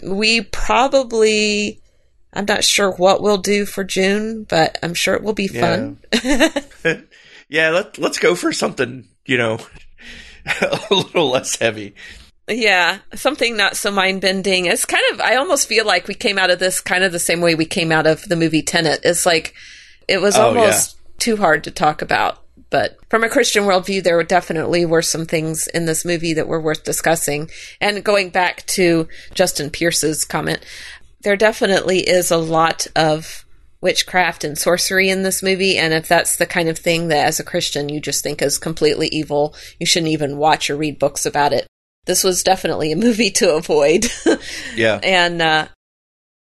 we 0.03 0.41
probably. 0.43 1.81
I'm 2.33 2.47
not 2.47 2.65
sure 2.65 2.91
what 2.91 3.23
we'll 3.23 3.39
do 3.39 3.65
for 3.65 3.85
June, 3.85 4.43
but 4.43 4.77
I'm 4.83 4.95
sure 4.95 5.15
it 5.15 5.23
will 5.23 5.35
be 5.35 5.47
fun. 5.47 5.99
Yeah, 6.25 6.49
yeah 7.49 7.71
let, 7.71 7.97
let's 7.97 8.19
go 8.19 8.35
for 8.35 8.53
something, 8.53 9.07
you 9.25 9.39
know, 9.39 9.61
a 10.61 10.81
little 10.91 11.31
less 11.31 11.57
heavy. 11.57 11.95
Yeah, 12.49 12.99
something 13.15 13.57
not 13.57 13.77
so 13.77 13.91
mind 13.91 14.21
bending. 14.21 14.67
It's 14.67 14.85
kind 14.85 15.03
of, 15.13 15.21
I 15.21 15.37
almost 15.37 15.69
feel 15.69 15.87
like 15.87 16.09
we 16.09 16.15
came 16.15 16.39
out 16.39 16.51
of 16.51 16.59
this 16.59 16.81
kind 16.81 17.05
of 17.05 17.13
the 17.13 17.19
same 17.19 17.41
way 17.41 17.55
we 17.55 17.65
came 17.65 17.91
out 17.91 18.07
of 18.07 18.23
the 18.29 18.37
movie 18.37 18.63
Tenet. 18.63 19.01
It's 19.05 19.25
like, 19.25 19.55
it 20.09 20.21
was 20.21 20.37
oh, 20.37 20.49
almost. 20.49 20.97
Too 21.19 21.37
hard 21.37 21.65
to 21.65 21.71
talk 21.71 22.03
about. 22.03 22.41
But 22.71 22.99
from 23.09 23.23
a 23.23 23.29
Christian 23.29 23.65
worldview, 23.65 24.03
there 24.03 24.21
definitely 24.25 24.85
were 24.85 25.03
some 25.03 25.27
things 25.27 25.69
in 25.69 25.87
this 25.87 26.05
movie 26.05 26.35
that 26.35 26.49
were 26.49 26.61
worth 26.61 26.83
discussing. 26.83 27.51
And 27.81 28.03
going 28.05 28.31
back 28.31 28.67
to 28.67 29.09
Justin 29.33 29.71
Pierce's 29.71 30.25
comment, 30.25 30.65
there 31.23 31.37
definitely 31.37 32.01
is 32.01 32.31
a 32.31 32.37
lot 32.37 32.87
of 32.97 33.45
witchcraft 33.81 34.45
and 34.45 34.59
sorcery 34.59 35.11
in 35.11 35.23
this 35.23 35.43
movie. 35.43 35.77
And 35.77 35.93
if 35.93 36.09
that's 36.09 36.37
the 36.37 36.47
kind 36.47 36.69
of 36.69 36.79
thing 36.79 37.09
that 37.09 37.27
as 37.27 37.39
a 37.39 37.45
Christian 37.45 37.91
you 37.91 38.01
just 38.01 38.23
think 38.23 38.41
is 38.43 38.59
completely 38.59 39.09
evil, 39.09 39.55
you 39.79 39.87
shouldn't 39.87 40.13
even 40.13 40.39
watch 40.39 40.71
or 40.71 40.77
read 40.77 40.99
books 40.99 41.27
about 41.27 41.53
it. 41.53 41.67
This 42.07 42.25
was 42.25 42.43
definitely 42.43 42.93
a 42.93 42.97
movie 43.07 43.31
to 43.33 43.55
avoid. 43.55 44.07
yeah. 44.75 45.01
And 45.03 45.41
uh, 45.41 45.69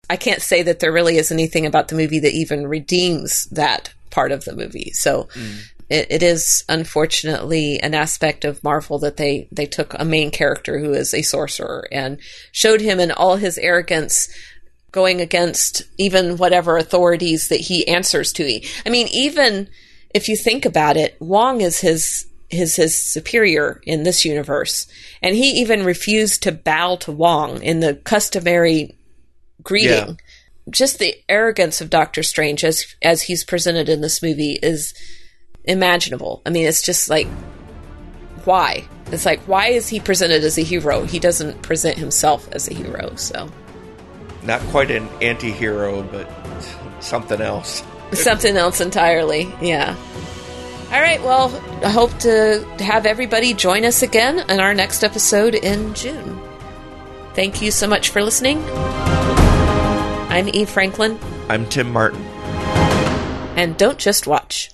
I 0.09 0.17
can't 0.17 0.41
say 0.41 0.61
that 0.63 0.81
there 0.81 0.91
really 0.91 1.17
is 1.17 1.31
anything 1.31 1.65
about 1.65 1.87
the 1.87 1.95
movie 1.95 2.19
that 2.19 2.33
even 2.33 2.67
redeems 2.67 3.45
that 3.45 3.93
part 4.11 4.31
of 4.31 4.45
the 4.45 4.55
movie. 4.55 4.91
So 4.93 5.29
mm. 5.33 5.61
it, 5.89 6.07
it 6.09 6.23
is 6.23 6.63
unfortunately 6.69 7.79
an 7.79 7.93
aspect 7.93 8.45
of 8.45 8.63
Marvel 8.63 8.99
that 8.99 9.17
they, 9.17 9.47
they 9.51 9.65
took 9.65 9.93
a 9.95 10.05
main 10.05 10.31
character 10.31 10.77
who 10.77 10.93
is 10.93 11.13
a 11.13 11.21
sorcerer 11.21 11.87
and 11.91 12.19
showed 12.51 12.81
him 12.81 12.99
in 12.99 13.11
all 13.11 13.37
his 13.37 13.57
arrogance 13.57 14.29
going 14.91 15.21
against 15.21 15.83
even 15.97 16.37
whatever 16.37 16.77
authorities 16.77 17.47
that 17.47 17.61
he 17.61 17.87
answers 17.87 18.33
to. 18.33 18.61
I 18.85 18.89
mean, 18.89 19.07
even 19.11 19.69
if 20.13 20.27
you 20.27 20.35
think 20.35 20.65
about 20.65 20.97
it, 20.97 21.15
Wong 21.19 21.61
is 21.61 21.79
his 21.79 22.27
his 22.49 22.75
his 22.75 23.01
superior 23.01 23.81
in 23.85 24.03
this 24.03 24.25
universe, 24.25 24.85
and 25.21 25.35
he 25.35 25.61
even 25.61 25.85
refused 25.85 26.43
to 26.43 26.51
bow 26.51 26.97
to 26.97 27.11
Wong 27.11 27.63
in 27.63 27.79
the 27.79 27.95
customary 27.95 28.97
greeting. 29.63 29.89
Yeah. 29.89 30.13
Just 30.69 30.99
the 30.99 31.15
arrogance 31.27 31.81
of 31.81 31.89
Doctor 31.89 32.23
Strange 32.23 32.63
as 32.63 32.95
as 33.01 33.23
he's 33.23 33.43
presented 33.43 33.89
in 33.89 34.01
this 34.01 34.21
movie 34.21 34.59
is 34.61 34.93
imaginable. 35.63 36.41
I 36.45 36.49
mean, 36.49 36.67
it's 36.67 36.81
just 36.81 37.09
like 37.09 37.27
why? 38.45 38.85
It's 39.07 39.25
like 39.25 39.41
why 39.41 39.67
is 39.67 39.87
he 39.89 39.99
presented 39.99 40.43
as 40.43 40.57
a 40.57 40.63
hero? 40.63 41.03
He 41.03 41.19
doesn't 41.19 41.61
present 41.61 41.97
himself 41.97 42.47
as 42.51 42.67
a 42.67 42.73
hero, 42.73 43.15
so 43.15 43.49
not 44.43 44.61
quite 44.69 44.91
an 44.91 45.07
anti-hero, 45.21 46.03
but 46.03 46.29
something 46.99 47.41
else. 47.41 47.83
something 48.13 48.57
else 48.57 48.81
entirely. 48.81 49.53
Yeah. 49.61 49.95
All 50.91 51.01
right. 51.01 51.21
Well, 51.23 51.55
I 51.83 51.89
hope 51.89 52.17
to 52.19 52.65
have 52.79 53.05
everybody 53.05 53.53
join 53.53 53.85
us 53.85 54.03
again 54.03 54.39
in 54.49 54.59
our 54.59 54.73
next 54.73 55.03
episode 55.03 55.55
in 55.55 55.93
June. 55.93 56.41
Thank 57.33 57.61
you 57.61 57.71
so 57.71 57.87
much 57.87 58.09
for 58.09 58.21
listening. 58.21 58.61
I'm 60.31 60.47
Eve 60.47 60.69
Franklin. 60.69 61.19
I'm 61.49 61.67
Tim 61.67 61.91
Martin. 61.91 62.21
And 63.57 63.75
don't 63.75 63.97
just 63.97 64.27
watch. 64.27 64.71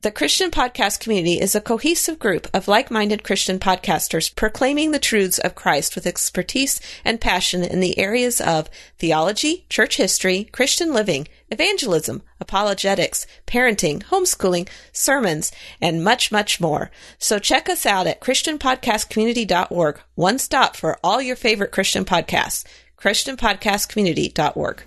The 0.00 0.10
Christian 0.10 0.50
Podcast 0.50 0.98
Community 0.98 1.40
is 1.40 1.54
a 1.54 1.60
cohesive 1.60 2.18
group 2.18 2.48
of 2.52 2.66
like 2.66 2.90
minded 2.90 3.22
Christian 3.22 3.60
podcasters 3.60 4.34
proclaiming 4.34 4.90
the 4.90 4.98
truths 4.98 5.38
of 5.38 5.54
Christ 5.54 5.94
with 5.94 6.08
expertise 6.08 6.80
and 7.04 7.20
passion 7.20 7.62
in 7.62 7.78
the 7.78 7.96
areas 8.00 8.40
of 8.40 8.68
theology, 8.98 9.64
church 9.70 9.96
history, 9.96 10.48
Christian 10.50 10.92
living, 10.92 11.28
evangelism, 11.48 12.22
apologetics, 12.40 13.28
parenting, 13.46 14.02
homeschooling, 14.06 14.68
sermons, 14.92 15.52
and 15.80 16.02
much, 16.02 16.32
much 16.32 16.60
more. 16.60 16.90
So 17.16 17.38
check 17.38 17.68
us 17.68 17.86
out 17.86 18.08
at 18.08 18.20
ChristianPodcastCommunity.org, 18.20 20.00
one 20.16 20.40
stop 20.40 20.74
for 20.74 20.98
all 21.04 21.22
your 21.22 21.36
favorite 21.36 21.70
Christian 21.70 22.04
podcasts. 22.04 22.64
ChristianPodcastCommunity.org. 23.06 24.82